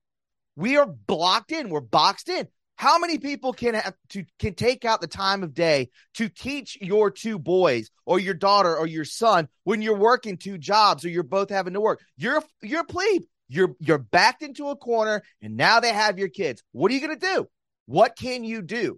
we 0.55 0.77
are 0.77 0.85
blocked 0.85 1.51
in. 1.51 1.69
We're 1.69 1.81
boxed 1.81 2.29
in. 2.29 2.47
How 2.75 2.97
many 2.97 3.19
people 3.19 3.53
can 3.53 3.75
have 3.75 3.93
to 4.09 4.25
can 4.39 4.55
take 4.55 4.85
out 4.85 5.01
the 5.01 5.07
time 5.07 5.43
of 5.43 5.53
day 5.53 5.89
to 6.15 6.29
teach 6.29 6.77
your 6.81 7.11
two 7.11 7.37
boys 7.37 7.91
or 8.05 8.19
your 8.19 8.33
daughter 8.33 8.75
or 8.75 8.87
your 8.87 9.05
son 9.05 9.47
when 9.65 9.83
you're 9.83 9.95
working 9.95 10.37
two 10.37 10.57
jobs 10.57 11.05
or 11.05 11.09
you're 11.09 11.21
both 11.21 11.51
having 11.51 11.73
to 11.73 11.81
work? 11.81 12.01
You're 12.17 12.43
you're 12.63 12.81
a 12.81 12.85
plebe. 12.85 13.23
You're 13.49 13.75
you're 13.79 13.99
backed 13.99 14.41
into 14.41 14.69
a 14.69 14.75
corner 14.75 15.21
and 15.41 15.57
now 15.57 15.79
they 15.79 15.93
have 15.93 16.17
your 16.17 16.29
kids. 16.29 16.63
What 16.71 16.89
are 16.91 16.95
you 16.95 17.05
going 17.05 17.19
to 17.19 17.27
do 17.35 17.47
what 17.85 18.15
can 18.15 18.43
you 18.43 18.61
do 18.61 18.97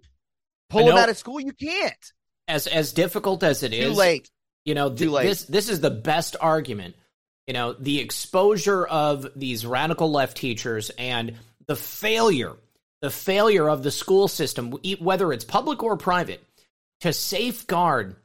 pull 0.70 0.86
them 0.86 0.96
out 0.96 1.08
of 1.08 1.16
school 1.18 1.40
you 1.40 1.52
can't 1.52 2.12
As 2.48 2.66
as 2.66 2.92
difficult 2.92 3.42
as 3.42 3.62
it 3.62 3.72
is, 3.72 3.92
too 3.92 3.98
late 3.98 4.30
You 4.64 4.74
know, 4.74 4.88
th- 4.88 4.98
Too 5.00 5.10
late. 5.10 5.26
this 5.26 5.44
this 5.44 5.68
is 5.68 5.80
the 5.80 5.90
best 5.90 6.36
argument. 6.40 6.94
You 7.46 7.52
know, 7.52 7.74
the 7.74 8.00
exposure 8.00 8.86
of 8.86 9.26
these 9.36 9.66
radical 9.66 10.10
left 10.10 10.36
teachers 10.38 10.90
and 10.96 11.34
the 11.66 11.76
failure, 11.76 12.54
the 13.02 13.10
failure 13.10 13.68
of 13.68 13.82
the 13.82 13.90
school 13.90 14.28
system, 14.28 14.72
whether 14.98 15.30
it's 15.32 15.44
public 15.44 15.82
or 15.82 15.98
private, 15.98 16.42
to 17.00 17.12
safeguard 17.12 18.16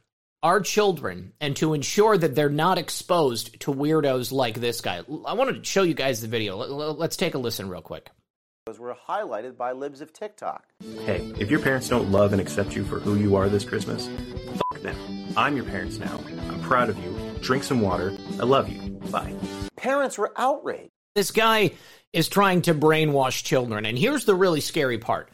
our 0.42 0.60
children 0.60 1.34
and 1.38 1.54
to 1.56 1.74
ensure 1.74 2.16
that 2.16 2.34
they're 2.34 2.48
not 2.48 2.78
exposed 2.78 3.60
to 3.60 3.70
weirdos 3.74 4.32
like 4.32 4.54
this 4.58 4.80
guy. 4.80 5.02
I 5.26 5.34
wanted 5.34 5.56
to 5.56 5.64
show 5.64 5.82
you 5.82 5.92
guys 5.92 6.22
the 6.22 6.28
video. 6.28 6.56
Let- 6.56 6.70
let- 6.70 6.98
Let's 6.98 7.16
take 7.16 7.34
a 7.34 7.38
listen 7.38 7.68
real 7.68 7.82
quick. 7.82 8.08
Were 8.78 8.96
highlighted 9.08 9.56
by 9.56 9.72
libs 9.72 10.00
of 10.00 10.12
TikTok. 10.12 10.64
Hey, 11.04 11.32
if 11.38 11.50
your 11.50 11.60
parents 11.60 11.88
don't 11.88 12.10
love 12.12 12.32
and 12.32 12.40
accept 12.40 12.76
you 12.76 12.84
for 12.84 13.00
who 13.00 13.16
you 13.16 13.34
are 13.34 13.48
this 13.48 13.64
Christmas, 13.64 14.08
fuck 14.54 14.82
them. 14.82 14.96
I'm 15.36 15.56
your 15.56 15.64
parents 15.64 15.98
now. 15.98 16.20
I'm 16.48 16.60
proud 16.60 16.88
of 16.88 16.98
you. 16.98 17.16
Drink 17.40 17.64
some 17.64 17.80
water. 17.80 18.16
I 18.38 18.44
love 18.44 18.68
you. 18.68 18.80
Bye. 19.10 19.34
Parents 19.76 20.16
were 20.18 20.32
outraged. 20.36 20.90
this 21.14 21.30
guy 21.30 21.72
is 22.12 22.28
trying 22.28 22.62
to 22.62 22.74
brainwash 22.74 23.42
children 23.42 23.86
and 23.86 23.98
here's 23.98 24.24
the 24.24 24.34
really 24.34 24.60
scary 24.60 24.98
part 24.98 25.30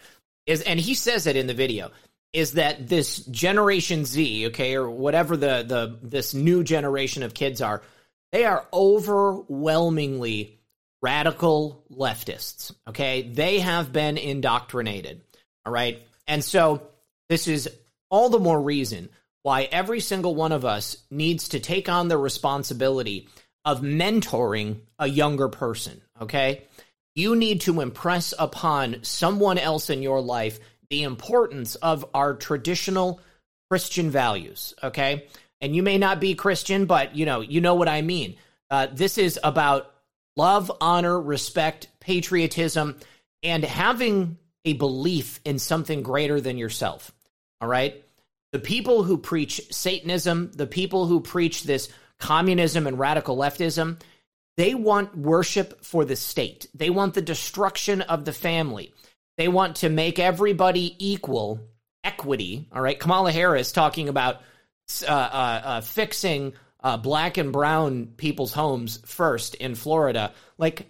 is 0.47 0.63
and 0.63 0.79
he 0.79 0.95
says 0.95 1.27
it 1.27 1.37
in 1.37 1.47
the 1.47 1.55
video 1.55 1.91
is 2.33 2.53
that 2.53 2.87
this 2.89 3.19
generation 3.27 4.05
z 4.05 4.47
okay 4.47 4.75
or 4.77 4.89
whatever 4.91 5.37
the 5.37 5.65
the 5.67 5.99
this 6.03 6.33
new 6.33 6.63
generation 6.63 7.23
of 7.23 7.35
kids 7.35 7.61
are 7.61 7.83
they 8.33 8.45
are 8.45 8.67
overwhelmingly 8.73 10.56
radical 11.07 11.85
leftists 11.91 12.73
okay 12.89 13.23
they 13.23 13.61
have 13.61 13.93
been 13.93 14.17
indoctrinated 14.19 15.21
all 15.65 15.73
right 15.73 16.03
and 16.27 16.43
so 16.43 16.89
this 17.29 17.49
is 17.49 17.69
all 18.11 18.29
the 18.29 18.39
more 18.39 18.61
reason 18.61 19.09
why 19.47 19.63
every 19.71 20.01
single 20.01 20.35
one 20.35 20.51
of 20.51 20.65
us 20.65 20.97
needs 21.09 21.51
to 21.51 21.61
take 21.61 21.89
on 21.89 22.09
the 22.09 22.19
responsibility 22.19 23.29
of 23.65 23.81
mentoring 23.81 24.81
a 24.99 25.09
younger 25.09 25.49
person, 25.49 26.01
okay? 26.21 26.65
You 27.15 27.37
need 27.37 27.61
to 27.63 27.81
impress 27.81 28.35
upon 28.37 29.03
someone 29.03 29.59
else 29.59 29.89
in 29.91 30.03
your 30.03 30.21
life 30.21 30.59
the 30.91 31.05
importance 31.05 31.77
of 31.77 32.05
our 32.13 32.35
traditional 32.35 33.21
Christian 33.71 34.11
values, 34.11 34.75
okay? 34.83 35.27
And 35.61 35.77
you 35.77 35.83
may 35.85 35.99
not 35.99 36.21
be 36.21 36.35
Christian, 36.35 36.87
but 36.87 37.15
you 37.15 37.25
know, 37.25 37.41
you 37.41 37.61
know 37.61 37.77
what 37.77 37.89
I 37.89 38.03
mean. 38.03 38.37
Uh, 38.69 38.89
this 38.93 39.17
is 39.17 39.39
about 39.45 39.93
love, 40.37 40.71
honor, 40.81 41.21
respect, 41.21 41.89
patriotism, 42.01 42.97
and 43.43 43.65
having 43.65 44.39
a 44.65 44.75
belief 44.75 45.41
in 45.45 45.59
something 45.59 46.03
greater 46.03 46.41
than 46.41 46.59
yourself. 46.59 47.13
All 47.61 47.69
right? 47.69 48.05
The 48.53 48.59
people 48.59 49.03
who 49.03 49.19
preach 49.19 49.61
Satanism, 49.71 50.51
the 50.55 50.67
people 50.67 51.07
who 51.07 51.21
preach 51.21 51.65
this 51.65 51.89
communism 52.19 52.87
and 52.87 52.99
radical 52.99 53.37
leftism, 53.37 54.01
they 54.57 54.75
want 54.75 55.17
worship 55.17 55.85
for 55.85 56.05
the 56.05 56.17
state. 56.17 56.67
They 56.75 56.91
want 56.91 57.15
the 57.15 57.23
destruction 57.23 58.01
of 58.01 58.25
the 58.25 58.33
family. 58.33 58.95
They 59.37 59.49
want 59.49 59.77
to 59.77 59.91
make 59.91 60.19
everybody 60.19 60.97
equal, 60.99 61.61
equity. 62.03 62.69
All 62.73 62.81
right, 62.81 62.99
Kamala 62.99 63.33
Harris 63.33 63.73
talking 63.73 64.09
about 64.09 64.41
uh, 65.07 65.11
uh, 65.11 65.61
uh, 65.65 65.81
fixing 65.83 66.55
uh, 66.87 66.97
black 66.97 67.37
and 67.37 67.53
brown 67.53 68.07
people's 68.17 68.53
homes 68.53 69.01
first 69.05 69.57
in 69.57 69.75
Florida. 69.75 70.33
Like, 70.57 70.89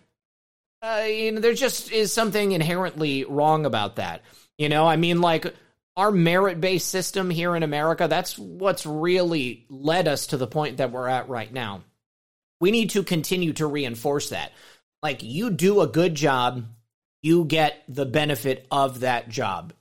uh, 0.83 1.07
you 1.09 1.33
know, 1.33 1.41
there 1.41 1.55
just 1.55 1.91
is 1.91 2.13
something 2.13 2.53
inherently 2.53 3.25
wrong 3.25 3.65
about 3.65 3.97
that. 3.97 4.21
You 4.59 4.69
know, 4.69 4.87
I 4.87 4.97
mean, 4.97 5.23
like 5.23 5.55
our 5.97 6.11
merit 6.11 6.61
based 6.61 6.91
system 6.91 7.31
here 7.31 7.57
in 7.57 7.63
America, 7.63 8.09
that's 8.11 8.39
what's 8.39 8.85
really 8.85 9.65
led 9.71 10.07
us 10.07 10.27
to 10.27 10.37
the 10.37 10.47
point 10.47 10.77
that 10.77 10.93
we're 10.93 11.09
at 11.09 11.31
right 11.31 11.51
now. 11.51 11.81
We 12.61 12.73
need 12.73 12.91
to 12.91 13.03
continue 13.03 13.55
to 13.55 13.67
reinforce 13.67 14.29
that. 14.29 14.53
Like, 15.03 15.23
you 15.23 15.49
do 15.49 15.81
a 15.81 15.87
good 15.87 16.15
job, 16.15 16.67
you 17.23 17.47
get 17.47 17.83
the 17.89 18.05
benefit 18.05 18.67
of 18.71 19.01
that 19.01 19.31
job. 19.31 19.73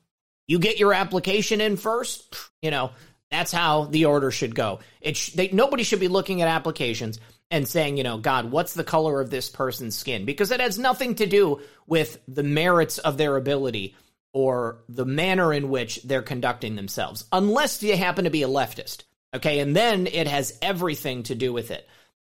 You 0.47 0.59
get 0.59 0.79
your 0.79 0.93
application 0.93 1.59
in 1.59 1.75
first, 1.75 2.37
you 2.61 2.71
know, 2.71 2.91
that's 3.31 3.51
how 3.51 3.85
the 3.85 4.05
order 4.05 4.31
should 4.31 4.55
go. 4.55 4.79
It 5.01 5.17
sh- 5.17 5.31
they, 5.31 5.49
nobody 5.49 5.83
should 5.83 5.99
be 5.99 6.07
looking 6.07 6.41
at 6.41 6.47
applications 6.47 7.19
and 7.51 7.67
saying, 7.67 7.97
you 7.97 8.03
know, 8.03 8.17
God, 8.17 8.51
what's 8.51 8.73
the 8.73 8.83
color 8.83 9.21
of 9.21 9.29
this 9.29 9.49
person's 9.49 9.95
skin? 9.95 10.25
Because 10.25 10.51
it 10.51 10.59
has 10.59 10.79
nothing 10.79 11.15
to 11.15 11.25
do 11.25 11.61
with 11.87 12.19
the 12.27 12.43
merits 12.43 12.97
of 12.97 13.17
their 13.17 13.37
ability 13.37 13.95
or 14.33 14.83
the 14.89 15.05
manner 15.05 15.53
in 15.53 15.69
which 15.69 16.03
they're 16.03 16.21
conducting 16.21 16.75
themselves, 16.75 17.25
unless 17.31 17.81
you 17.81 17.95
happen 17.95 18.25
to 18.25 18.29
be 18.29 18.43
a 18.43 18.47
leftist. 18.47 19.03
Okay, 19.33 19.59
and 19.59 19.75
then 19.75 20.07
it 20.07 20.27
has 20.27 20.57
everything 20.61 21.23
to 21.23 21.35
do 21.35 21.51
with 21.53 21.71
it. 21.71 21.87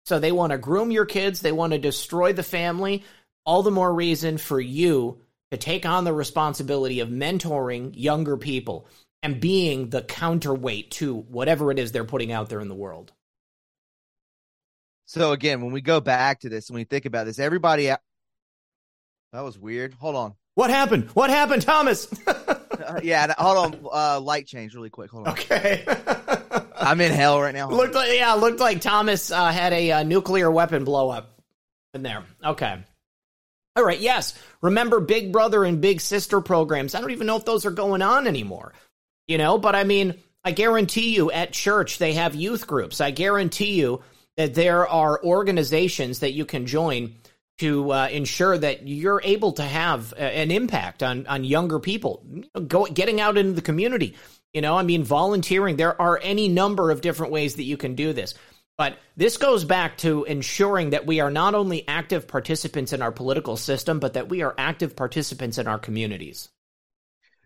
So 0.05 0.19
they 0.19 0.33
want 0.33 0.53
to 0.53 0.59
groom 0.59 0.91
your 0.91 1.05
kids, 1.07 1.41
they 1.41 1.53
want 1.53 1.73
to 1.73 1.79
destroy 1.79 2.33
the 2.33 2.43
family. 2.43 3.05
All 3.45 3.63
the 3.63 3.71
more 3.71 3.93
reason 3.93 4.39
for 4.39 4.61
you 4.61 5.21
to 5.51 5.57
take 5.57 5.85
on 5.85 6.05
the 6.05 6.13
responsibility 6.13 7.01
of 7.01 7.09
mentoring 7.09 7.93
younger 7.95 8.37
people 8.37 8.89
and 9.23 9.41
being 9.41 9.91
the 9.91 10.03
counterweight 10.03 10.91
to 10.93 11.15
whatever 11.15 11.71
it 11.71 11.79
is 11.79 11.93
they're 11.93 12.05
putting 12.05 12.33
out 12.33 12.49
there 12.49 12.61
in 12.61 12.69
the 12.69 12.75
world. 12.75 13.13
So 15.07 15.33
again, 15.33 15.61
when 15.61 15.73
we 15.73 15.81
go 15.81 16.01
back 16.01 16.41
to 16.41 16.49
this 16.49 16.69
and 16.69 16.77
we 16.77 16.85
think 16.85 17.05
about 17.05 17.27
this, 17.27 17.39
everybody 17.39 17.87
that 17.87 18.01
was 19.33 19.59
weird. 19.59 19.95
Hold 19.95 20.17
on. 20.17 20.35
What 20.55 20.71
happened? 20.71 21.11
What 21.15 21.31
happened, 21.31 21.63
Thomas? 21.63 22.09
Uh, 22.73 22.99
yeah, 23.01 23.33
hold 23.39 23.59
on. 23.59 23.89
Uh, 23.93 24.19
light 24.19 24.47
change 24.47 24.75
really 24.75 24.91
quick. 24.91 25.11
Hold 25.11 25.29
on. 25.29 25.35
okay. 25.35 25.85
I'm 26.77 27.01
in 27.01 27.13
hell 27.13 27.41
right 27.41 27.55
now. 27.55 27.69
Hold 27.69 27.75
on. 27.75 27.79
looked 27.79 27.95
like 27.95 28.11
yeah, 28.13 28.33
looked 28.33 28.59
like 28.59 28.81
Thomas 28.81 29.31
uh, 29.31 29.53
had 29.53 29.73
a 29.73 29.93
uh, 29.93 30.03
nuclear 30.03 30.51
weapon 30.51 30.83
blow 30.85 31.11
up 31.11 31.41
in 31.95 32.03
there. 32.03 32.25
Okay. 32.45 32.83
All 33.77 33.85
right. 33.85 34.01
Yes. 34.01 34.37
Remember 34.63 34.99
Big 35.01 35.33
Brother 35.33 35.65
and 35.65 35.81
Big 35.81 36.01
Sister 36.01 36.41
programs? 36.41 36.95
I 36.95 37.01
don't 37.01 37.13
even 37.13 37.27
know 37.27 37.37
if 37.37 37.45
those 37.45 37.67
are 37.67 37.71
going 37.71 38.03
on 38.03 38.27
anymore. 38.27 38.73
You 39.29 39.39
know, 39.39 39.59
but 39.59 39.75
I 39.75 39.85
mean, 39.85 40.15
I 40.45 40.53
guarantee 40.53 41.15
you 41.15 41.31
at 41.31 41.53
church 41.53 41.99
they 41.99 42.15
have 42.15 42.35
youth 42.35 42.67
groups. 42.67 43.01
I 43.01 43.11
guarantee 43.11 43.75
you 43.75 44.03
that 44.37 44.55
there 44.55 44.89
are 44.89 45.23
organizations 45.23 46.21
that 46.21 46.33
you 46.33 46.45
can 46.45 46.67
join 46.67 47.15
to 47.59 47.93
uh, 47.93 48.09
ensure 48.09 48.59
that 48.59 48.89
you're 48.89 49.21
able 49.23 49.53
to 49.53 49.63
have 49.63 50.13
a- 50.17 50.21
an 50.21 50.51
impact 50.51 51.03
on 51.03 51.27
on 51.27 51.45
younger 51.45 51.79
people, 51.79 52.25
go 52.67 52.87
getting 52.87 53.21
out 53.21 53.39
into 53.39 53.53
the 53.53 53.63
community. 53.63 54.17
You 54.53 54.61
know, 54.61 54.77
I 54.77 54.83
mean, 54.83 55.05
volunteering. 55.05 55.77
There 55.77 56.01
are 56.01 56.19
any 56.23 56.49
number 56.49 56.91
of 56.91 57.01
different 57.01 57.33
ways 57.33 57.57
that 57.57 57.65
you 57.65 57.77
can 57.77 57.95
do 57.95 58.13
this. 58.13 58.35
But 58.79 58.99
this 59.17 59.37
goes 59.37 59.65
back 59.65 59.99
to 59.99 60.25
ensuring 60.25 60.91
that 60.91 61.07
we 61.07 61.21
are 61.21 61.31
not 61.31 61.55
only 61.55 61.87
active 61.87 62.27
participants 62.27 62.93
in 62.93 63.03
our 63.03 63.13
political 63.13 63.57
system, 63.57 64.01
but 64.01 64.15
that 64.15 64.29
we 64.29 64.43
are 64.43 64.55
active 64.59 64.97
participants 64.97 65.59
in 65.59 65.67
our 65.69 65.79
communities. 65.79 66.49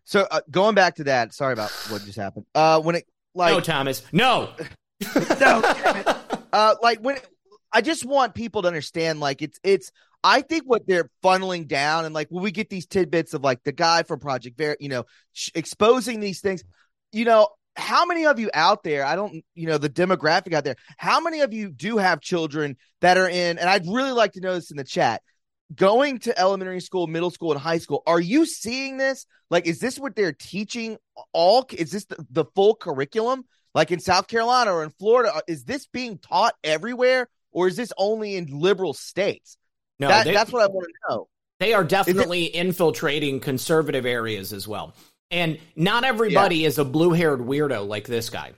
So 0.06 0.26
uh, 0.30 0.40
going 0.50 0.74
back 0.74 0.96
to 0.96 1.04
that, 1.04 1.34
sorry 1.34 1.52
about 1.52 1.70
what 1.90 2.02
just 2.04 2.16
happened. 2.16 2.46
Uh, 2.54 2.80
when 2.80 2.94
it 2.94 3.06
like 3.34 3.52
no, 3.52 3.60
Thomas. 3.60 4.02
No. 4.12 4.50
no, 5.40 5.62
uh, 6.52 6.74
like 6.82 7.00
when 7.00 7.18
I 7.70 7.82
just 7.82 8.06
want 8.06 8.34
people 8.34 8.62
to 8.62 8.68
understand, 8.68 9.20
like 9.20 9.42
it's 9.42 9.60
it's. 9.62 9.92
I 10.24 10.40
think 10.40 10.64
what 10.64 10.86
they're 10.88 11.10
funneling 11.22 11.68
down, 11.68 12.04
and 12.04 12.14
like 12.14 12.28
when 12.30 12.42
we 12.42 12.50
get 12.50 12.70
these 12.70 12.86
tidbits 12.86 13.34
of 13.34 13.44
like 13.44 13.62
the 13.62 13.72
guy 13.72 14.02
from 14.02 14.18
Project 14.18 14.56
Ver, 14.56 14.76
you 14.80 14.88
know, 14.88 15.04
sh- 15.32 15.50
exposing 15.54 16.18
these 16.18 16.40
things, 16.40 16.64
you 17.12 17.24
know, 17.24 17.48
how 17.76 18.06
many 18.06 18.26
of 18.26 18.40
you 18.40 18.50
out 18.54 18.82
there, 18.82 19.04
I 19.04 19.14
don't, 19.14 19.44
you 19.54 19.68
know, 19.68 19.78
the 19.78 19.90
demographic 19.90 20.52
out 20.52 20.64
there, 20.64 20.76
how 20.96 21.20
many 21.20 21.42
of 21.42 21.52
you 21.52 21.70
do 21.70 21.98
have 21.98 22.20
children 22.20 22.76
that 23.02 23.18
are 23.18 23.28
in, 23.28 23.58
and 23.58 23.68
I'd 23.68 23.86
really 23.86 24.10
like 24.10 24.32
to 24.32 24.40
know 24.40 24.54
this 24.54 24.70
in 24.70 24.78
the 24.78 24.84
chat, 24.84 25.22
going 25.74 26.18
to 26.20 26.38
elementary 26.38 26.80
school, 26.80 27.06
middle 27.06 27.30
school, 27.30 27.52
and 27.52 27.60
high 27.60 27.78
school, 27.78 28.02
are 28.06 28.20
you 28.20 28.46
seeing 28.46 28.96
this? 28.96 29.26
Like, 29.50 29.66
is 29.66 29.78
this 29.80 29.98
what 29.98 30.14
they're 30.16 30.32
teaching 30.32 30.96
all? 31.32 31.66
Is 31.72 31.90
this 31.92 32.04
the, 32.06 32.24
the 32.30 32.44
full 32.54 32.74
curriculum? 32.74 33.44
Like 33.74 33.90
in 33.90 34.00
South 34.00 34.26
Carolina 34.26 34.72
or 34.72 34.84
in 34.84 34.90
Florida, 34.90 35.34
uh, 35.34 35.40
is 35.46 35.64
this 35.64 35.86
being 35.86 36.18
taught 36.18 36.54
everywhere 36.64 37.28
or 37.52 37.68
is 37.68 37.76
this 37.76 37.92
only 37.98 38.36
in 38.36 38.46
liberal 38.46 38.94
states? 38.94 39.58
No, 39.98 40.08
That- 40.08 40.24
they, 40.24 40.32
that's 40.32 40.50
what 40.50 40.62
I 40.62 40.66
want 40.66 40.86
to 40.86 41.14
know. 41.14 41.28
they 41.60 41.74
are 41.74 41.84
definitely 41.84 42.44
infiltrating 42.44 43.40
conservative 43.40 44.06
areas 44.06 44.52
as 44.54 44.66
well. 44.66 44.94
And 45.30 45.58
not 45.74 46.04
everybody 46.04 46.64
is 46.64 46.78
a 46.78 46.84
blue 46.84 47.10
haired 47.12 47.40
weirdo 47.40 47.86
like 47.86 48.06
this 48.06 48.30
guy. 48.30 48.52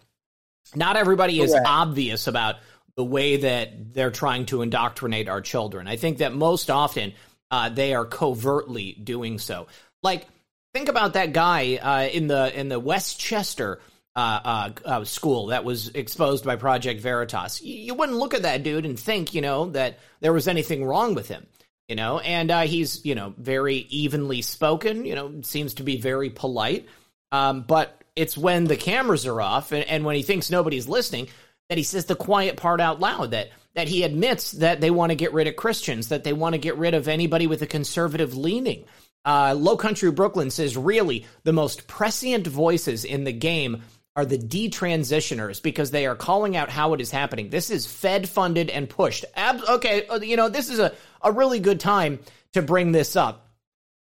Not 0.75 0.97
everybody 0.97 1.41
is 1.41 1.55
obvious 1.67 2.27
about 2.27 2.57
the 2.99 3.05
way 3.05 3.37
that 3.37 3.95
they're 3.95 4.11
trying 4.11 4.45
to 4.45 4.61
indoctrinate 4.61 5.29
our 5.29 5.41
children. 5.41 5.87
I 5.87 5.95
think 5.95 6.19
that 6.19 6.35
most 6.35 6.69
often 6.69 7.13
uh, 7.49 7.69
they 7.69 7.95
are 7.95 8.05
covertly 8.05 8.93
doing 8.93 9.39
so. 9.39 9.69
Like, 10.03 10.27
think 10.75 10.89
about 10.89 11.13
that 11.13 11.33
guy 11.33 11.77
uh, 11.77 12.09
in 12.13 12.27
the 12.27 12.59
in 12.59 12.69
the 12.69 12.81
Westchester 12.81 13.81
uh, 14.17 14.41
uh, 14.45 14.71
uh, 14.85 15.05
school 15.05 15.47
that 15.47 15.63
was 15.63 15.91
exposed 15.91 16.45
by 16.45 16.57
Project 16.57 17.01
Veritas. 17.01 17.63
You, 17.63 17.77
you 17.77 17.95
wouldn't 17.95 18.19
look 18.19 18.35
at 18.35 18.43
that 18.43 18.65
dude 18.65 18.85
and 18.85 18.99
think, 18.99 19.33
you 19.33 19.43
know, 19.43 19.71
that 19.71 20.01
there 20.19 20.33
was 20.33 20.49
anything 20.49 20.85
wrong 20.85 21.15
with 21.15 21.29
him. 21.29 21.47
You 21.87 21.95
know, 21.95 22.19
and 22.19 22.51
uh, 22.51 22.63
he's 22.63 23.07
you 23.07 23.15
know 23.15 23.33
very 23.39 23.77
evenly 23.91 24.43
spoken. 24.43 25.05
You 25.05 25.15
know, 25.15 25.41
seems 25.43 25.75
to 25.75 25.85
be 25.85 26.01
very 26.01 26.31
polite. 26.31 26.89
Um, 27.31 27.63
but 27.63 28.03
it's 28.17 28.37
when 28.37 28.65
the 28.65 28.77
cameras 28.77 29.25
are 29.25 29.41
off 29.41 29.71
and, 29.71 29.85
and 29.85 30.05
when 30.05 30.17
he 30.17 30.23
thinks 30.23 30.51
nobody's 30.51 30.89
listening 30.89 31.29
that 31.69 31.79
he 31.79 31.85
says 31.85 32.07
the 32.07 32.17
quiet 32.17 32.57
part 32.57 32.81
out 32.81 33.01
loud 33.01 33.33
that 33.33 33.51
that 33.75 33.89
he 33.89 34.03
admits 34.03 34.53
that 34.53 34.81
they 34.81 34.91
want 34.91 35.11
to 35.11 35.17
get 35.17 35.33
rid 35.33 35.47
of 35.47 35.55
Christians, 35.55 36.09
that 36.09 36.25
they 36.25 36.33
want 36.33 36.55
to 36.55 36.59
get 36.59 36.77
rid 36.79 36.95
of 36.95 37.07
anybody 37.07 37.47
with 37.47 37.63
a 37.63 37.67
conservative 37.67 38.37
leaning. 38.37 38.85
Uh, 39.25 39.55
Low 39.57 39.77
Country 39.77 40.11
Brooklyn 40.11 40.51
says, 40.51 40.77
really, 40.77 41.27
the 41.45 41.53
most 41.53 41.87
prescient 41.87 42.47
voices 42.47 43.05
in 43.05 43.23
the 43.23 43.33
game 43.33 43.83
are 44.17 44.25
the 44.25 44.39
detransitioners 44.39 45.63
because 45.63 45.93
they 45.93 46.07
are 46.07 46.17
calling 46.17 46.57
out 46.57 46.71
how 46.71 46.93
it 46.93 47.01
is 47.01 47.13
happening. 47.13 47.51
This 47.51 47.71
is 47.71 47.87
Fed 47.87 48.29
funded 48.29 48.69
and 48.69 48.91
pushed. 48.91 49.25
Ab- 49.37 49.63
okay, 49.69 50.09
uh, 50.09 50.19
you 50.19 50.37
know, 50.37 50.49
this 50.49 50.71
is 50.71 50.81
a, 50.81 50.93
a 51.23 51.31
really 51.31 51.61
good 51.61 51.79
time 51.79 52.19
to 52.55 52.63
bring 52.63 52.91
this 52.91 53.15
up. 53.15 53.47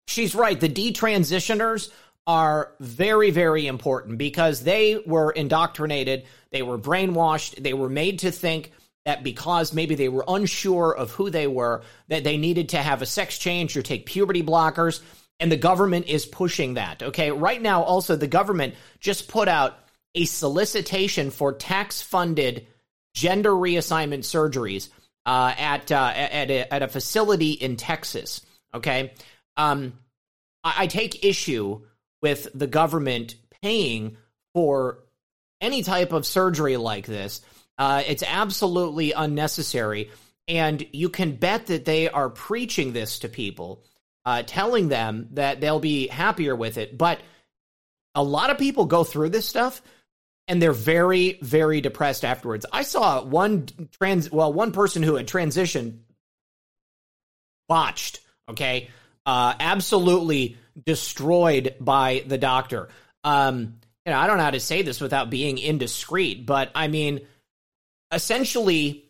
She's 0.08 0.34
right. 0.34 0.60
The 0.60 0.68
detransitioners 0.68 1.90
are 2.26 2.72
very, 2.80 3.30
very 3.30 3.66
important 3.66 4.18
because 4.18 4.62
they 4.62 5.02
were 5.06 5.30
indoctrinated, 5.30 6.24
they 6.54 6.62
were 6.62 6.78
brainwashed, 6.78 7.60
they 7.60 7.74
were 7.74 7.88
made 7.88 8.20
to 8.20 8.30
think 8.30 8.70
that 9.04 9.24
because 9.24 9.74
maybe 9.74 9.96
they 9.96 10.08
were 10.08 10.24
unsure 10.28 10.94
of 10.96 11.10
who 11.10 11.28
they 11.28 11.48
were, 11.48 11.82
that 12.06 12.22
they 12.22 12.36
needed 12.36 12.70
to 12.70 12.78
have 12.78 13.02
a 13.02 13.06
sex 13.06 13.38
change 13.38 13.76
or 13.76 13.82
take 13.82 14.06
puberty 14.06 14.42
blockers. 14.42 15.02
And 15.40 15.50
the 15.50 15.56
government 15.56 16.06
is 16.06 16.24
pushing 16.24 16.74
that. 16.74 17.02
Okay. 17.02 17.32
Right 17.32 17.60
now, 17.60 17.82
also, 17.82 18.14
the 18.14 18.28
government 18.28 18.76
just 19.00 19.26
put 19.26 19.48
out 19.48 19.76
a 20.14 20.26
solicitation 20.26 21.32
for 21.32 21.52
tax 21.52 22.00
funded 22.00 22.68
gender 23.14 23.50
reassignment 23.50 24.20
surgeries 24.20 24.90
uh, 25.26 25.52
at, 25.58 25.90
uh, 25.90 26.12
at, 26.14 26.50
a, 26.50 26.72
at 26.72 26.82
a 26.84 26.88
facility 26.88 27.50
in 27.50 27.76
Texas. 27.76 28.46
Okay. 28.72 29.12
Um, 29.56 29.94
I, 30.62 30.84
I 30.84 30.86
take 30.86 31.24
issue 31.24 31.82
with 32.22 32.46
the 32.54 32.68
government 32.68 33.34
paying 33.60 34.18
for 34.54 35.03
any 35.64 35.82
type 35.82 36.12
of 36.12 36.26
surgery 36.26 36.76
like 36.76 37.06
this. 37.06 37.40
Uh, 37.78 38.02
it's 38.06 38.22
absolutely 38.22 39.12
unnecessary. 39.12 40.10
And 40.46 40.86
you 40.92 41.08
can 41.08 41.36
bet 41.36 41.66
that 41.66 41.84
they 41.84 42.08
are 42.08 42.28
preaching 42.28 42.92
this 42.92 43.20
to 43.20 43.28
people, 43.28 43.82
uh, 44.26 44.42
telling 44.46 44.88
them 44.88 45.28
that 45.32 45.60
they'll 45.60 45.80
be 45.80 46.06
happier 46.06 46.54
with 46.54 46.76
it. 46.76 46.96
But 46.96 47.20
a 48.14 48.22
lot 48.22 48.50
of 48.50 48.58
people 48.58 48.84
go 48.84 49.04
through 49.04 49.30
this 49.30 49.46
stuff 49.46 49.82
and 50.46 50.60
they're 50.60 50.72
very, 50.72 51.38
very 51.40 51.80
depressed 51.80 52.24
afterwards. 52.24 52.66
I 52.70 52.82
saw 52.82 53.24
one 53.24 53.66
trans, 53.98 54.30
well, 54.30 54.52
one 54.52 54.72
person 54.72 55.02
who 55.02 55.16
had 55.16 55.26
transitioned 55.26 55.98
botched, 57.66 58.20
okay? 58.50 58.90
Uh, 59.24 59.54
absolutely 59.58 60.58
destroyed 60.84 61.74
by 61.80 62.24
the 62.26 62.36
doctor. 62.36 62.90
Um, 63.24 63.80
you 64.06 64.12
know, 64.12 64.18
I 64.18 64.26
don't 64.26 64.36
know 64.36 64.44
how 64.44 64.50
to 64.50 64.60
say 64.60 64.82
this 64.82 65.00
without 65.00 65.30
being 65.30 65.58
indiscreet, 65.58 66.44
but 66.46 66.70
I 66.74 66.88
mean, 66.88 67.20
essentially, 68.12 69.04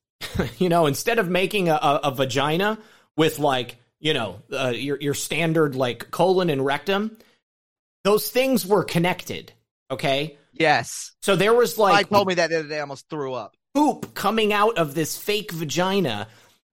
you 0.58 0.68
know, 0.68 0.86
instead 0.86 1.18
of 1.18 1.28
making 1.28 1.68
a, 1.68 1.74
a, 1.74 2.00
a 2.04 2.10
vagina 2.14 2.78
with 3.16 3.38
like, 3.38 3.76
you 4.00 4.14
know, 4.14 4.42
uh, 4.52 4.72
your 4.74 4.98
your 5.00 5.14
standard 5.14 5.74
like 5.76 6.10
colon 6.10 6.50
and 6.50 6.64
rectum, 6.64 7.16
those 8.04 8.28
things 8.30 8.66
were 8.66 8.84
connected. 8.84 9.52
Okay, 9.90 10.36
Yes. 10.54 11.12
so 11.22 11.36
there 11.36 11.54
was 11.54 11.78
like 11.78 12.08
told 12.08 12.26
me 12.28 12.34
that 12.34 12.50
the 12.50 12.60
other 12.60 12.68
day. 12.68 12.78
I 12.78 12.80
almost 12.80 13.08
threw 13.08 13.34
up. 13.34 13.54
poop 13.74 14.14
coming 14.14 14.52
out 14.52 14.76
of 14.78 14.94
this 14.94 15.16
fake 15.16 15.52
vagina, 15.52 16.26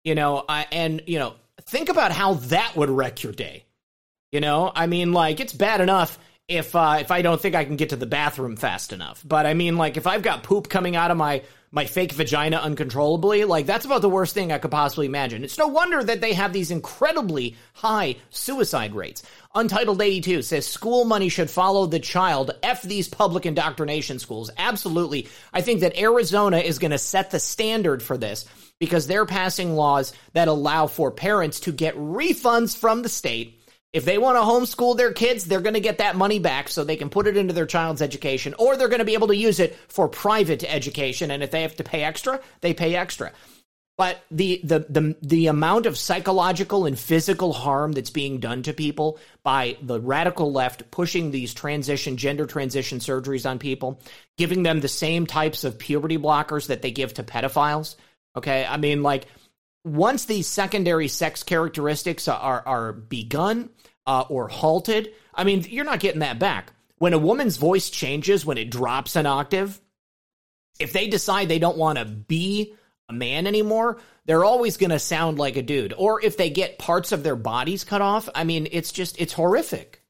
you 0.04 0.16
know, 0.16 0.44
I, 0.48 0.66
and 0.72 1.02
you 1.06 1.20
know, 1.20 1.36
think 1.64 1.90
about 1.90 2.12
how 2.12 2.36
that 2.36 2.76
would 2.76 2.90
wreck 2.90 3.22
your 3.24 3.34
day. 3.34 3.66
You 4.32 4.40
know, 4.42 4.72
I 4.74 4.88
mean, 4.88 5.12
like 5.14 5.40
it's 5.40 5.54
bad 5.54 5.82
enough 5.82 6.18
if 6.50 6.76
uh, 6.76 6.98
if 7.00 7.12
I 7.12 7.22
don't 7.22 7.40
think 7.40 7.56
I 7.56 7.64
can 7.64 7.76
get 7.76 7.90
to 7.90 7.96
the 7.96 8.08
bathroom 8.08 8.56
fast 8.56 8.92
enough, 8.92 9.24
but 9.26 9.46
I 9.46 9.54
mean, 9.54 9.78
like 9.78 9.96
if 9.96 10.08
I've 10.08 10.24
got 10.24 10.44
poop 10.44 10.68
coming 10.68 10.96
out 10.96 11.12
of 11.12 11.18
my 11.18 11.44
my 11.72 11.86
fake 11.86 12.12
vagina 12.14 12.58
uncontrollably, 12.58 13.46
like 13.46 13.68
that's 13.68 13.86
about 13.86 14.02
the 14.02 14.10
worst 14.10 14.34
thing 14.34 14.52
I 14.52 14.58
could 14.58 14.72
possibly 14.72 15.06
imagine. 15.06 15.44
It's 15.44 15.60
no 15.60 15.68
wonder 15.68 16.04
that 16.04 16.20
they 16.20 16.34
have 16.34 16.52
these 16.52 16.72
incredibly 16.72 17.56
high 17.74 18.16
suicide 18.32 18.96
rates. 18.96 19.22
Untitled 19.54 20.02
82 20.02 20.42
says 20.42 20.66
school 20.66 21.06
money 21.06 21.30
should 21.30 21.52
follow 21.52 21.86
the 21.86 22.00
child. 22.00 22.52
F 22.64 22.82
these 22.82 23.08
public 23.08 23.46
indoctrination 23.46 24.18
schools. 24.18 24.50
Absolutely. 24.58 25.28
I 25.54 25.62
think 25.62 25.82
that 25.82 26.00
Arizona 26.00 26.58
is 26.58 26.80
going 26.80 26.92
to 26.92 26.98
set 26.98 27.30
the 27.30 27.40
standard 27.40 28.02
for 28.02 28.18
this 28.18 28.46
because 28.80 29.06
they're 29.06 29.26
passing 29.28 29.76
laws 29.76 30.14
that 30.34 30.48
allow 30.48 30.88
for 30.88 31.12
parents 31.12 31.60
to 31.62 31.72
get 31.72 31.96
refunds 31.96 32.76
from 32.76 33.04
the 33.04 33.10
state 33.10 33.59
if 33.92 34.06
they 34.06 34.18
want 34.18 34.38
to 34.38 34.42
homeschool 34.42 34.98
their 34.98 35.14
kids, 35.14 35.46
they're 35.46 35.62
going 35.62 35.74
to 35.74 35.80
get 35.80 35.98
that 35.98 36.16
money 36.16 36.40
back 36.40 36.70
so 36.70 36.84
they 36.84 36.96
can 36.96 37.10
put 37.10 37.28
it 37.28 37.38
into 37.38 37.54
their 37.54 37.66
child's 37.66 38.02
education, 38.02 38.54
or 38.60 38.78
they're 38.78 38.88
going 38.88 39.00
to 39.00 39.06
be 39.06 39.16
able 39.16 39.28
to 39.28 39.36
use 39.36 39.60
it 39.60 39.76
for 39.88 40.08
private 40.08 40.64
education. 40.64 41.32
And 41.32 41.42
if 41.42 41.52
they 41.52 41.64
have 41.64 41.76
to 41.78 41.84
pay 41.84 42.04
extra, 42.04 42.40
they 42.62 42.74
pay 42.74 42.96
extra. 42.96 43.32
But 43.98 44.24
the, 44.32 44.62
the 44.64 44.80
the 44.88 45.18
the 45.22 45.48
amount 45.48 45.86
of 45.86 45.98
psychological 45.98 46.86
and 46.86 46.98
physical 46.98 47.52
harm 47.52 47.92
that's 47.92 48.12
being 48.12 48.40
done 48.40 48.64
to 48.64 48.72
people 48.72 49.20
by 49.44 49.76
the 49.82 50.00
radical 50.00 50.54
left 50.54 50.90
pushing 50.90 51.32
these 51.32 51.54
transition 51.54 52.16
gender 52.16 52.46
transition 52.46 53.00
surgeries 53.00 53.50
on 53.50 53.60
people, 53.60 54.00
giving 54.38 54.64
them 54.64 54.80
the 54.80 54.88
same 54.88 55.28
types 55.28 55.66
of 55.66 55.78
puberty 55.78 56.18
blockers 56.18 56.68
that 56.68 56.82
they 56.82 56.92
give 56.92 57.16
to 57.16 57.24
pedophiles. 57.24 57.98
Okay, 58.38 58.66
I 58.66 58.78
mean 58.78 59.04
like 59.04 59.26
once 59.84 60.24
these 60.24 60.48
secondary 60.48 61.10
sex 61.10 61.44
characteristics 61.44 62.30
are 62.30 62.64
are 62.66 62.94
begun 62.94 63.70
uh, 64.06 64.26
or 64.30 64.48
halted, 64.48 65.14
I 65.34 65.44
mean, 65.44 65.66
you're 65.70 65.86
not 65.86 66.00
getting 66.00 66.22
that 66.22 66.40
back. 66.40 66.74
When 66.98 67.14
a 67.14 67.18
woman's 67.18 67.58
voice 67.58 67.90
changes, 67.90 68.46
when 68.46 68.58
it 68.58 68.72
drops 68.72 69.16
an 69.16 69.26
octave, 69.26 69.80
if 70.80 70.94
they 70.94 71.08
decide 71.08 71.48
they 71.48 71.60
don't 71.60 71.78
want 71.78 71.98
to 71.98 72.06
be 72.06 72.74
a 73.08 73.14
man 73.14 73.48
anymore, 73.48 74.00
they're 74.26 74.44
always 74.46 74.78
going 74.78 74.92
to 74.92 75.00
sound 75.00 75.40
like 75.40 75.58
a 75.58 75.62
dude. 75.62 75.94
Or 75.98 76.24
if 76.24 76.38
they 76.38 76.50
get 76.50 76.78
parts 76.78 77.12
of 77.12 77.24
their 77.24 77.36
bodies 77.36 77.84
cut 77.84 78.02
off, 78.02 78.30
I 78.36 78.44
mean, 78.44 78.68
it's 78.72 78.92
just 78.92 79.20
it's 79.20 79.34
horrific. 79.34 80.04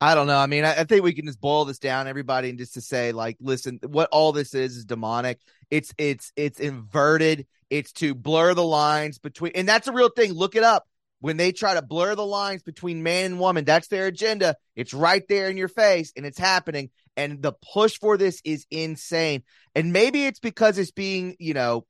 I 0.00 0.16
don't 0.16 0.26
know. 0.26 0.38
I 0.38 0.46
mean, 0.46 0.64
I, 0.64 0.80
I 0.80 0.84
think 0.84 1.04
we 1.04 1.12
can 1.12 1.26
just 1.26 1.40
boil 1.40 1.64
this 1.64 1.78
down, 1.78 2.08
everybody, 2.08 2.50
and 2.50 2.58
just 2.58 2.74
to 2.74 2.80
say, 2.80 3.12
like, 3.12 3.36
listen, 3.40 3.78
what 3.86 4.08
all 4.10 4.32
this 4.32 4.52
is 4.52 4.76
is 4.76 4.84
demonic. 4.84 5.38
It's 5.70 5.94
it's 5.96 6.32
it's 6.34 6.58
inverted. 6.58 7.46
It's 7.70 7.92
to 7.94 8.14
blur 8.14 8.54
the 8.54 8.64
lines 8.64 9.18
between, 9.18 9.52
and 9.54 9.68
that's 9.68 9.86
a 9.86 9.92
real 9.92 10.08
thing. 10.08 10.32
Look 10.32 10.56
it 10.56 10.64
up. 10.64 10.88
When 11.22 11.36
they 11.36 11.52
try 11.52 11.74
to 11.74 11.82
blur 11.82 12.16
the 12.16 12.26
lines 12.26 12.64
between 12.64 13.04
man 13.04 13.26
and 13.26 13.40
woman, 13.40 13.64
that's 13.64 13.86
their 13.86 14.06
agenda. 14.08 14.56
It's 14.74 14.92
right 14.92 15.22
there 15.28 15.48
in 15.48 15.56
your 15.56 15.68
face, 15.68 16.12
and 16.16 16.26
it's 16.26 16.38
happening. 16.38 16.90
And 17.16 17.40
the 17.40 17.52
push 17.72 17.96
for 17.98 18.16
this 18.16 18.40
is 18.44 18.66
insane. 18.72 19.44
And 19.76 19.92
maybe 19.92 20.26
it's 20.26 20.40
because 20.40 20.78
it's 20.78 20.90
being, 20.90 21.36
you 21.38 21.54
know, 21.54 21.86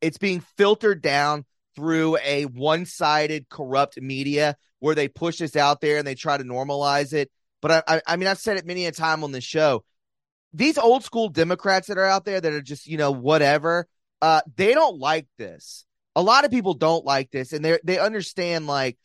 it's 0.00 0.18
being 0.18 0.38
filtered 0.56 1.02
down 1.02 1.44
through 1.74 2.18
a 2.24 2.44
one-sided 2.44 3.48
corrupt 3.48 4.00
media 4.00 4.56
where 4.78 4.94
they 4.94 5.08
push 5.08 5.38
this 5.38 5.56
out 5.56 5.80
there 5.80 5.98
and 5.98 6.06
they 6.06 6.14
try 6.14 6.36
to 6.36 6.44
normalize 6.44 7.12
it. 7.12 7.28
But 7.60 7.70
I, 7.72 7.82
I, 7.88 8.02
I 8.06 8.16
mean, 8.16 8.28
I've 8.28 8.38
said 8.38 8.56
it 8.56 8.66
many 8.66 8.86
a 8.86 8.92
time 8.92 9.24
on 9.24 9.32
the 9.32 9.40
show. 9.40 9.84
These 10.52 10.78
old 10.78 11.02
school 11.02 11.28
Democrats 11.28 11.88
that 11.88 11.98
are 11.98 12.04
out 12.04 12.24
there 12.24 12.40
that 12.40 12.52
are 12.52 12.62
just, 12.62 12.86
you 12.86 12.98
know, 12.98 13.10
whatever. 13.10 13.88
uh, 14.20 14.40
they 14.56 14.74
don't 14.74 14.98
like 14.98 15.26
this. 15.38 15.84
A 16.16 16.22
lot 16.22 16.44
of 16.44 16.50
people 16.50 16.74
don't 16.74 17.04
like 17.04 17.30
this, 17.30 17.52
and 17.52 17.64
they 17.64 17.78
they 17.84 17.98
understand 17.98 18.66
like 18.66 18.98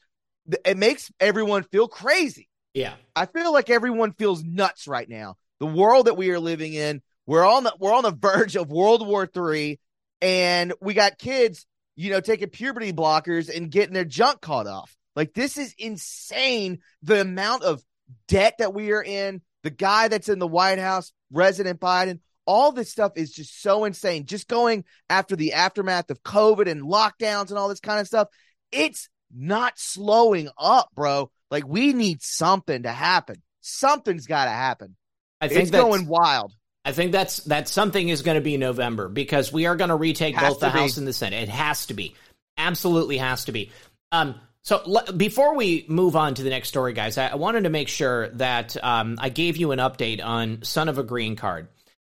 it 0.65 0.77
makes 0.77 1.11
everyone 1.19 1.63
feel 1.63 1.87
crazy. 1.87 2.49
Yeah. 2.73 2.93
I 3.15 3.25
feel 3.25 3.51
like 3.51 3.69
everyone 3.69 4.13
feels 4.13 4.43
nuts 4.43 4.87
right 4.87 5.07
now. 5.07 5.35
The 5.59 5.67
world 5.67 6.07
that 6.07 6.17
we 6.17 6.31
are 6.31 6.39
living 6.39 6.73
in, 6.73 7.01
we're 7.25 7.45
on 7.45 7.63
the 7.63 7.75
we're 7.79 7.93
on 7.93 8.03
the 8.03 8.11
verge 8.19 8.55
of 8.55 8.71
World 8.71 9.05
War 9.05 9.27
Three, 9.27 9.79
and 10.21 10.73
we 10.81 10.93
got 10.93 11.17
kids, 11.17 11.65
you 11.95 12.11
know, 12.11 12.21
taking 12.21 12.49
puberty 12.49 12.93
blockers 12.93 13.55
and 13.55 13.69
getting 13.69 13.93
their 13.93 14.05
junk 14.05 14.41
caught 14.41 14.67
off. 14.67 14.95
Like 15.15 15.33
this 15.33 15.57
is 15.57 15.75
insane. 15.77 16.79
The 17.03 17.21
amount 17.21 17.63
of 17.63 17.83
debt 18.27 18.55
that 18.59 18.73
we 18.73 18.91
are 18.91 19.03
in, 19.03 19.41
the 19.63 19.69
guy 19.69 20.07
that's 20.07 20.29
in 20.29 20.39
the 20.39 20.47
White 20.47 20.79
House, 20.79 21.11
President 21.33 21.79
Biden, 21.79 22.19
all 22.45 22.71
this 22.71 22.91
stuff 22.91 23.13
is 23.15 23.31
just 23.31 23.61
so 23.61 23.85
insane. 23.85 24.25
Just 24.25 24.47
going 24.47 24.83
after 25.09 25.35
the 25.35 25.53
aftermath 25.53 26.09
of 26.09 26.23
COVID 26.23 26.69
and 26.69 26.81
lockdowns 26.81 27.49
and 27.49 27.57
all 27.57 27.69
this 27.69 27.79
kind 27.79 27.99
of 27.99 28.07
stuff, 28.07 28.27
it's 28.71 29.09
not 29.33 29.73
slowing 29.77 30.49
up, 30.57 30.89
bro. 30.95 31.31
Like 31.49 31.67
we 31.67 31.93
need 31.93 32.21
something 32.21 32.83
to 32.83 32.91
happen. 32.91 33.41
Something's 33.61 34.27
got 34.27 34.45
to 34.45 34.51
happen. 34.51 34.95
I 35.39 35.47
think 35.47 35.61
It's 35.61 35.71
that's, 35.71 35.83
going 35.83 36.07
wild. 36.07 36.53
I 36.83 36.91
think 36.93 37.11
that's 37.11 37.37
that 37.45 37.67
something 37.67 38.09
is 38.09 38.21
going 38.21 38.35
to 38.35 38.41
be 38.41 38.57
November 38.57 39.07
because 39.07 39.53
we 39.53 39.65
are 39.67 39.75
going 39.75 39.89
to 39.89 39.95
retake 39.95 40.37
both 40.37 40.59
the 40.59 40.69
be. 40.69 40.79
House 40.79 40.97
and 40.97 41.07
the 41.07 41.13
Senate. 41.13 41.43
It 41.43 41.49
has 41.49 41.85
to 41.87 41.93
be, 41.93 42.15
absolutely 42.57 43.17
has 43.17 43.45
to 43.45 43.51
be. 43.51 43.71
Um, 44.11 44.35
so 44.63 44.81
l- 44.85 45.13
before 45.15 45.55
we 45.55 45.85
move 45.87 46.15
on 46.15 46.33
to 46.35 46.43
the 46.43 46.49
next 46.49 46.69
story, 46.69 46.93
guys, 46.93 47.17
I, 47.17 47.27
I 47.27 47.35
wanted 47.35 47.63
to 47.63 47.69
make 47.69 47.87
sure 47.87 48.29
that 48.29 48.81
um, 48.83 49.17
I 49.19 49.29
gave 49.29 49.57
you 49.57 49.71
an 49.71 49.79
update 49.79 50.23
on 50.23 50.63
Son 50.63 50.89
of 50.89 50.97
a 50.97 51.03
Green 51.03 51.35
Card. 51.35 51.67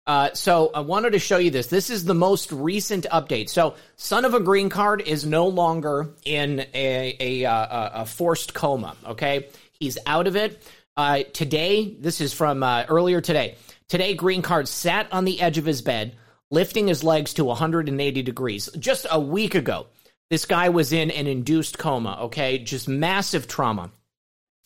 Uh, 0.08 0.34
so 0.34 0.72
I 0.74 0.80
wanted 0.80 1.12
to 1.12 1.20
show 1.20 1.38
you 1.38 1.52
this. 1.52 1.68
This 1.68 1.90
is 1.90 2.06
the 2.06 2.16
most 2.16 2.54
recent 2.54 3.06
update. 3.12 3.50
So 3.50 3.76
Son 3.98 4.24
of 4.24 4.34
a 4.34 4.40
Green 4.40 4.70
Card 4.70 5.02
is 5.02 5.26
no 5.26 5.48
longer 5.48 6.10
in 6.24 6.62
a 6.74 7.18
a, 7.20 7.46
uh, 7.46 8.04
a 8.04 8.06
forced 8.06 8.54
coma. 8.54 8.96
Okay, 9.06 9.50
he's 9.74 9.98
out 10.08 10.26
of 10.26 10.38
it. 10.38 10.64
Uh, 10.96 11.24
today, 11.34 11.94
this 12.00 12.22
is 12.22 12.34
from 12.34 12.64
uh, 12.64 12.86
earlier 12.88 13.20
today. 13.20 13.56
Today, 13.90 14.16
Green 14.16 14.42
Card 14.42 14.68
sat 14.70 15.12
on 15.12 15.26
the 15.26 15.42
edge 15.42 15.58
of 15.58 15.66
his 15.66 15.82
bed, 15.82 16.16
lifting 16.50 16.88
his 16.88 17.04
legs 17.04 17.34
to 17.36 17.44
180 17.44 18.24
degrees. 18.24 18.70
Just 18.80 19.06
a 19.12 19.20
week 19.20 19.56
ago, 19.56 19.88
this 20.30 20.46
guy 20.46 20.70
was 20.70 20.94
in 20.94 21.12
an 21.12 21.28
induced 21.28 21.78
coma. 21.78 22.18
Okay, 22.24 22.60
just 22.60 22.88
massive 22.88 23.48
trauma. 23.48 23.92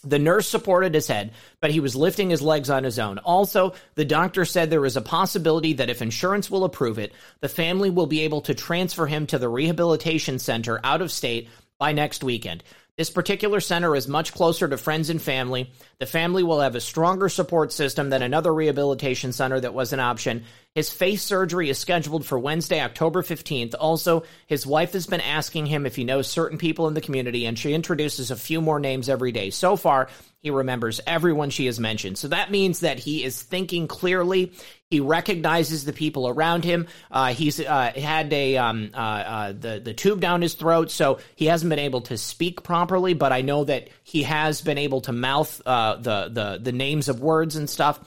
The 0.04 0.20
nurse 0.20 0.48
supported 0.48 0.96
his 0.96 1.08
head, 1.08 1.32
but 1.60 1.70
he 1.72 1.80
was 1.80 1.96
lifting 1.96 2.32
his 2.32 2.42
legs 2.42 2.70
on 2.70 2.84
his 2.84 2.98
own. 2.98 3.20
Also, 3.20 3.74
the 3.96 4.06
doctor 4.06 4.46
said 4.46 4.70
there 4.70 4.86
is 4.86 4.98
a 4.98 5.02
possibility 5.02 5.74
that 5.74 5.92
if 5.92 6.02
insurance 6.02 6.50
will 6.50 6.64
approve 6.64 6.98
it, 6.98 7.14
the 7.40 7.50
family 7.50 7.92
will 7.92 8.08
be 8.08 8.22
able 8.22 8.42
to 8.42 8.56
transfer 8.56 9.06
him 9.06 9.28
to 9.28 9.38
the 9.38 9.50
rehabilitation 9.50 10.40
center 10.40 10.80
out 10.84 11.02
of 11.02 11.12
state 11.12 11.50
by 11.78 11.92
next 11.92 12.24
weekend. 12.24 12.64
This 12.98 13.10
particular 13.10 13.62
center 13.62 13.96
is 13.96 14.08
much 14.08 14.34
closer 14.34 14.68
to 14.68 14.78
friends 14.78 15.10
and 15.10 15.22
family. 15.22 15.72
The 16.00 16.06
family 16.06 16.44
will 16.44 16.60
have 16.60 16.76
a 16.76 16.82
stronger 16.82 17.30
support 17.30 17.72
system 17.72 18.10
than 18.10 18.22
another 18.22 18.54
rehabilitation 18.54 19.32
center 19.32 19.60
that 19.60 19.74
was 19.74 19.94
an 19.94 20.00
option. 20.00 20.44
His 20.74 20.90
face 20.90 21.22
surgery 21.22 21.70
is 21.70 21.78
scheduled 21.78 22.26
for 22.26 22.40
Wednesday, 22.40 22.80
October 22.80 23.24
15th. 23.24 23.76
Also, 23.78 24.24
his 24.48 24.66
wife 24.66 24.94
has 24.94 25.06
been 25.06 25.20
asking 25.20 25.66
him 25.66 25.86
if 25.86 25.98
he 25.98 26.06
knows 26.06 26.30
certain 26.30 26.58
people 26.58 26.88
in 26.88 26.94
the 26.94 27.02
community, 27.02 27.46
and 27.46 27.60
she 27.60 27.74
introduces 27.74 28.32
a 28.32 28.38
few 28.38 28.62
more 28.62 28.80
names 28.80 29.10
every 29.10 29.34
day. 29.34 29.50
So 29.50 29.76
far, 29.76 30.08
he 30.40 30.50
remembers 30.50 31.02
everyone 31.06 31.50
she 31.50 31.66
has 31.66 31.78
mentioned. 31.78 32.18
So 32.18 32.30
that 32.30 32.52
means 32.52 32.80
that 32.80 33.00
he 33.00 33.22
is 33.22 33.42
thinking 33.42 33.90
clearly. 33.90 34.54
He 34.90 35.02
recognizes 35.02 35.84
the 35.84 35.92
people 35.92 36.30
around 36.30 36.64
him. 36.64 36.88
Uh, 37.12 37.34
he's 37.34 37.60
uh, 37.60 37.92
had 37.94 38.32
a 38.32 38.56
um, 38.56 38.92
uh, 38.94 38.98
uh, 38.98 39.52
the 39.52 39.82
the 39.84 39.94
tube 39.94 40.22
down 40.22 40.42
his 40.42 40.54
throat, 40.54 40.90
so 40.90 41.20
he 41.36 41.48
hasn't 41.48 41.70
been 41.70 41.80
able 41.80 42.02
to 42.02 42.18
speak 42.18 42.64
properly. 42.64 43.14
But 43.14 43.34
I 43.34 43.42
know 43.42 43.66
that 43.66 43.90
he 44.04 44.24
has 44.24 44.62
been 44.62 44.78
able 44.78 45.02
to 45.02 45.12
mouth 45.12 45.62
uh, 45.66 45.98
the 45.98 46.30
the 46.30 46.60
the 46.62 46.72
names 46.72 47.10
of 47.10 47.20
words 47.20 47.58
and 47.58 47.70
stuff. 47.70 48.00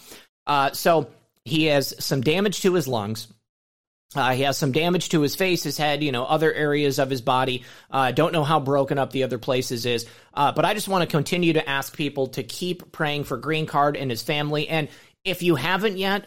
Uh, 0.47 0.73
so 0.73 1.11
he 1.45 1.67
has 1.67 1.95
some 2.03 2.21
damage 2.21 2.63
to 2.63 2.75
his 2.75 2.89
lungs. 2.89 3.29
Uh, 4.15 4.33
he 4.33 4.43
has 4.43 4.57
some 4.57 4.71
damage 4.71 5.09
to 5.09 5.21
his 5.23 5.35
face, 5.35 5.65
his 5.65 5.77
head, 5.77 6.03
you 6.03 6.13
know, 6.13 6.25
other 6.25 6.53
areas 6.53 6.99
of 6.99 7.11
his 7.11 7.21
body. 7.21 7.65
Uh, 7.91 8.13
don't 8.13 8.33
know 8.33 8.45
how 8.45 8.61
broken 8.61 8.99
up 8.99 9.11
the 9.11 9.25
other 9.25 9.39
places 9.39 9.87
is, 9.87 10.07
uh, 10.35 10.53
but 10.53 10.65
I 10.65 10.75
just 10.75 10.87
want 10.87 11.03
to 11.03 11.17
continue 11.17 11.55
to 11.55 11.69
ask 11.69 11.97
people 11.97 12.29
to 12.29 12.45
keep 12.45 12.93
praying 12.93 13.25
for 13.25 13.37
Green 13.37 13.67
Card 13.67 13.97
and 13.97 14.11
his 14.11 14.23
family. 14.23 14.69
And 14.69 14.89
if 15.25 15.43
you 15.43 15.57
haven't 15.57 15.99
yet, 15.99 16.27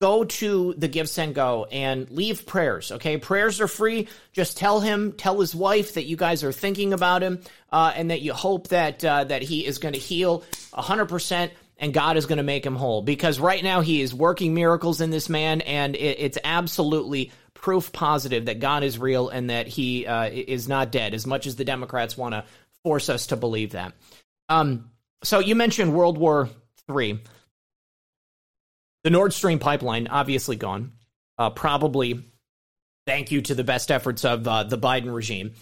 go 0.00 0.24
to 0.24 0.74
the 0.76 0.88
Give 0.88 1.08
Send 1.08 1.34
Go 1.34 1.66
and 1.72 2.08
leave 2.10 2.46
prayers. 2.46 2.92
Okay, 2.92 3.16
prayers 3.16 3.60
are 3.60 3.68
free. 3.68 4.08
Just 4.32 4.56
tell 4.56 4.80
him, 4.80 5.12
tell 5.12 5.40
his 5.40 5.54
wife 5.54 5.94
that 5.94 6.04
you 6.04 6.16
guys 6.16 6.44
are 6.44 6.52
thinking 6.52 6.92
about 6.92 7.22
him, 7.22 7.40
uh, 7.72 7.92
and 7.96 8.10
that 8.10 8.20
you 8.20 8.32
hope 8.34 8.68
that 8.68 9.04
uh, 9.04 9.24
that 9.24 9.42
he 9.42 9.66
is 9.66 9.78
going 9.78 9.94
to 9.94 10.00
heal 10.00 10.44
hundred 10.72 11.06
percent. 11.06 11.52
And 11.78 11.92
God 11.92 12.16
is 12.16 12.24
going 12.24 12.38
to 12.38 12.42
make 12.42 12.64
him 12.64 12.74
whole 12.74 13.02
because 13.02 13.38
right 13.38 13.62
now 13.62 13.82
he 13.82 14.00
is 14.00 14.14
working 14.14 14.54
miracles 14.54 15.02
in 15.02 15.10
this 15.10 15.28
man, 15.28 15.60
and 15.60 15.94
it, 15.94 16.18
it's 16.18 16.38
absolutely 16.42 17.32
proof 17.52 17.92
positive 17.92 18.46
that 18.46 18.60
God 18.60 18.82
is 18.82 18.98
real 18.98 19.28
and 19.28 19.50
that 19.50 19.66
he 19.66 20.06
uh, 20.06 20.30
is 20.30 20.68
not 20.68 20.90
dead. 20.90 21.12
As 21.12 21.26
much 21.26 21.46
as 21.46 21.56
the 21.56 21.64
Democrats 21.64 22.16
want 22.16 22.34
to 22.34 22.44
force 22.82 23.08
us 23.10 23.26
to 23.28 23.36
believe 23.36 23.72
that. 23.72 23.92
Um, 24.48 24.90
so 25.22 25.38
you 25.38 25.54
mentioned 25.54 25.92
World 25.92 26.16
War 26.16 26.48
Three. 26.86 27.20
The 29.04 29.10
Nord 29.10 29.32
Stream 29.32 29.58
pipeline 29.58 30.08
obviously 30.08 30.56
gone. 30.56 30.92
Uh, 31.38 31.50
probably 31.50 32.24
thank 33.06 33.30
you 33.30 33.42
to 33.42 33.54
the 33.54 33.64
best 33.64 33.90
efforts 33.90 34.24
of 34.24 34.48
uh, 34.48 34.64
the 34.64 34.78
Biden 34.78 35.14
regime. 35.14 35.52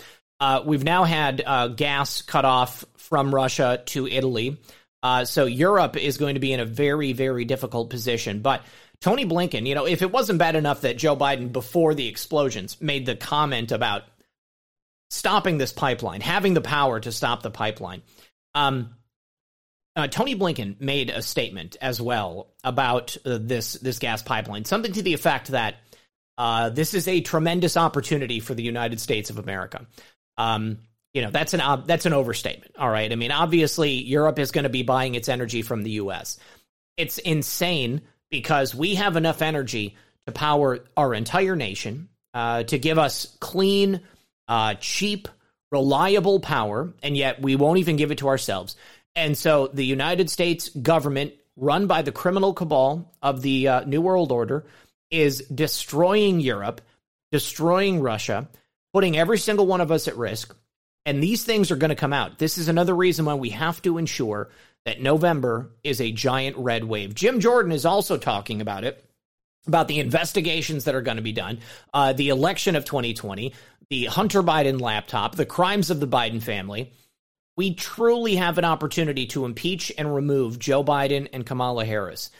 Uh, 0.40 0.62
we've 0.64 0.84
now 0.84 1.04
had 1.04 1.42
uh, 1.44 1.68
gas 1.68 2.22
cut 2.22 2.44
off 2.44 2.84
from 2.96 3.34
Russia 3.34 3.82
to 3.86 4.06
Italy. 4.06 4.58
Uh, 5.04 5.26
so 5.26 5.44
Europe 5.44 5.98
is 5.98 6.16
going 6.16 6.32
to 6.32 6.40
be 6.40 6.54
in 6.54 6.60
a 6.60 6.64
very, 6.64 7.12
very 7.12 7.44
difficult 7.44 7.90
position. 7.90 8.40
But 8.40 8.62
Tony 9.02 9.26
Blinken, 9.26 9.66
you 9.66 9.74
know, 9.74 9.86
if 9.86 10.00
it 10.00 10.10
wasn't 10.10 10.38
bad 10.38 10.56
enough 10.56 10.80
that 10.80 10.96
Joe 10.96 11.14
Biden, 11.14 11.52
before 11.52 11.94
the 11.94 12.08
explosions, 12.08 12.80
made 12.80 13.04
the 13.04 13.14
comment 13.14 13.70
about 13.70 14.04
stopping 15.10 15.58
this 15.58 15.74
pipeline, 15.74 16.22
having 16.22 16.54
the 16.54 16.62
power 16.62 17.00
to 17.00 17.12
stop 17.12 17.42
the 17.42 17.50
pipeline, 17.50 18.00
um, 18.54 18.94
uh, 19.94 20.08
Tony 20.08 20.34
Blinken 20.34 20.80
made 20.80 21.10
a 21.10 21.20
statement 21.20 21.76
as 21.82 22.00
well 22.00 22.48
about 22.64 23.14
uh, 23.26 23.38
this 23.38 23.74
this 23.74 23.98
gas 23.98 24.22
pipeline, 24.22 24.64
something 24.64 24.92
to 24.92 25.02
the 25.02 25.12
effect 25.12 25.48
that 25.48 25.76
uh, 26.38 26.70
this 26.70 26.94
is 26.94 27.06
a 27.08 27.20
tremendous 27.20 27.76
opportunity 27.76 28.40
for 28.40 28.54
the 28.54 28.62
United 28.62 28.98
States 29.00 29.28
of 29.28 29.38
America. 29.38 29.86
Um, 30.38 30.78
you 31.14 31.22
know, 31.22 31.30
that's 31.30 31.54
an 31.54 31.60
ob- 31.60 31.86
that's 31.86 32.06
an 32.06 32.12
overstatement. 32.12 32.72
All 32.78 32.90
right, 32.90 33.10
I 33.10 33.14
mean, 33.14 33.30
obviously, 33.30 33.92
Europe 33.92 34.38
is 34.38 34.50
going 34.50 34.64
to 34.64 34.68
be 34.68 34.82
buying 34.82 35.14
its 35.14 35.28
energy 35.28 35.62
from 35.62 35.82
the 35.82 35.92
U.S. 35.92 36.38
It's 36.96 37.18
insane 37.18 38.02
because 38.30 38.74
we 38.74 38.96
have 38.96 39.16
enough 39.16 39.40
energy 39.40 39.96
to 40.26 40.32
power 40.32 40.80
our 40.96 41.14
entire 41.14 41.54
nation, 41.54 42.08
uh, 42.34 42.64
to 42.64 42.78
give 42.78 42.98
us 42.98 43.36
clean, 43.38 44.00
uh, 44.48 44.74
cheap, 44.74 45.28
reliable 45.70 46.40
power, 46.40 46.92
and 47.02 47.16
yet 47.16 47.40
we 47.40 47.56
won't 47.56 47.78
even 47.78 47.96
give 47.96 48.10
it 48.10 48.18
to 48.18 48.28
ourselves. 48.28 48.76
And 49.14 49.38
so 49.38 49.68
the 49.72 49.84
United 49.84 50.30
States 50.30 50.68
government, 50.68 51.34
run 51.56 51.86
by 51.86 52.02
the 52.02 52.10
criminal 52.12 52.52
cabal 52.52 53.12
of 53.22 53.40
the 53.40 53.68
uh, 53.68 53.84
New 53.84 54.00
World 54.00 54.32
Order, 54.32 54.66
is 55.10 55.46
destroying 55.54 56.40
Europe, 56.40 56.80
destroying 57.30 58.00
Russia, 58.00 58.48
putting 58.92 59.16
every 59.16 59.38
single 59.38 59.66
one 59.66 59.80
of 59.80 59.92
us 59.92 60.08
at 60.08 60.16
risk. 60.16 60.56
And 61.06 61.22
these 61.22 61.44
things 61.44 61.70
are 61.70 61.76
going 61.76 61.90
to 61.90 61.94
come 61.94 62.12
out. 62.12 62.38
This 62.38 62.56
is 62.56 62.68
another 62.68 62.94
reason 62.94 63.24
why 63.24 63.34
we 63.34 63.50
have 63.50 63.82
to 63.82 63.98
ensure 63.98 64.50
that 64.84 65.02
November 65.02 65.70
is 65.82 66.00
a 66.00 66.12
giant 66.12 66.56
red 66.56 66.84
wave. 66.84 67.14
Jim 67.14 67.40
Jordan 67.40 67.72
is 67.72 67.84
also 67.84 68.16
talking 68.16 68.60
about 68.60 68.84
it 68.84 69.04
about 69.66 69.88
the 69.88 70.00
investigations 70.00 70.84
that 70.84 70.94
are 70.94 71.02
going 71.02 71.16
to 71.16 71.22
be 71.22 71.32
done, 71.32 71.58
uh, 71.92 72.12
the 72.12 72.28
election 72.28 72.76
of 72.76 72.84
2020, 72.84 73.54
the 73.88 74.06
Hunter 74.06 74.42
Biden 74.42 74.80
laptop, 74.80 75.36
the 75.36 75.46
crimes 75.46 75.90
of 75.90 76.00
the 76.00 76.08
Biden 76.08 76.42
family. 76.42 76.92
We 77.56 77.74
truly 77.74 78.36
have 78.36 78.58
an 78.58 78.64
opportunity 78.64 79.26
to 79.28 79.44
impeach 79.44 79.92
and 79.96 80.14
remove 80.14 80.58
Joe 80.58 80.82
Biden 80.82 81.28
and 81.32 81.46
Kamala 81.46 81.84
Harris. 81.84 82.30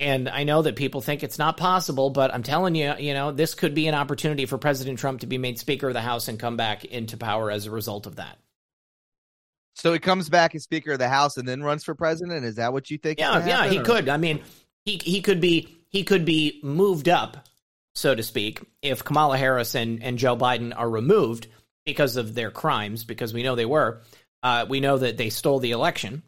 And 0.00 0.30
I 0.30 0.44
know 0.44 0.62
that 0.62 0.76
people 0.76 1.02
think 1.02 1.22
it's 1.22 1.38
not 1.38 1.58
possible, 1.58 2.08
but 2.08 2.32
I'm 2.32 2.42
telling 2.42 2.74
you, 2.74 2.94
you 2.98 3.12
know, 3.12 3.32
this 3.32 3.54
could 3.54 3.74
be 3.74 3.86
an 3.86 3.94
opportunity 3.94 4.46
for 4.46 4.56
President 4.56 4.98
Trump 4.98 5.20
to 5.20 5.26
be 5.26 5.36
made 5.36 5.58
Speaker 5.58 5.88
of 5.88 5.94
the 5.94 6.00
House 6.00 6.28
and 6.28 6.40
come 6.40 6.56
back 6.56 6.86
into 6.86 7.18
power 7.18 7.50
as 7.50 7.66
a 7.66 7.70
result 7.70 8.06
of 8.06 8.16
that. 8.16 8.38
So 9.74 9.92
he 9.92 9.98
comes 9.98 10.30
back 10.30 10.54
as 10.54 10.62
Speaker 10.62 10.92
of 10.92 10.98
the 10.98 11.08
House 11.08 11.36
and 11.36 11.46
then 11.46 11.62
runs 11.62 11.84
for 11.84 11.94
president. 11.94 12.46
Is 12.46 12.56
that 12.56 12.72
what 12.72 12.90
you 12.90 12.96
think? 12.96 13.20
Yeah, 13.20 13.46
yeah, 13.46 13.66
he 13.68 13.78
could. 13.80 14.08
I 14.08 14.16
mean, 14.16 14.42
he 14.84 15.00
he 15.02 15.20
could 15.20 15.40
be 15.40 15.84
he 15.90 16.02
could 16.02 16.24
be 16.24 16.60
moved 16.62 17.08
up, 17.08 17.46
so 17.94 18.14
to 18.14 18.22
speak, 18.22 18.62
if 18.82 19.04
Kamala 19.04 19.36
Harris 19.36 19.74
and, 19.74 20.02
and 20.02 20.18
Joe 20.18 20.36
Biden 20.36 20.72
are 20.76 20.88
removed 20.88 21.46
because 21.84 22.16
of 22.16 22.34
their 22.34 22.50
crimes, 22.50 23.04
because 23.04 23.34
we 23.34 23.42
know 23.42 23.54
they 23.54 23.66
were. 23.66 24.00
Uh, 24.42 24.64
we 24.68 24.80
know 24.80 24.96
that 24.98 25.18
they 25.18 25.28
stole 25.30 25.58
the 25.58 25.72
election. 25.72 26.22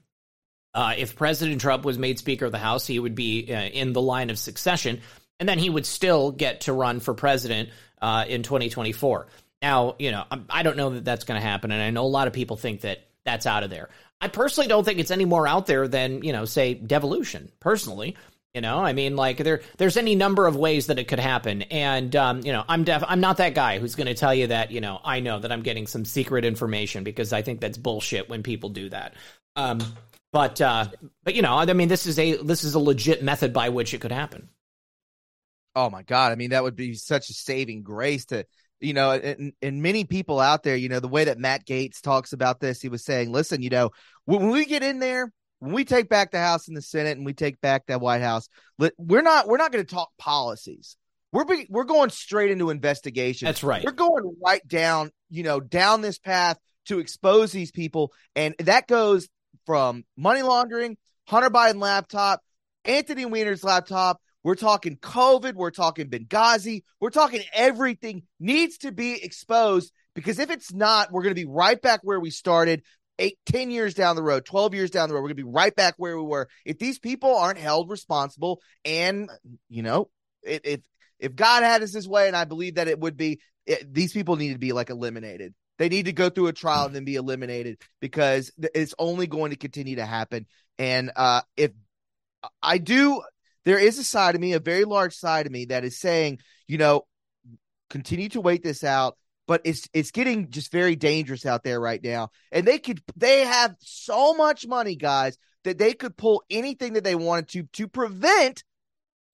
Uh, 0.75 0.95
if 0.97 1.17
President 1.17 1.61
Trump 1.61 1.85
was 1.85 1.99
made 1.99 2.19
Speaker 2.19 2.47
of 2.47 2.53
the 2.53 2.59
House, 2.59 2.87
he 2.87 2.99
would 2.99 3.15
be 3.15 3.53
uh, 3.53 3.61
in 3.61 3.93
the 3.93 4.01
line 4.01 4.31
of 4.31 4.39
succession. 4.39 5.01
and 5.41 5.49
then 5.49 5.59
he 5.59 5.69
would 5.69 5.87
still 5.87 6.31
get 6.31 6.63
to 6.63 6.73
run 6.73 7.01
for 7.01 7.15
president 7.15 7.71
uh, 8.01 8.25
in 8.29 8.43
2024. 8.43 9.27
Now, 9.61 9.95
you 9.99 10.11
know, 10.11 10.25
I 10.51 10.63
don't 10.63 10.77
know 10.77 10.91
that 10.91 11.05
that's 11.05 11.25
going 11.25 11.41
to 11.41 11.47
happen, 11.47 11.71
and 11.71 11.81
I 11.81 11.91
know 11.91 12.05
a 12.05 12.07
lot 12.07 12.27
of 12.27 12.33
people 12.33 12.57
think 12.57 12.83
that 12.83 13.07
that's 13.25 13.47
out 13.47 13.63
of 13.63 13.71
there. 13.71 13.89
I 14.21 14.29
personally 14.29 14.69
don't 14.69 14.85
think 14.85 14.99
it's 14.99 15.11
any 15.11 15.25
more 15.25 15.47
out 15.47 15.67
there 15.67 15.89
than 15.89 16.23
you 16.23 16.33
know, 16.33 16.45
say, 16.45 16.75
devolution. 16.75 17.51
Personally, 17.61 18.17
you 18.55 18.61
know, 18.61 18.79
I 18.79 18.93
mean, 18.93 19.17
like 19.17 19.39
there, 19.39 19.63
there's 19.79 19.97
any 19.97 20.15
number 20.15 20.47
of 20.47 20.57
ways 20.57 20.89
that 20.89 20.99
it 20.99 21.09
could 21.09 21.21
happen, 21.21 21.63
and 21.63 22.15
um, 22.17 22.41
you 22.45 22.53
know, 22.53 22.65
I'm 22.69 22.85
def, 22.85 23.03
I'm 23.07 23.21
not 23.21 23.39
that 23.39 23.55
guy 23.55 23.79
who's 23.79 23.95
going 23.95 24.09
to 24.09 24.15
tell 24.15 24.35
you 24.35 24.49
that 24.49 24.73
you 24.73 24.81
know 24.81 25.01
I 25.05 25.21
know 25.21 25.39
that 25.39 25.51
I'm 25.51 25.63
getting 25.63 25.87
some 25.87 26.05
secret 26.05 26.45
information 26.45 27.05
because 27.05 27.33
I 27.33 27.43
think 27.43 27.61
that's 27.61 27.79
bullshit 27.79 28.29
when 28.29 28.43
people 28.43 28.69
do 28.71 28.89
that. 28.91 29.15
Um, 29.57 29.81
but 30.33 30.61
uh, 30.61 30.87
but 31.25 31.35
you 31.35 31.43
know, 31.43 31.57
I 31.57 31.73
mean, 31.73 31.89
this 31.89 32.07
is 32.07 32.19
a 32.19 32.37
this 32.37 32.65
is 32.65 32.75
a 32.75 32.79
legit 32.79 33.23
method 33.23 33.53
by 33.53 33.69
which 33.69 33.95
it 33.95 34.01
could 34.01 34.13
happen. 34.13 34.49
Oh 35.75 35.91
my 35.91 36.03
god! 36.03 36.33
I 36.33 36.35
mean, 36.35 36.51
that 36.51 36.63
would 36.63 36.77
be 36.77 36.95
such 36.95 37.31
a 37.31 37.35
saving 37.35 37.83
grace 37.83 38.27
to 38.27 38.45
you 38.83 38.95
know, 38.95 39.13
and, 39.13 39.53
and 39.63 39.81
many 39.81 40.05
people 40.05 40.41
out 40.41 40.65
there, 40.65 40.77
you 40.77 40.89
know, 40.89 41.01
the 41.01 41.09
way 41.09 41.25
that 41.25 41.39
Matt 41.39 41.65
Gaetz 41.65 42.01
talks 42.01 42.33
about 42.33 42.61
this, 42.61 42.83
he 42.83 42.89
was 42.89 43.05
saying, 43.05 43.31
listen, 43.31 43.63
you 43.63 43.71
know, 43.71 43.91
when 44.25 44.51
we 44.51 44.65
get 44.65 44.83
in 44.83 44.99
there, 44.99 45.33
when 45.61 45.73
we 45.73 45.85
take 45.85 46.09
back 46.09 46.33
the 46.33 46.41
House 46.41 46.67
and 46.67 46.77
the 46.77 46.83
Senate, 46.83 47.17
and 47.17 47.25
we 47.25 47.33
take 47.33 47.61
back 47.61 47.87
that 47.87 48.01
White 48.01 48.23
House, 48.23 48.49
we're 48.99 49.23
not 49.23 49.47
we're 49.47 49.59
not 49.59 49.71
going 49.71 49.85
to 49.85 49.95
talk 49.95 50.11
policies. 50.19 50.97
We're 51.33 51.45
be, 51.45 51.67
we're 51.71 51.85
going 51.85 52.11
straight 52.11 52.51
into 52.51 52.71
investigation. 52.71 53.47
That's 53.47 53.63
right. 53.63 53.85
We're 53.85 53.93
going 53.93 54.37
right 54.45 54.67
down, 54.67 55.13
you 55.31 55.45
know, 55.45 55.61
down 55.61 56.03
this 56.03 56.19
path 56.19 56.59
to 56.87 56.99
expose 56.99 57.53
these 57.53 57.71
people, 57.71 58.13
and 58.35 58.57
that 58.59 58.89
goes 58.89 59.29
from 59.67 60.05
money 60.17 60.43
laundering, 60.43 60.97
Hunter 61.27 61.51
Biden 61.51 61.81
laptop, 61.81 62.41
Anthony 62.85 63.25
Weiner's 63.25 63.65
laptop, 63.65 64.21
we're 64.45 64.55
talking 64.57 64.97
COVID. 64.97 65.55
We're 65.55 65.71
talking 65.71 66.09
Benghazi. 66.09 66.83
We're 67.01 67.11
talking 67.11 67.43
everything 67.55 68.25
needs 68.41 68.79
to 68.79 68.93
be 68.93 69.23
exposed 69.23 69.93
because 70.15 70.39
if 70.39 70.51
it's 70.51 70.73
not, 70.73 71.13
we're 71.13 71.23
going 71.23 71.35
to 71.35 71.41
be 71.41 71.49
right 71.49 71.81
back 71.81 72.01
where 72.03 72.19
we 72.19 72.31
started 72.31 72.83
eight, 73.19 73.39
10 73.47 73.71
years 73.71 73.95
down 73.95 74.17
the 74.17 74.23
road, 74.23 74.45
12 74.45 74.75
years 74.75 74.91
down 74.91 75.09
the 75.09 75.15
road. 75.15 75.21
We're 75.21 75.29
going 75.29 75.37
to 75.37 75.45
be 75.45 75.51
right 75.51 75.75
back 75.75 75.95
where 75.97 76.17
we 76.17 76.25
were. 76.25 76.49
If 76.65 76.79
these 76.79 76.99
people 76.99 77.37
aren't 77.37 77.59
held 77.59 77.89
responsible 77.89 78.61
and, 78.85 79.31
you 79.69 79.83
know, 79.83 80.09
if, 80.43 80.81
if 81.21 81.37
God 81.37 81.63
had 81.63 81.83
us 81.83 81.93
this 81.93 82.09
way, 82.09 82.27
and 82.27 82.37
I 82.37 82.45
believe 82.45 82.75
that 82.77 82.89
it 82.89 82.99
would 82.99 83.17
be, 83.17 83.41
it, 83.65 83.93
these 83.95 84.13
people 84.13 84.35
need 84.35 84.53
to 84.55 84.59
be 84.59 84.73
like 84.73 84.91
eliminated. 84.91 85.55
They 85.83 85.89
need 85.89 86.05
to 86.05 86.13
go 86.13 86.31
through 86.31 86.47
a 86.47 86.53
trial 86.53 86.87
and 86.87 86.95
then 86.95 87.05
be 87.05 87.17
eliminated 87.17 87.81
because 88.01 88.53
it's 88.73 88.95
only 89.01 89.27
going 89.27 89.51
to 89.51 89.57
continue 89.57 89.97
to 89.97 90.07
happen. 90.07 90.47
And 90.79 91.11
uh, 91.17 91.41
if 91.57 91.73
I 92.63 92.79
do 92.79 93.21
there 93.65 93.81
is 93.81 93.99
a 93.99 94.05
side 94.05 94.37
of 94.37 94.41
me, 94.41 94.53
a 94.53 94.61
very 94.61 94.85
large 94.85 95.17
side 95.17 95.47
of 95.47 95.51
me 95.51 95.65
that 95.65 95.83
is 95.83 95.99
saying, 95.99 96.39
you 96.69 96.79
know, 96.79 97.03
continue 97.91 98.29
to 98.29 98.41
wait 98.41 98.63
this 98.63 98.85
out. 98.85 99.19
But 99.49 99.63
it's 99.65 99.89
it's 99.93 100.13
getting 100.13 100.51
just 100.51 100.71
very 100.71 100.95
dangerous 100.95 101.45
out 101.45 101.65
there 101.65 101.81
right 101.81 102.01
now. 102.01 102.31
And 102.53 102.65
they 102.65 102.79
could 102.79 103.03
they 103.17 103.41
have 103.41 103.75
so 103.81 104.35
much 104.35 104.69
money, 104.69 104.95
guys, 104.95 105.37
that 105.65 105.79
they 105.79 105.95
could 105.95 106.17
pull 106.17 106.45
anything 106.49 106.93
that 106.93 107.03
they 107.03 107.17
wanted 107.17 107.49
to 107.49 107.65
to 107.65 107.89
prevent 107.89 108.63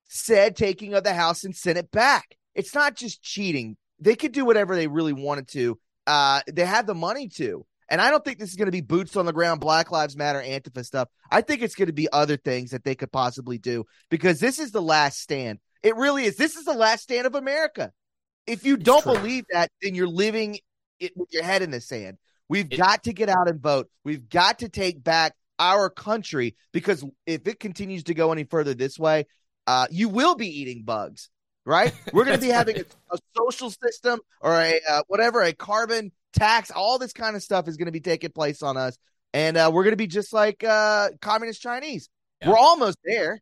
said 0.08 0.56
taking 0.56 0.94
of 0.94 1.04
the 1.04 1.12
House 1.12 1.44
and 1.44 1.54
Senate 1.54 1.90
back. 1.90 2.38
It's 2.54 2.74
not 2.74 2.96
just 2.96 3.20
cheating. 3.20 3.76
They 4.00 4.16
could 4.16 4.32
do 4.32 4.46
whatever 4.46 4.74
they 4.74 4.86
really 4.86 5.12
wanted 5.12 5.48
to. 5.48 5.78
Uh, 6.08 6.40
they 6.50 6.64
have 6.64 6.86
the 6.86 6.94
money 6.94 7.28
to. 7.28 7.66
And 7.90 8.00
I 8.00 8.10
don't 8.10 8.24
think 8.24 8.38
this 8.38 8.50
is 8.50 8.56
going 8.56 8.66
to 8.66 8.72
be 8.72 8.80
boots 8.80 9.16
on 9.16 9.26
the 9.26 9.32
ground, 9.32 9.60
Black 9.60 9.90
Lives 9.90 10.16
Matter, 10.16 10.42
Antifa 10.42 10.84
stuff. 10.84 11.08
I 11.30 11.40
think 11.42 11.62
it's 11.62 11.74
going 11.74 11.86
to 11.86 11.92
be 11.92 12.08
other 12.12 12.36
things 12.36 12.70
that 12.70 12.84
they 12.84 12.94
could 12.94 13.12
possibly 13.12 13.58
do 13.58 13.84
because 14.10 14.40
this 14.40 14.58
is 14.58 14.72
the 14.72 14.82
last 14.82 15.20
stand. 15.20 15.58
It 15.82 15.96
really 15.96 16.24
is. 16.24 16.36
This 16.36 16.56
is 16.56 16.64
the 16.64 16.74
last 16.74 17.02
stand 17.02 17.26
of 17.26 17.34
America. 17.34 17.92
If 18.46 18.64
you 18.64 18.76
don't 18.76 19.04
believe 19.04 19.44
that, 19.52 19.70
then 19.82 19.94
you're 19.94 20.08
living 20.08 20.58
it 20.98 21.12
with 21.16 21.28
your 21.32 21.44
head 21.44 21.62
in 21.62 21.70
the 21.70 21.80
sand. 21.80 22.18
We've 22.48 22.70
it, 22.70 22.76
got 22.76 23.04
to 23.04 23.12
get 23.12 23.28
out 23.28 23.48
and 23.48 23.60
vote. 23.60 23.88
We've 24.04 24.28
got 24.28 24.60
to 24.60 24.68
take 24.68 25.02
back 25.02 25.34
our 25.58 25.90
country 25.90 26.56
because 26.72 27.04
if 27.26 27.46
it 27.46 27.60
continues 27.60 28.04
to 28.04 28.14
go 28.14 28.32
any 28.32 28.44
further 28.44 28.74
this 28.74 28.98
way, 28.98 29.26
uh, 29.66 29.86
you 29.90 30.08
will 30.08 30.34
be 30.34 30.48
eating 30.48 30.82
bugs, 30.82 31.28
right? 31.68 31.92
We're 32.12 32.24
going 32.24 32.38
to 32.38 32.44
be 32.44 32.50
having 32.50 32.78
a, 32.78 32.84
a, 33.12 33.18
social 33.36 33.70
system 33.70 34.20
or 34.40 34.52
a 34.52 34.80
uh, 34.88 35.02
whatever, 35.06 35.42
a 35.42 35.52
carbon 35.52 36.10
tax, 36.32 36.70
all 36.70 36.98
this 36.98 37.12
kind 37.12 37.36
of 37.36 37.42
stuff 37.42 37.68
is 37.68 37.76
going 37.76 37.86
to 37.86 37.92
be 37.92 38.00
taking 38.00 38.30
place 38.30 38.62
on 38.62 38.76
us. 38.76 38.96
And 39.34 39.58
uh, 39.58 39.70
we're 39.72 39.84
going 39.84 39.92
to 39.92 39.98
be 39.98 40.06
just 40.06 40.32
like 40.32 40.64
uh, 40.64 41.10
communist 41.20 41.60
Chinese. 41.60 42.08
Yeah. 42.40 42.48
We're 42.48 42.56
almost 42.56 42.96
there. 43.04 43.40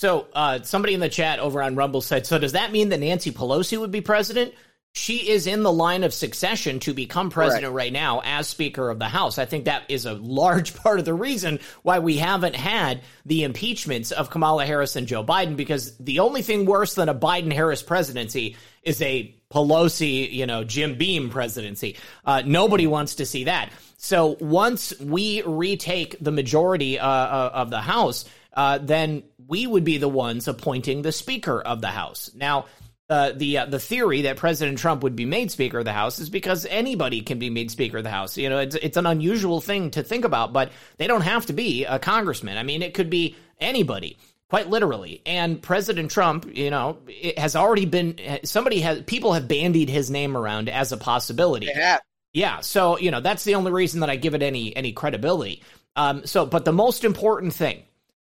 So 0.00 0.26
uh, 0.34 0.62
somebody 0.62 0.94
in 0.94 1.00
the 1.00 1.08
chat 1.08 1.38
over 1.38 1.62
on 1.62 1.76
Rumble 1.76 2.00
said, 2.00 2.26
so 2.26 2.40
does 2.40 2.52
that 2.52 2.72
mean 2.72 2.88
that 2.88 2.98
Nancy 2.98 3.30
Pelosi 3.30 3.78
would 3.78 3.92
be 3.92 4.00
president? 4.00 4.54
She 4.94 5.30
is 5.30 5.46
in 5.46 5.62
the 5.62 5.72
line 5.72 6.04
of 6.04 6.12
succession 6.12 6.78
to 6.80 6.92
become 6.92 7.30
president 7.30 7.64
Correct. 7.64 7.76
right 7.76 7.92
now 7.92 8.20
as 8.24 8.46
Speaker 8.46 8.90
of 8.90 8.98
the 8.98 9.08
House. 9.08 9.38
I 9.38 9.46
think 9.46 9.64
that 9.64 9.84
is 9.88 10.04
a 10.04 10.12
large 10.12 10.74
part 10.82 10.98
of 10.98 11.06
the 11.06 11.14
reason 11.14 11.60
why 11.82 12.00
we 12.00 12.18
haven't 12.18 12.54
had 12.54 13.00
the 13.24 13.44
impeachments 13.44 14.12
of 14.12 14.28
Kamala 14.28 14.66
Harris 14.66 14.94
and 14.94 15.06
Joe 15.06 15.24
Biden, 15.24 15.56
because 15.56 15.96
the 15.96 16.20
only 16.20 16.42
thing 16.42 16.66
worse 16.66 16.94
than 16.94 17.08
a 17.08 17.14
Biden 17.14 17.52
Harris 17.52 17.82
presidency 17.82 18.56
is 18.82 19.00
a 19.00 19.34
Pelosi, 19.50 20.30
you 20.30 20.44
know, 20.46 20.62
Jim 20.62 20.96
Beam 20.96 21.30
presidency. 21.30 21.96
Uh, 22.24 22.42
nobody 22.44 22.86
wants 22.86 23.16
to 23.16 23.26
see 23.26 23.44
that. 23.44 23.70
So 23.96 24.36
once 24.40 24.98
we 25.00 25.42
retake 25.42 26.16
the 26.20 26.32
majority 26.32 26.98
uh, 26.98 27.06
uh, 27.06 27.50
of 27.54 27.70
the 27.70 27.80
House, 27.80 28.26
uh, 28.54 28.78
then 28.78 29.22
we 29.46 29.66
would 29.66 29.84
be 29.84 29.98
the 29.98 30.08
ones 30.08 30.48
appointing 30.48 31.02
the 31.02 31.12
Speaker 31.12 31.60
of 31.60 31.80
the 31.80 31.88
House. 31.88 32.30
Now, 32.34 32.66
uh, 33.12 33.32
the 33.32 33.58
uh, 33.58 33.66
the 33.66 33.78
theory 33.78 34.22
that 34.22 34.38
President 34.38 34.78
Trump 34.78 35.02
would 35.02 35.14
be 35.14 35.26
made 35.26 35.50
Speaker 35.50 35.80
of 35.80 35.84
the 35.84 35.92
House 35.92 36.18
is 36.18 36.30
because 36.30 36.64
anybody 36.64 37.20
can 37.20 37.38
be 37.38 37.50
made 37.50 37.70
Speaker 37.70 37.98
of 37.98 38.04
the 38.04 38.10
House. 38.10 38.38
You 38.38 38.48
know, 38.48 38.58
it's 38.58 38.74
it's 38.76 38.96
an 38.96 39.04
unusual 39.04 39.60
thing 39.60 39.90
to 39.90 40.02
think 40.02 40.24
about, 40.24 40.54
but 40.54 40.72
they 40.96 41.06
don't 41.06 41.20
have 41.20 41.46
to 41.46 41.52
be 41.52 41.84
a 41.84 41.98
congressman. 41.98 42.56
I 42.56 42.62
mean, 42.62 42.80
it 42.80 42.94
could 42.94 43.10
be 43.10 43.36
anybody 43.60 44.16
quite 44.48 44.70
literally. 44.70 45.20
And 45.26 45.60
President 45.60 46.10
Trump, 46.10 46.56
you 46.56 46.70
know, 46.70 46.98
it 47.06 47.38
has 47.38 47.54
already 47.54 47.84
been 47.84 48.18
somebody 48.44 48.80
has 48.80 49.02
people 49.02 49.34
have 49.34 49.46
bandied 49.46 49.90
his 49.90 50.10
name 50.10 50.34
around 50.34 50.70
as 50.70 50.92
a 50.92 50.96
possibility. 50.96 51.66
Yeah. 51.66 51.98
Yeah, 52.34 52.60
so 52.60 52.98
you 52.98 53.10
know 53.10 53.20
that's 53.20 53.44
the 53.44 53.56
only 53.56 53.72
reason 53.72 54.00
that 54.00 54.08
I 54.08 54.16
give 54.16 54.34
it 54.34 54.42
any 54.42 54.74
any 54.74 54.92
credibility. 54.92 55.62
Um, 55.96 56.24
so, 56.24 56.46
but 56.46 56.64
the 56.64 56.72
most 56.72 57.04
important 57.04 57.52
thing 57.52 57.82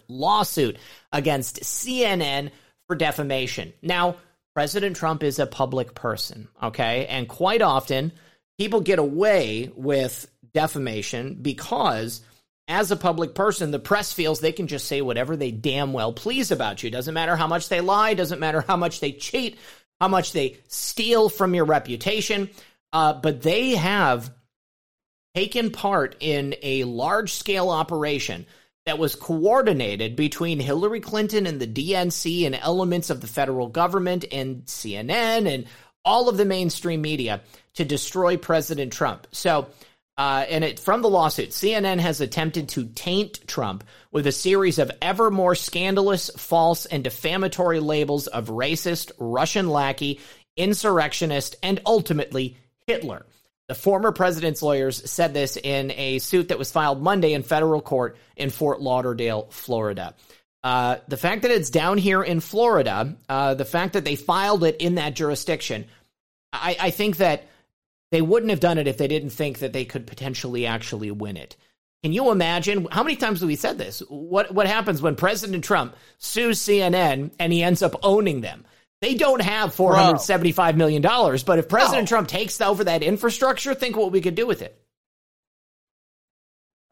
lawsuit 0.09 0.77
against 1.13 1.63
CNN 1.63 2.51
for 2.87 2.95
defamation. 2.97 3.73
Now, 3.81 4.17
President 4.55 4.97
Trump 4.97 5.23
is 5.23 5.39
a 5.39 5.47
public 5.47 5.95
person, 5.95 6.49
okay? 6.63 7.07
And 7.07 7.29
quite 7.29 7.63
often, 7.63 8.13
people 8.59 8.81
get 8.81 8.99
away 8.99 9.71
with 9.77 10.29
defamation 10.53 11.39
because 11.41 12.21
as 12.69 12.91
a 12.91 12.97
public 12.97 13.35
person, 13.35 13.71
the 13.71 13.79
press 13.79 14.13
feels 14.13 14.41
they 14.41 14.53
can 14.53 14.67
just 14.67 14.87
say 14.87 15.03
whatever 15.03 15.37
they 15.37 15.51
damn 15.51 15.93
well 15.93 16.13
please 16.13 16.51
about 16.51 16.83
you. 16.83 16.91
Doesn't 16.91 17.15
matter 17.15 17.37
how 17.37 17.47
much 17.47 17.69
they 17.69 17.81
lie, 17.81 18.15
doesn't 18.15 18.41
matter 18.41 18.63
how 18.63 18.77
much 18.77 19.01
they 19.01 19.13
cheat, 19.13 19.59
how 20.01 20.09
much 20.09 20.33
they 20.33 20.59
steal 20.69 21.29
from 21.29 21.55
your 21.55 21.67
reputation. 21.67 22.51
Uh, 22.93 23.13
but 23.13 23.43
they 23.43 23.75
have 23.75 24.33
taken 25.35 25.71
part 25.71 26.17
in 26.21 26.55
a 26.63 26.85
large 26.85 27.33
scale 27.33 27.71
operation 27.71 28.47
that 28.87 28.99
was 28.99 29.15
coordinated 29.15 30.15
between 30.15 30.61
Hillary 30.61 31.01
Clinton 31.01 31.47
and 31.47 31.61
the 31.61 31.67
DNC 31.67 32.47
and 32.47 32.55
elements 32.55 33.11
of 33.11 33.21
the 33.21 33.27
federal 33.27 33.69
government 33.69 34.25
and 34.31 34.65
CNN 34.67 35.53
and 35.53 35.67
all 36.05 36.29
of 36.29 36.37
the 36.37 36.45
mainstream 36.45 37.01
media 37.01 37.41
to 37.75 37.85
destroy 37.85 38.37
President 38.37 38.93
Trump. 38.93 39.27
So, 39.33 39.69
uh, 40.17 40.45
and 40.49 40.63
it 40.63 40.79
from 40.79 41.03
the 41.03 41.11
lawsuit, 41.11 41.51
CNN 41.51 41.99
has 41.99 42.21
attempted 42.21 42.69
to 42.71 42.87
taint 42.87 43.47
Trump 43.47 43.85
with 44.13 44.27
a 44.27 44.33
series 44.33 44.79
of 44.79 44.93
ever 45.03 45.31
more 45.31 45.55
scandalous, 45.55 46.31
false, 46.37 46.87
and 46.87 47.03
defamatory 47.03 47.81
labels 47.81 48.27
of 48.29 48.49
racist, 48.49 49.11
Russian 49.19 49.69
lackey, 49.69 50.21
insurrectionist, 50.57 51.57
and 51.63 51.81
ultimately 51.85 52.57
Hitler. 52.87 53.27
The 53.67 53.75
former 53.75 54.13
president's 54.13 54.63
lawyers 54.63 55.11
said 55.11 55.35
this 55.35 55.57
in 55.57 55.91
a 55.93 56.19
suit 56.19 56.49
that 56.49 56.59
was 56.59 56.71
filed 56.71 57.03
Monday 57.03 57.33
in 57.33 57.43
federal 57.43 57.81
court 57.81 58.17
in 58.37 58.51
Fort 58.51 58.81
Lauderdale, 58.81 59.49
Florida. 59.51 60.15
Uh, 60.63 60.99
the 61.09 61.17
fact 61.17 61.43
that 61.43 61.51
it's 61.51 61.71
down 61.71 61.99
here 61.99 62.23
in 62.23 62.41
Florida, 62.41 63.17
uh, 63.29 63.55
the 63.55 63.65
fact 63.65 63.95
that 63.95 64.05
they 64.05 64.17
filed 64.17 64.65
it 64.65 64.77
in 64.77 64.95
that 64.97 65.15
jurisdiction, 65.15 65.87
I, 66.53 66.77
I 66.79 66.91
think 66.91 67.17
that 67.17 67.49
they 68.11 68.23
wouldn't 68.23 68.51
have 68.51 68.61
done 68.61 68.79
it 68.79 68.87
if 68.87 68.99
they 68.99 69.09
didn't 69.09 69.31
think 69.31 69.59
that 69.59 69.73
they 69.73 69.85
could 69.85 70.07
potentially 70.07 70.67
actually 70.67 71.11
win 71.11 71.37
it. 71.37 71.57
Can 72.03 72.13
you 72.13 72.31
imagine 72.31 72.87
how 72.91 73.03
many 73.03 73.17
times 73.17 73.41
have 73.41 73.47
we 73.47 73.57
said 73.57 73.79
this? 73.79 74.01
What 74.09 74.53
what 74.53 74.67
happens 74.67 75.01
when 75.01 75.17
President 75.17 75.65
Trump 75.65 75.97
sues 76.19 76.61
CNN 76.61 77.31
and 77.39 77.53
he 77.53 77.63
ends 77.63 77.83
up 77.83 77.97
owning 78.03 78.43
them? 78.43 78.67
They 79.01 79.15
don't 79.15 79.43
have 79.43 79.75
four 79.75 79.97
hundred 79.97 80.21
seventy-five 80.21 80.77
million 80.77 81.01
dollars, 81.01 81.45
but 81.45 81.59
if 81.59 81.69
President 81.69 82.05
no. 82.05 82.09
Trump 82.09 82.29
takes 82.29 82.61
over 82.61 82.85
that 82.85 83.03
infrastructure, 83.03 83.75
think 83.75 83.97
what 83.97 84.13
we 84.13 84.21
could 84.21 84.35
do 84.35 84.47
with 84.47 84.61
it. 84.61 84.79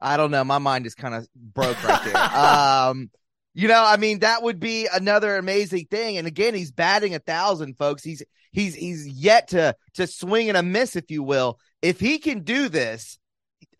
I 0.01 0.17
don't 0.17 0.31
know. 0.31 0.45
My 0.45 0.59
mind 0.59 0.87
is 0.87 0.95
kind 0.95 1.15
of 1.15 1.29
broke 1.35 1.83
right 1.85 2.05
there. 2.05 2.17
um, 2.39 3.11
you 3.55 3.69
know, 3.69 3.85
I 3.85 3.99
mean, 3.99 4.21
that 4.21 4.43
would 4.43 4.61
be 4.61 4.89
another 4.93 5.37
amazing 5.37 5.87
thing. 5.91 6.17
And 6.17 6.27
again, 6.27 6.55
he's 6.55 6.73
batting 6.73 7.15
a 7.15 7.19
thousand, 7.19 7.77
folks. 7.77 8.03
He's 8.03 8.23
he's 8.53 8.75
he's 8.75 9.07
yet 9.09 9.49
to 9.49 9.75
to 9.95 10.07
swing 10.07 10.49
and 10.49 10.57
a 10.57 10.63
miss, 10.63 10.97
if 10.97 11.11
you 11.11 11.23
will. 11.23 11.59
If 11.81 11.99
he 11.99 12.19
can 12.19 12.41
do 12.41 12.69
this, 12.69 13.19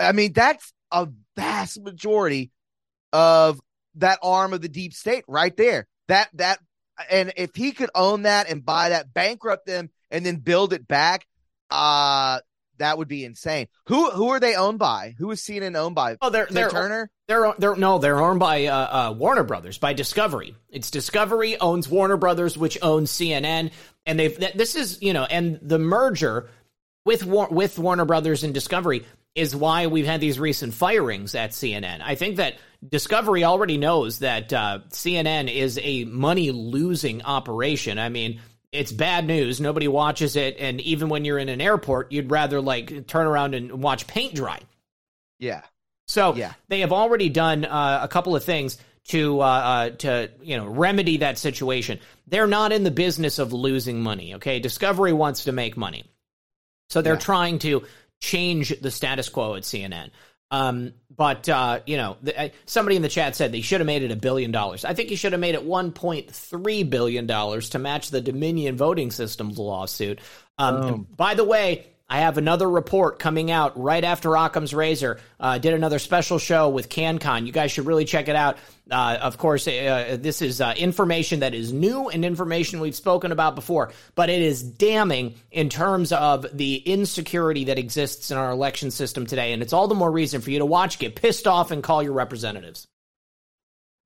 I 0.01 0.13
mean, 0.13 0.33
that's 0.33 0.73
a 0.91 1.09
vast 1.37 1.81
majority 1.81 2.51
of 3.13 3.61
that 3.97 4.19
arm 4.23 4.53
of 4.53 4.63
the 4.63 4.69
deep 4.69 4.95
state 4.95 5.25
right 5.29 5.57
there. 5.57 5.87
That 6.09 6.29
that 6.35 6.59
and 7.11 7.33
if 7.37 7.55
he 7.55 7.73
could 7.73 7.91
own 7.95 8.23
that 8.23 8.51
and 8.51 8.65
buy 8.65 8.91
that, 8.91 9.13
bankrupt 9.13 9.67
them, 9.67 9.91
and 10.11 10.25
then 10.25 10.37
build 10.37 10.73
it 10.73 10.87
back, 10.87 11.27
uh 11.71 12.41
that 12.83 12.99
would 12.99 13.09
be 13.09 13.25
insane. 13.25 13.69
Who 13.87 14.11
who 14.11 14.31
are 14.31 14.41
they 14.41 14.55
owned 14.55 14.79
by? 14.79 15.15
Who 15.19 15.31
is 15.31 15.41
CNN 15.41 15.77
owned 15.77 15.95
by? 15.95 16.17
Oh, 16.21 16.31
they're, 16.31 16.47
they're 16.51 16.71
Turner. 16.71 17.11
They're 17.29 17.53
they're 17.59 17.77
no, 17.77 17.99
they're 17.99 18.21
owned 18.21 18.41
by 18.41 18.67
uh, 18.67 19.11
uh, 19.11 19.13
Warner 19.13 19.45
Brothers 19.45 19.79
by 19.79 19.93
Discovery. 19.93 20.55
It's 20.69 20.91
Discovery 20.91 21.59
owns 21.59 21.89
Warner 21.89 22.17
Brothers, 22.17 22.59
which 22.59 22.79
owns 22.83 23.11
CNN, 23.11 23.73
and 24.07 24.19
they've 24.19 24.39
this 24.55 24.77
is 24.77 25.01
you 25.01 25.13
know, 25.13 25.25
and 25.25 25.59
the 25.63 25.79
merger 25.79 26.49
with 27.05 27.25
with 27.25 27.79
Warner 27.79 28.05
Brothers 28.05 28.45
and 28.45 28.53
Discovery 28.53 29.05
is 29.35 29.57
why 29.57 29.87
we've 29.87 30.07
had 30.07 30.21
these 30.21 30.39
recent 30.39 30.75
firings 30.75 31.35
at 31.35 31.51
CNN. 31.51 32.03
I 32.03 32.17
think 32.17 32.37
that 32.37 32.59
Discovery 32.87 33.45
already 33.45 33.79
knows 33.79 34.19
that 34.19 34.53
uh, 34.53 34.81
CNN 34.89 35.53
is 35.53 35.79
a 35.83 36.05
money 36.05 36.51
losing 36.51 37.23
operation. 37.23 37.99
I 37.99 38.09
mean, 38.09 38.41
it's 38.73 38.91
bad 38.91 39.27
news. 39.27 39.61
Nobody 39.61 39.87
watches 39.87 40.35
it, 40.35 40.57
and 40.59 40.81
even 40.81 41.09
when 41.09 41.25
you're 41.25 41.39
in 41.39 41.51
an 41.51 41.61
airport, 41.61 42.11
you'd 42.11 42.31
rather 42.31 42.61
like 42.61 43.07
turn 43.07 43.27
around 43.27 43.55
and 43.55 43.83
watch 43.83 44.07
paint 44.07 44.35
dry. 44.35 44.61
Yeah. 45.39 45.63
So 46.09 46.35
yeah. 46.35 46.55
they 46.69 46.81
have 46.81 46.93
already 46.93 47.29
done 47.29 47.65
uh, 47.65 48.01
a 48.03 48.09
couple 48.09 48.35
of 48.35 48.45
things 48.45 48.79
to 49.09 49.41
uh, 49.41 49.45
uh, 49.45 49.91
to 49.91 50.31
you 50.43 50.57
know 50.57 50.67
remedy 50.67 51.19
that 51.19 51.39
situation. 51.39 52.01
They're 52.27 52.47
not 52.47 52.73
in 52.73 52.83
the 52.83 52.91
business 52.91 53.39
of 53.39 53.53
losing 53.53 54.01
money. 54.01 54.35
Okay, 54.35 54.59
Discovery 54.59 55.13
wants 55.13 55.45
to 55.45 55.53
make 55.53 55.77
money, 55.77 56.05
so 56.89 57.03
they're 57.03 57.15
yeah. 57.15 57.19
trying 57.21 57.59
to 57.61 57.85
change 58.21 58.79
the 58.81 58.91
status 58.91 59.29
quo 59.29 59.55
at 59.55 59.65
CNN. 59.65 60.11
Um, 60.53 60.93
but 61.17 61.49
uh, 61.49 61.81
you 61.87 61.97
know, 61.97 62.17
the, 62.23 62.53
somebody 62.67 62.97
in 62.97 63.03
the 63.03 63.09
chat 63.09 63.35
said 63.35 63.53
they 63.53 63.63
should 63.63 63.81
have 63.81 63.87
made 63.87 64.03
it 64.03 64.13
a 64.13 64.17
billion 64.17 64.53
dollars. 64.53 64.85
I 64.85 64.93
think 64.93 65.09
he 65.09 65.17
should 65.17 65.33
have 65.33 65.41
made 65.41 65.55
it 65.55 65.67
1.3 65.67 66.91
billion 66.91 67.27
dollars 67.27 67.71
to 67.71 67.79
match 67.79 68.11
the 68.11 68.21
Dominion 68.21 68.77
voting 68.77 69.11
systems 69.11 69.59
lawsuit. 69.59 70.21
Um, 70.59 71.07
by 71.17 71.35
the 71.35 71.45
way, 71.45 71.87
I 72.13 72.19
have 72.19 72.37
another 72.37 72.69
report 72.69 73.19
coming 73.19 73.51
out 73.51 73.81
right 73.81 74.05
after 74.05 74.37
Occam's 74.37 74.75
Razor. 74.75 75.19
Uh, 75.41 75.57
did 75.57 75.73
another 75.73 75.99
special 75.99 76.39
show 76.39 76.69
with 76.69 76.91
CannCon. 76.91 77.47
You 77.47 77.53
guys 77.53 77.73
should 77.73 77.87
really 77.87 78.05
check 78.05 78.29
it 78.29 78.37
out. 78.37 78.59
Uh, 78.91 79.17
of 79.23 79.39
course, 79.39 79.67
uh, 79.67 80.19
this 80.21 80.43
is 80.43 80.61
uh, 80.61 80.75
information 80.77 81.41
that 81.41 81.55
is 81.55 81.73
new 81.73 82.11
and 82.11 82.23
information 82.23 82.81
we've 82.81 82.95
spoken 82.95 83.33
about 83.33 83.55
before, 83.55 83.93
but 84.15 84.29
it 84.29 84.43
is 84.43 84.63
damning 84.63 85.37
in 85.51 85.71
terms 85.71 86.13
of 86.13 86.45
the 86.53 86.77
insecurity 86.77 87.65
that 87.65 87.79
exists 87.79 88.31
in 88.31 88.37
our 88.37 88.51
election 88.51 88.91
system 88.91 89.25
today. 89.25 89.55
And 89.55 89.63
it's 89.63 89.73
all 89.73 89.89
the 89.89 89.95
more 89.95 90.13
reason 90.13 90.43
for 90.43 90.51
you 90.51 90.59
to 90.59 90.67
watch, 90.67 90.99
get 90.99 91.17
pissed 91.17 91.47
off, 91.47 91.71
and 91.71 91.83
call 91.83 92.03
your 92.03 92.13
representatives. 92.13 92.87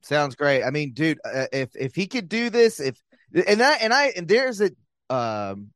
Sounds 0.02 0.36
great. 0.36 0.62
I 0.62 0.70
mean, 0.70 0.92
dude, 0.92 1.18
uh, 1.24 1.46
if 1.52 1.74
if 1.74 1.96
he 1.96 2.07
could 2.07 2.28
do 2.28 2.50
this, 2.50 2.78
if 2.78 3.02
and 3.34 3.59
that 3.59 3.82
and 3.82 3.92
I 3.92 4.12
and 4.16 4.28
there's 4.28 4.61
a 4.61 4.70
um 5.11 5.72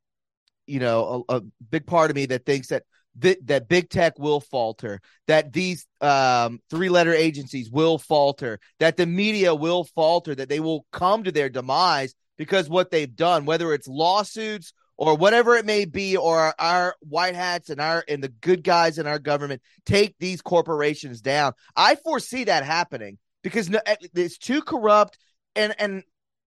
you 0.67 0.79
know 0.79 1.25
a, 1.29 1.37
a 1.37 1.41
big 1.69 1.85
part 1.85 2.09
of 2.09 2.15
me 2.15 2.25
that 2.27 2.45
thinks 2.45 2.67
that 2.67 2.83
that, 3.19 3.45
that 3.47 3.67
big 3.67 3.89
tech 3.89 4.17
will 4.17 4.39
falter, 4.39 5.01
that 5.27 5.51
these 5.51 5.85
um, 5.99 6.59
three 6.69 6.89
letter 6.89 7.13
agencies 7.13 7.69
will 7.69 7.97
falter, 7.97 8.59
that 8.79 8.97
the 8.97 9.05
media 9.05 9.53
will 9.53 9.83
falter, 9.83 10.33
that 10.33 10.49
they 10.49 10.59
will 10.59 10.85
come 10.91 11.23
to 11.23 11.31
their 11.31 11.49
demise 11.49 12.15
because 12.37 12.69
what 12.69 12.91
they've 12.91 13.15
done, 13.15 13.45
whether 13.45 13.73
it's 13.73 13.87
lawsuits 13.87 14.73
or 14.97 15.17
whatever 15.17 15.55
it 15.55 15.65
may 15.65 15.85
be, 15.85 16.15
or 16.15 16.53
our 16.59 16.95
white 17.01 17.35
hats 17.35 17.69
and 17.69 17.81
our 17.81 18.03
and 18.07 18.23
the 18.23 18.29
good 18.29 18.63
guys 18.63 18.97
in 18.97 19.07
our 19.07 19.19
government 19.19 19.61
take 19.85 20.15
these 20.19 20.41
corporations 20.41 21.21
down. 21.21 21.53
I 21.75 21.95
foresee 21.95 22.45
that 22.45 22.63
happening 22.63 23.17
because 23.43 23.69
it's 24.15 24.37
too 24.37 24.61
corrupt 24.61 25.17
and 25.55 25.75
and 25.79 26.03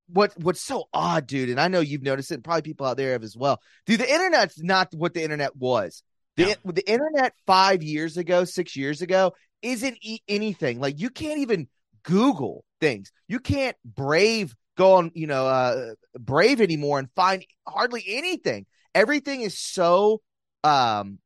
what 0.08 0.32
what's 0.38 0.62
so 0.62 0.84
odd, 0.92 1.26
dude, 1.26 1.48
and 1.48 1.60
I 1.60 1.68
know 1.68 1.80
you've 1.80 2.02
noticed 2.02 2.30
it, 2.30 2.34
and 2.34 2.44
probably 2.44 2.62
people 2.62 2.86
out 2.86 2.96
there 2.96 3.12
have 3.12 3.22
as 3.22 3.36
well. 3.36 3.60
Dude, 3.86 4.00
the 4.00 4.12
internet's 4.12 4.62
not 4.62 4.92
what 4.94 5.14
the 5.14 5.22
internet 5.22 5.56
was. 5.56 6.02
The, 6.36 6.56
the 6.64 6.88
internet 6.90 7.32
five 7.46 7.82
years 7.82 8.16
ago, 8.16 8.44
six 8.44 8.74
years 8.76 9.02
ago, 9.02 9.34
isn't 9.62 9.96
e- 10.02 10.22
anything. 10.28 10.80
Like 10.80 11.00
you 11.00 11.10
can't 11.10 11.38
even 11.38 11.68
Google 12.02 12.64
things. 12.80 13.12
You 13.28 13.38
can't 13.38 13.76
brave 13.84 14.54
go 14.76 14.94
on, 14.94 15.12
you 15.14 15.26
know, 15.26 15.46
uh, 15.46 15.94
brave 16.18 16.60
anymore 16.60 16.98
and 16.98 17.08
find 17.14 17.44
hardly 17.66 18.04
anything. 18.06 18.66
Everything 18.94 19.42
is 19.42 19.58
so 19.58 20.20
um 20.62 21.18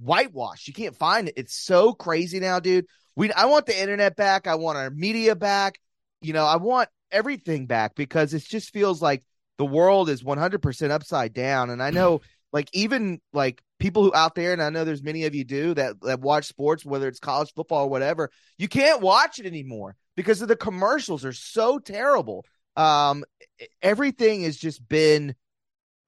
whitewashed. 0.00 0.68
You 0.68 0.74
can't 0.74 0.96
find 0.96 1.28
it. 1.28 1.34
It's 1.36 1.54
so 1.54 1.92
crazy 1.92 2.40
now, 2.40 2.60
dude. 2.60 2.86
We 3.16 3.32
I 3.32 3.46
want 3.46 3.66
the 3.66 3.78
internet 3.78 4.16
back. 4.16 4.46
I 4.46 4.54
want 4.54 4.78
our 4.78 4.90
media 4.90 5.34
back. 5.34 5.80
You 6.22 6.32
know, 6.32 6.44
I 6.44 6.56
want 6.56 6.88
everything 7.12 7.66
back 7.66 7.94
because 7.94 8.34
it 8.34 8.42
just 8.44 8.72
feels 8.72 9.00
like 9.02 9.22
the 9.58 9.66
world 9.66 10.08
is 10.08 10.22
100% 10.22 10.90
upside 10.90 11.32
down. 11.32 11.70
And 11.70 11.82
i 11.82 11.90
know 11.90 12.20
like 12.52 12.68
even 12.72 13.20
like 13.32 13.62
people 13.78 14.02
who 14.04 14.14
out 14.14 14.34
there 14.34 14.52
and 14.52 14.62
i 14.62 14.70
know 14.70 14.84
there's 14.84 15.02
many 15.02 15.24
of 15.24 15.34
you 15.34 15.44
do 15.44 15.74
that 15.74 16.00
that 16.02 16.20
watch 16.20 16.46
sports 16.46 16.84
whether 16.84 17.08
it's 17.08 17.20
college 17.20 17.52
football 17.54 17.84
or 17.84 17.88
whatever 17.90 18.30
you 18.58 18.68
can't 18.68 19.00
watch 19.00 19.38
it 19.38 19.46
anymore 19.46 19.96
because 20.16 20.42
of 20.42 20.48
the 20.48 20.56
commercials 20.56 21.24
are 21.24 21.32
so 21.32 21.78
terrible. 21.78 22.44
Um 22.76 23.24
everything 23.82 24.42
has 24.42 24.56
just 24.56 24.86
been 24.88 25.34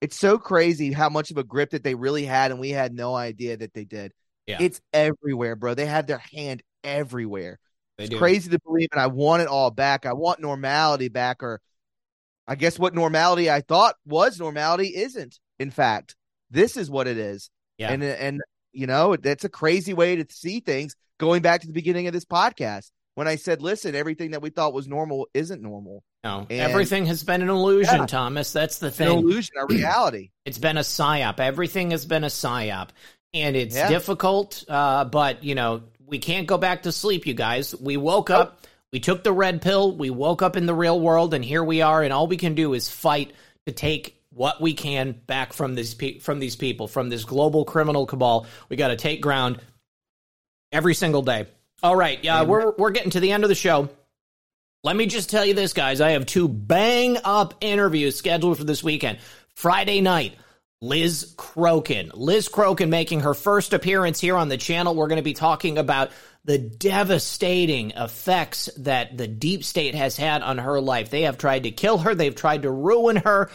it's 0.01 0.17
so 0.17 0.37
crazy 0.39 0.93
how 0.93 1.09
much 1.09 1.31
of 1.31 1.39
a 1.39 1.45
grip 1.45 1.71
that 1.71 1.85
they 1.85 1.95
really 1.95 2.25
had 2.25 2.51
and 2.51 2.61
we 2.61 2.71
had 2.71 2.93
no 2.93 3.15
idea 3.15 3.57
that 3.57 3.73
they 3.73 3.85
did. 3.85 4.13
Yeah. 4.47 4.59
it's 4.61 4.81
everywhere 4.93 5.57
bro. 5.57 5.75
They 5.75 5.87
had 5.87 6.07
their 6.07 6.23
hand 6.33 6.63
everywhere 6.83 7.59
they 8.03 8.07
it's 8.07 8.11
do. 8.11 8.19
crazy 8.19 8.51
to 8.51 8.59
believe, 8.59 8.89
and 8.91 9.01
I 9.01 9.07
want 9.07 9.43
it 9.43 9.49
all 9.49 9.71
back. 9.71 10.07
I 10.07 10.13
want 10.13 10.41
normality 10.41 11.09
back, 11.09 11.43
or 11.43 11.61
I 12.49 12.57
guess 12.57 12.79
what 12.79 12.95
normality 12.95 13.49
I 13.49 13.61
thought 13.61 13.95
was 14.05 14.41
normality 14.41 14.89
isn't. 14.89 15.39
In 15.61 15.71
fact, 15.71 16.17
this 16.51 16.77
is 16.77 16.91
what 16.91 17.07
it 17.07 17.17
is. 17.17 17.49
Yeah. 17.79 17.93
And 17.93 18.03
and 18.03 18.41
you 18.73 18.89
know 18.89 19.15
that's 19.15 19.45
a 19.45 19.49
crazy 19.49 19.95
way 19.95 20.17
to 20.17 20.27
see 20.31 20.61
things. 20.61 20.97
Going 21.21 21.43
back 21.43 21.61
to 21.61 21.69
the 21.69 21.73
beginning 21.73 22.09
of 22.09 22.13
this 22.13 22.25
podcast, 22.25 22.91
when 23.15 23.29
I 23.29 23.37
said, 23.37 23.63
"Listen, 23.63 23.95
everything 23.95 24.33
that 24.33 24.43
we 24.43 24.51
thought 24.51 24.73
was 24.73 24.89
normal 24.89 25.29
isn't 25.33 25.63
normal." 25.63 26.03
No, 26.25 26.47
and, 26.51 26.61
everything 26.61 27.07
has 27.07 27.23
been 27.23 27.43
an 27.43 27.49
illusion, 27.49 28.01
yeah, 28.01 28.07
Thomas. 28.07 28.53
That's 28.53 28.79
the 28.79 28.91
thing. 28.91 29.07
An 29.07 29.19
illusion, 29.19 29.55
a 29.59 29.67
reality. 29.67 30.31
it's 30.45 30.59
been 30.59 30.77
a 30.77 30.83
psyop. 30.83 31.39
Everything 31.39 31.93
has 31.93 32.05
been 32.05 32.25
a 32.25 32.29
psyop, 32.29 32.89
and 33.33 33.55
it's 33.55 33.77
yeah. 33.77 33.89
difficult. 33.89 34.65
Uh, 34.69 35.05
but 35.05 35.45
you 35.45 35.55
know, 35.55 35.83
we 36.13 36.19
can't 36.19 36.47
go 36.47 36.59
back 36.59 36.83
to 36.83 36.93
sleep, 36.93 37.27
you 37.27 37.33
guys. 37.33 37.75
We 37.75 37.97
woke 37.97 38.29
up, 38.29 38.67
we 38.93 39.01
took 39.01 39.25
the 39.25 39.33
red 39.33 39.63
pill, 39.63 39.97
we 39.97 40.11
woke 40.11 40.43
up 40.43 40.59
in 40.59 40.67
the 40.67 40.75
real 40.75 41.01
world, 41.01 41.33
and 41.33 41.43
here 41.43 41.65
we 41.65 41.81
are, 41.81 42.03
and 42.03 42.13
all 42.13 42.27
we 42.27 42.37
can 42.37 42.55
do 42.55 42.75
is 42.75 42.91
fight 42.91 43.33
to 43.65 43.73
take 43.73 44.21
what 44.29 44.61
we 44.61 44.75
can 44.75 45.13
back 45.27 45.55
from 45.55 45.75
these 45.75 45.95
pe- 45.95 46.19
from 46.19 46.39
these 46.39 46.55
people, 46.55 46.87
from 46.87 47.09
this 47.09 47.25
global 47.25 47.65
criminal 47.65 48.05
cabal. 48.05 48.47
We 48.69 48.77
got 48.77 48.89
to 48.89 48.97
take 48.97 49.23
ground 49.23 49.59
every 50.71 50.93
single 50.93 51.23
day. 51.23 51.47
All 51.83 51.97
right, 51.97 52.23
yeah, 52.23 52.43
we're 52.43 52.73
we're 52.77 52.91
getting 52.91 53.13
to 53.13 53.21
the 53.21 53.33
end 53.33 53.43
of 53.43 53.49
the 53.49 53.55
show. 53.55 53.89
Let 54.85 54.95
me 54.95 55.07
just 55.07 55.31
tell 55.31 55.47
you 55.47 55.55
this, 55.55 55.73
guys. 55.73 56.03
I 56.03 56.11
have 56.11 56.27
two 56.27 56.47
bang 56.47 57.17
up 57.25 57.55
interviews 57.63 58.17
scheduled 58.17 58.59
for 58.59 58.65
this 58.65 58.85
weekend. 58.85 59.17
Friday 59.55 60.03
night, 60.03 60.35
Liz 60.83 61.33
Crokin. 61.37 62.11
Liz 62.13 62.49
Crokin 62.49 62.89
making 62.89 63.21
her 63.21 63.35
first 63.35 63.73
appearance 63.73 64.21
here 64.21 64.37
on 64.37 64.49
the 64.49 64.57
channel. 64.57 64.97
We're 64.97 65.07
going 65.07 65.19
to 65.19 65.23
be 65.23 65.33
talking 65.33 65.79
about 65.79 66.11
the 66.45 66.59
devastating 66.59 67.93
effects 67.93 68.69
that 68.79 69.17
the 69.17 69.29
deep 69.29 69.63
state 69.63 69.95
has 69.95 70.17
had 70.17 70.43
on 70.43 70.59
her 70.59 70.81
life. 70.81 71.09
They 71.09 71.23
have 71.23 71.39
tried 71.39 71.63
to 71.63 71.71
kill 71.71 71.99
her, 71.99 72.17
they've 72.17 72.35
tried 72.35 72.63
to 72.63 72.71
ruin 72.71 73.15
her. 73.15 73.49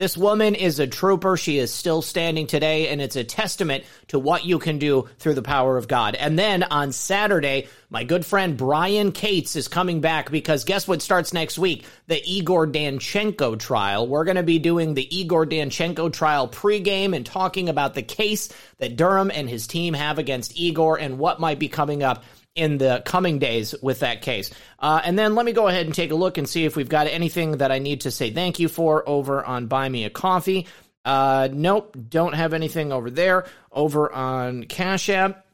This 0.00 0.16
woman 0.16 0.54
is 0.54 0.78
a 0.78 0.86
trooper. 0.86 1.36
She 1.36 1.58
is 1.58 1.70
still 1.70 2.00
standing 2.00 2.46
today, 2.46 2.88
and 2.88 3.02
it's 3.02 3.16
a 3.16 3.22
testament 3.22 3.84
to 4.08 4.18
what 4.18 4.46
you 4.46 4.58
can 4.58 4.78
do 4.78 5.10
through 5.18 5.34
the 5.34 5.42
power 5.42 5.76
of 5.76 5.88
God. 5.88 6.14
And 6.14 6.38
then 6.38 6.62
on 6.62 6.92
Saturday, 6.92 7.68
my 7.90 8.04
good 8.04 8.24
friend 8.24 8.56
Brian 8.56 9.12
Cates 9.12 9.56
is 9.56 9.68
coming 9.68 10.00
back 10.00 10.30
because 10.30 10.64
guess 10.64 10.88
what 10.88 11.02
starts 11.02 11.34
next 11.34 11.58
week? 11.58 11.84
The 12.06 12.18
Igor 12.24 12.68
Danchenko 12.68 13.58
trial. 13.58 14.08
We're 14.08 14.24
going 14.24 14.38
to 14.38 14.42
be 14.42 14.58
doing 14.58 14.94
the 14.94 15.14
Igor 15.14 15.44
Danchenko 15.44 16.10
trial 16.10 16.48
pregame 16.48 17.14
and 17.14 17.26
talking 17.26 17.68
about 17.68 17.92
the 17.92 18.02
case 18.02 18.48
that 18.78 18.96
Durham 18.96 19.30
and 19.30 19.50
his 19.50 19.66
team 19.66 19.92
have 19.92 20.18
against 20.18 20.58
Igor 20.58 20.98
and 20.98 21.18
what 21.18 21.40
might 21.40 21.58
be 21.58 21.68
coming 21.68 22.02
up 22.02 22.24
in 22.54 22.78
the 22.78 23.02
coming 23.04 23.38
days 23.38 23.74
with 23.82 24.00
that 24.00 24.22
case. 24.22 24.50
Uh, 24.78 25.00
and 25.04 25.18
then 25.18 25.34
let 25.34 25.46
me 25.46 25.52
go 25.52 25.68
ahead 25.68 25.86
and 25.86 25.94
take 25.94 26.10
a 26.10 26.16
look 26.16 26.38
and 26.38 26.48
see 26.48 26.64
if 26.64 26.76
we've 26.76 26.88
got 26.88 27.06
anything 27.06 27.58
that 27.58 27.70
I 27.70 27.78
need 27.78 28.02
to 28.02 28.10
say 28.10 28.30
thank 28.30 28.58
you 28.58 28.68
for 28.68 29.08
over 29.08 29.44
on 29.44 29.66
Buy 29.66 29.88
Me 29.88 30.04
a 30.04 30.10
Coffee. 30.10 30.66
Uh, 31.04 31.48
nope, 31.52 31.96
don't 32.08 32.34
have 32.34 32.52
anything 32.52 32.92
over 32.92 33.10
there. 33.10 33.46
Over 33.72 34.12
on 34.12 34.64
Cash 34.64 35.08
App, 35.08 35.46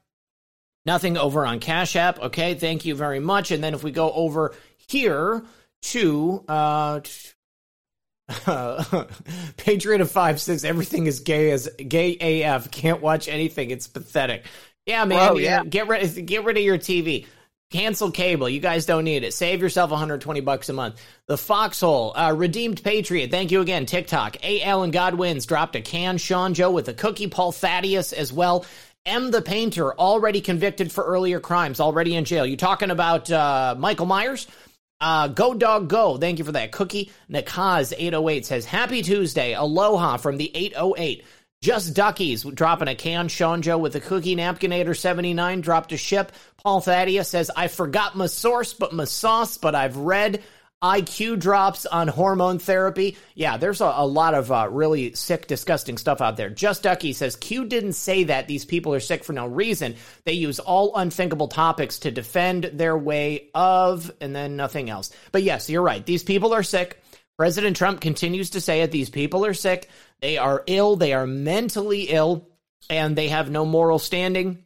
nothing 0.84 1.16
over 1.16 1.46
on 1.46 1.60
Cash 1.60 1.96
App. 1.96 2.18
Okay, 2.18 2.54
thank 2.54 2.84
you 2.84 2.94
very 2.94 3.20
much. 3.20 3.50
And 3.50 3.62
then 3.62 3.74
if 3.74 3.84
we 3.84 3.92
go 3.92 4.10
over 4.12 4.54
here 4.88 5.44
to 5.82 6.44
uh, 6.48 7.00
Patriot 9.56 10.00
of 10.00 10.10
Five 10.10 10.40
says 10.40 10.64
everything 10.64 11.06
is 11.06 11.20
gay 11.20 11.52
as 11.52 11.68
gay 11.68 12.42
AF. 12.42 12.70
Can't 12.70 13.00
watch 13.00 13.28
anything. 13.28 13.70
It's 13.70 13.86
pathetic. 13.86 14.44
Yeah, 14.86 15.04
man. 15.04 15.28
Bro, 15.28 15.38
yeah. 15.38 15.64
Get 15.64 15.88
rid 15.88 16.26
get 16.26 16.44
rid 16.44 16.56
of 16.56 16.62
your 16.62 16.78
TV. 16.78 17.26
Cancel 17.72 18.12
cable. 18.12 18.48
You 18.48 18.60
guys 18.60 18.86
don't 18.86 19.02
need 19.02 19.24
it. 19.24 19.34
Save 19.34 19.60
yourself 19.60 19.90
120 19.90 20.40
bucks 20.40 20.68
a 20.68 20.72
month. 20.72 21.02
The 21.26 21.36
Foxhole, 21.36 22.16
uh, 22.16 22.32
Redeemed 22.32 22.82
Patriot. 22.82 23.32
Thank 23.32 23.50
you 23.50 23.60
again. 23.60 23.86
TikTok. 23.86 24.36
A. 24.44 24.62
Allen 24.62 24.92
Godwins 24.92 25.46
dropped 25.46 25.74
a 25.74 25.80
can. 25.80 26.16
Sean 26.16 26.54
Joe 26.54 26.70
with 26.70 26.88
a 26.88 26.94
cookie. 26.94 27.26
Paul 27.26 27.50
Thaddeus 27.50 28.12
as 28.12 28.32
well. 28.32 28.64
M. 29.04 29.30
the 29.32 29.42
Painter, 29.42 29.94
already 29.94 30.40
convicted 30.40 30.90
for 30.90 31.04
earlier 31.04 31.38
crimes, 31.38 31.80
already 31.80 32.16
in 32.16 32.24
jail. 32.24 32.44
You 32.44 32.56
talking 32.56 32.90
about 32.90 33.30
uh, 33.30 33.76
Michael 33.78 34.06
Myers? 34.06 34.46
Uh, 35.00 35.28
go 35.28 35.54
dog 35.54 35.88
go. 35.88 36.16
Thank 36.16 36.38
you 36.38 36.44
for 36.44 36.52
that 36.52 36.72
cookie. 36.72 37.12
Nakaz 37.30 37.92
808 37.96 38.46
says 38.46 38.64
happy 38.64 39.02
Tuesday. 39.02 39.52
Aloha 39.52 40.16
from 40.16 40.38
the 40.38 40.50
808. 40.54 41.24
Just 41.66 41.94
Duckies 41.94 42.44
dropping 42.44 42.86
a 42.86 42.94
can. 42.94 43.26
Sean 43.26 43.60
Joe 43.60 43.76
with 43.76 43.96
a 43.96 44.00
cookie. 44.00 44.36
Napkinator 44.36 44.96
79 44.96 45.62
dropped 45.62 45.90
a 45.90 45.96
ship. 45.96 46.30
Paul 46.62 46.80
Thaddeus 46.80 47.28
says, 47.28 47.50
I 47.56 47.66
forgot 47.66 48.14
my 48.14 48.26
source, 48.26 48.72
but 48.72 48.92
my 48.92 49.02
sauce, 49.02 49.58
but 49.58 49.74
I've 49.74 49.96
read 49.96 50.44
IQ 50.80 51.40
drops 51.40 51.84
on 51.84 52.06
hormone 52.06 52.60
therapy. 52.60 53.16
Yeah, 53.34 53.56
there's 53.56 53.80
a, 53.80 53.92
a 53.96 54.06
lot 54.06 54.34
of 54.34 54.52
uh, 54.52 54.68
really 54.70 55.14
sick, 55.14 55.48
disgusting 55.48 55.98
stuff 55.98 56.20
out 56.20 56.36
there. 56.36 56.50
Just 56.50 56.84
Ducky 56.84 57.12
says, 57.12 57.34
Q 57.34 57.64
didn't 57.64 57.94
say 57.94 58.22
that 58.22 58.46
these 58.46 58.64
people 58.64 58.94
are 58.94 59.00
sick 59.00 59.24
for 59.24 59.32
no 59.32 59.48
reason. 59.48 59.96
They 60.22 60.34
use 60.34 60.60
all 60.60 60.94
unthinkable 60.94 61.48
topics 61.48 61.98
to 61.98 62.12
defend 62.12 62.70
their 62.74 62.96
way 62.96 63.48
of, 63.56 64.12
and 64.20 64.36
then 64.36 64.54
nothing 64.54 64.88
else. 64.88 65.10
But 65.32 65.42
yes, 65.42 65.68
you're 65.68 65.82
right. 65.82 66.06
These 66.06 66.22
people 66.22 66.54
are 66.54 66.62
sick. 66.62 67.02
President 67.36 67.76
Trump 67.76 68.00
continues 68.00 68.50
to 68.50 68.62
say 68.62 68.80
it. 68.80 68.90
These 68.90 69.10
people 69.10 69.44
are 69.44 69.52
sick. 69.52 69.90
They 70.20 70.38
are 70.38 70.62
ill. 70.66 70.96
They 70.96 71.12
are 71.12 71.26
mentally 71.26 72.02
ill, 72.04 72.48
and 72.88 73.16
they 73.16 73.28
have 73.28 73.50
no 73.50 73.64
moral 73.64 73.98
standing. 73.98 74.64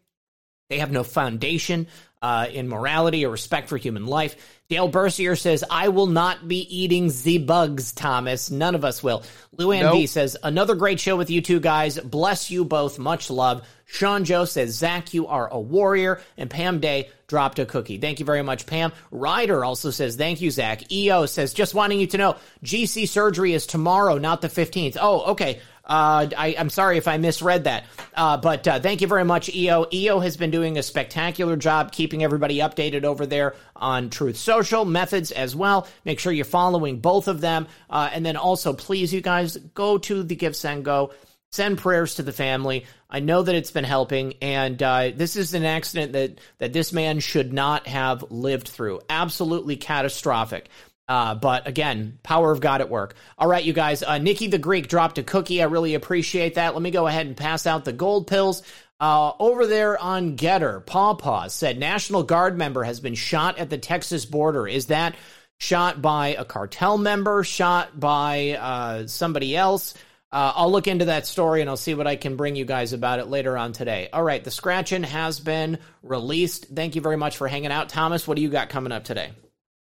They 0.68 0.78
have 0.78 0.92
no 0.92 1.02
foundation 1.02 1.88
uh, 2.22 2.46
in 2.52 2.68
morality 2.68 3.24
or 3.24 3.30
respect 3.30 3.68
for 3.68 3.76
human 3.76 4.06
life. 4.06 4.36
Dale 4.68 4.88
Bercier 4.88 5.36
says, 5.36 5.64
I 5.68 5.88
will 5.88 6.06
not 6.06 6.46
be 6.46 6.58
eating 6.58 7.10
the 7.24 7.38
bugs, 7.38 7.92
Thomas. 7.92 8.50
None 8.50 8.74
of 8.74 8.84
us 8.84 9.02
will. 9.02 9.24
Luann 9.56 9.80
Nope. 9.80 9.94
B 9.94 10.06
says, 10.06 10.36
another 10.42 10.76
great 10.76 11.00
show 11.00 11.16
with 11.16 11.28
you 11.28 11.40
two 11.40 11.58
guys. 11.58 11.98
Bless 11.98 12.50
you 12.50 12.64
both. 12.64 12.98
Much 12.98 13.30
love. 13.30 13.66
Sean 13.86 14.24
Joe 14.24 14.44
says, 14.44 14.70
Zak, 14.70 15.12
you 15.12 15.26
are 15.26 15.48
a 15.48 15.58
warrior. 15.58 16.20
And 16.36 16.48
Pam 16.48 16.78
Day 16.78 17.10
dropped 17.26 17.58
a 17.58 17.66
cookie. 17.66 17.98
Thank 17.98 18.20
you 18.20 18.26
very 18.26 18.42
much, 18.42 18.66
Pam. 18.66 18.92
Ryder 19.10 19.64
also 19.64 19.90
says, 19.90 20.14
thank 20.14 20.40
you, 20.40 20.52
Zak. 20.52 20.92
EO 20.92 21.26
says, 21.26 21.52
just 21.52 21.74
wanting 21.74 21.98
you 21.98 22.06
to 22.08 22.18
know, 22.18 22.36
GC 22.62 23.08
surgery 23.08 23.54
is 23.54 23.66
tomorrow, 23.66 24.18
not 24.18 24.40
the 24.40 24.48
15th. 24.48 24.96
Oh, 25.00 25.32
okay. 25.32 25.60
Uh, 25.90 26.28
I, 26.38 26.54
I'm 26.56 26.70
sorry 26.70 26.98
if 26.98 27.08
I 27.08 27.16
misread 27.18 27.64
that. 27.64 27.84
Uh, 28.14 28.36
but 28.36 28.66
uh, 28.68 28.78
thank 28.78 29.00
you 29.00 29.08
very 29.08 29.24
much, 29.24 29.52
EO. 29.52 29.86
EO 29.92 30.20
has 30.20 30.36
been 30.36 30.52
doing 30.52 30.78
a 30.78 30.84
spectacular 30.84 31.56
job 31.56 31.90
keeping 31.90 32.22
everybody 32.22 32.58
updated 32.58 33.02
over 33.02 33.26
there 33.26 33.56
on 33.74 34.08
Truth 34.08 34.36
Social 34.36 34.84
methods 34.84 35.32
as 35.32 35.56
well. 35.56 35.88
Make 36.04 36.20
sure 36.20 36.32
you're 36.32 36.44
following 36.44 37.00
both 37.00 37.26
of 37.26 37.40
them. 37.40 37.66
Uh, 37.90 38.08
and 38.12 38.24
then 38.24 38.36
also, 38.36 38.72
please, 38.72 39.12
you 39.12 39.20
guys, 39.20 39.56
go 39.56 39.98
to 39.98 40.22
the 40.22 40.36
Give 40.36 40.54
Send 40.54 40.84
Go. 40.84 41.12
Send 41.50 41.78
prayers 41.78 42.14
to 42.14 42.22
the 42.22 42.32
family. 42.32 42.86
I 43.10 43.18
know 43.18 43.42
that 43.42 43.56
it's 43.56 43.72
been 43.72 43.82
helping, 43.82 44.34
and 44.40 44.80
uh, 44.80 45.10
this 45.12 45.34
is 45.34 45.52
an 45.52 45.64
accident 45.64 46.12
that 46.12 46.38
that 46.58 46.72
this 46.72 46.92
man 46.92 47.18
should 47.18 47.52
not 47.52 47.88
have 47.88 48.30
lived 48.30 48.68
through. 48.68 49.00
Absolutely 49.10 49.74
catastrophic. 49.74 50.68
Uh, 51.10 51.34
but 51.34 51.66
again, 51.66 52.20
power 52.22 52.52
of 52.52 52.60
God 52.60 52.80
at 52.80 52.88
work. 52.88 53.16
All 53.36 53.48
right, 53.48 53.64
you 53.64 53.72
guys. 53.72 54.04
Uh, 54.04 54.18
Nikki 54.18 54.46
the 54.46 54.58
Greek 54.58 54.86
dropped 54.86 55.18
a 55.18 55.24
cookie. 55.24 55.60
I 55.60 55.64
really 55.64 55.94
appreciate 55.94 56.54
that. 56.54 56.72
Let 56.72 56.82
me 56.82 56.92
go 56.92 57.08
ahead 57.08 57.26
and 57.26 57.36
pass 57.36 57.66
out 57.66 57.84
the 57.84 57.92
gold 57.92 58.28
pills. 58.28 58.62
Uh, 59.00 59.32
over 59.40 59.66
there 59.66 59.98
on 59.98 60.36
GETTR, 60.36 60.86
Paw 60.86 61.14
Paws 61.14 61.52
said 61.52 61.80
National 61.80 62.22
Guard 62.22 62.56
member 62.56 62.84
has 62.84 63.00
been 63.00 63.16
shot 63.16 63.58
at 63.58 63.70
the 63.70 63.76
Texas 63.76 64.24
border. 64.24 64.68
Is 64.68 64.86
that 64.86 65.16
shot 65.58 66.00
by 66.00 66.28
a 66.28 66.44
cartel 66.44 66.96
member? 66.96 67.42
Shot 67.42 67.98
by 67.98 68.50
uh, 68.50 69.06
somebody 69.08 69.56
else? 69.56 69.94
Uh, 70.30 70.52
I'll 70.54 70.70
look 70.70 70.86
into 70.86 71.06
that 71.06 71.26
story 71.26 71.60
and 71.60 71.68
I'll 71.68 71.76
see 71.76 71.94
what 71.94 72.06
I 72.06 72.14
can 72.14 72.36
bring 72.36 72.54
you 72.54 72.64
guys 72.64 72.92
about 72.92 73.18
it 73.18 73.26
later 73.26 73.58
on 73.58 73.72
today. 73.72 74.10
All 74.12 74.22
right, 74.22 74.44
the 74.44 74.52
scratching 74.52 75.02
has 75.02 75.40
been 75.40 75.80
released. 76.04 76.66
Thank 76.72 76.94
you 76.94 77.00
very 77.00 77.16
much 77.16 77.36
for 77.36 77.48
hanging 77.48 77.72
out, 77.72 77.88
Thomas. 77.88 78.28
What 78.28 78.36
do 78.36 78.42
you 78.42 78.48
got 78.48 78.68
coming 78.68 78.92
up 78.92 79.02
today? 79.02 79.32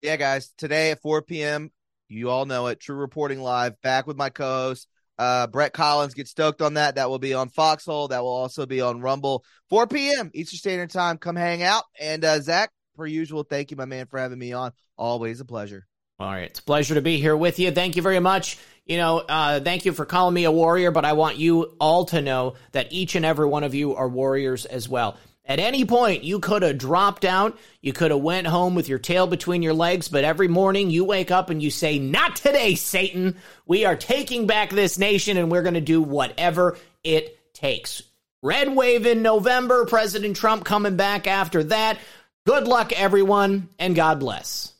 Yeah, 0.04 0.16
guys. 0.16 0.52
Today 0.58 0.90
at 0.90 1.00
4 1.00 1.22
p.m., 1.22 1.72
you 2.08 2.28
all 2.28 2.44
know 2.44 2.66
it. 2.66 2.78
True 2.78 2.96
Reporting 2.96 3.40
Live, 3.40 3.80
back 3.80 4.06
with 4.06 4.18
my 4.18 4.28
co-host 4.28 4.86
uh, 5.18 5.46
Brett 5.46 5.72
Collins. 5.72 6.12
Get 6.12 6.28
stoked 6.28 6.60
on 6.60 6.74
that. 6.74 6.96
That 6.96 7.08
will 7.08 7.18
be 7.18 7.32
on 7.32 7.48
Foxhole. 7.48 8.08
That 8.08 8.22
will 8.22 8.28
also 8.28 8.66
be 8.66 8.82
on 8.82 9.00
Rumble. 9.00 9.46
4 9.70 9.86
p.m. 9.86 10.30
Eastern 10.34 10.58
Standard 10.58 10.90
Time. 10.90 11.16
Come 11.16 11.36
hang 11.36 11.62
out. 11.62 11.84
And 11.98 12.22
uh, 12.22 12.38
Zak, 12.42 12.70
per 12.96 13.06
usual, 13.06 13.44
thank 13.44 13.70
you, 13.70 13.78
my 13.78 13.86
man, 13.86 14.04
for 14.04 14.18
having 14.18 14.38
me 14.38 14.52
on. 14.52 14.72
Always 14.98 15.40
a 15.40 15.46
pleasure. 15.46 15.86
All 16.18 16.30
right. 16.30 16.50
It's 16.50 16.60
a 16.60 16.64
pleasure 16.64 16.96
to 16.96 17.02
be 17.02 17.18
here 17.18 17.34
with 17.34 17.58
you. 17.58 17.70
Thank 17.70 17.96
you 17.96 18.02
very 18.02 18.20
much. 18.20 18.58
You 18.84 18.98
know, 18.98 19.20
uh, 19.20 19.60
thank 19.60 19.86
you 19.86 19.92
for 19.92 20.04
calling 20.04 20.34
me 20.34 20.44
a 20.44 20.52
warrior, 20.52 20.90
but 20.90 21.06
I 21.06 21.14
want 21.14 21.38
you 21.38 21.76
all 21.80 22.04
to 22.06 22.20
know 22.20 22.56
that 22.72 22.92
each 22.92 23.14
and 23.14 23.24
every 23.24 23.46
one 23.46 23.64
of 23.64 23.74
you 23.74 23.96
are 23.96 24.06
warriors 24.06 24.66
as 24.66 24.86
well. 24.86 25.16
At 25.46 25.60
any 25.60 25.84
point, 25.84 26.24
you 26.24 26.40
could 26.40 26.62
have 26.62 26.78
dropped 26.78 27.24
out. 27.24 27.58
You 27.82 27.92
could 27.92 28.10
have 28.10 28.20
went 28.20 28.46
home 28.46 28.74
with 28.74 28.88
your 28.88 28.98
tail 28.98 29.26
between 29.26 29.62
your 29.62 29.74
legs, 29.74 30.08
but 30.08 30.24
every 30.24 30.48
morning 30.48 30.90
you 30.90 31.04
wake 31.04 31.30
up 31.30 31.50
and 31.50 31.62
you 31.62 31.70
say, 31.70 31.98
not 31.98 32.36
today, 32.36 32.74
Satan. 32.74 33.36
We 33.66 33.84
are 33.84 33.96
taking 33.96 34.46
back 34.46 34.70
this 34.70 34.98
nation 34.98 35.36
and 35.36 35.50
we're 35.50 35.62
going 35.62 35.74
to 35.74 35.80
do 35.82 36.00
whatever 36.00 36.78
it 37.02 37.38
takes. 37.52 38.02
Red 38.42 38.74
wave 38.74 39.06
in 39.06 39.22
November, 39.22 39.86
President 39.86 40.36
Trump 40.36 40.64
coming 40.64 40.96
back 40.96 41.26
after 41.26 41.64
that. 41.64 41.98
Good 42.46 42.68
luck, 42.68 42.92
everyone, 42.92 43.70
and 43.78 43.94
God 43.96 44.20
bless. 44.20 44.73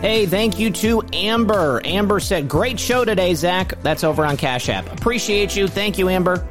Hey, 0.00 0.26
thank 0.26 0.60
you 0.60 0.70
to 0.70 1.02
Amber. 1.12 1.80
Amber 1.84 2.20
said, 2.20 2.48
Great 2.48 2.78
show 2.78 3.04
today, 3.04 3.34
Zak. 3.34 3.82
That's 3.82 4.04
over 4.04 4.24
on 4.24 4.36
Cash 4.36 4.68
App. 4.68 4.92
Appreciate 4.92 5.56
you. 5.56 5.66
Thank 5.66 5.98
you, 5.98 6.08
Amber. 6.08 6.46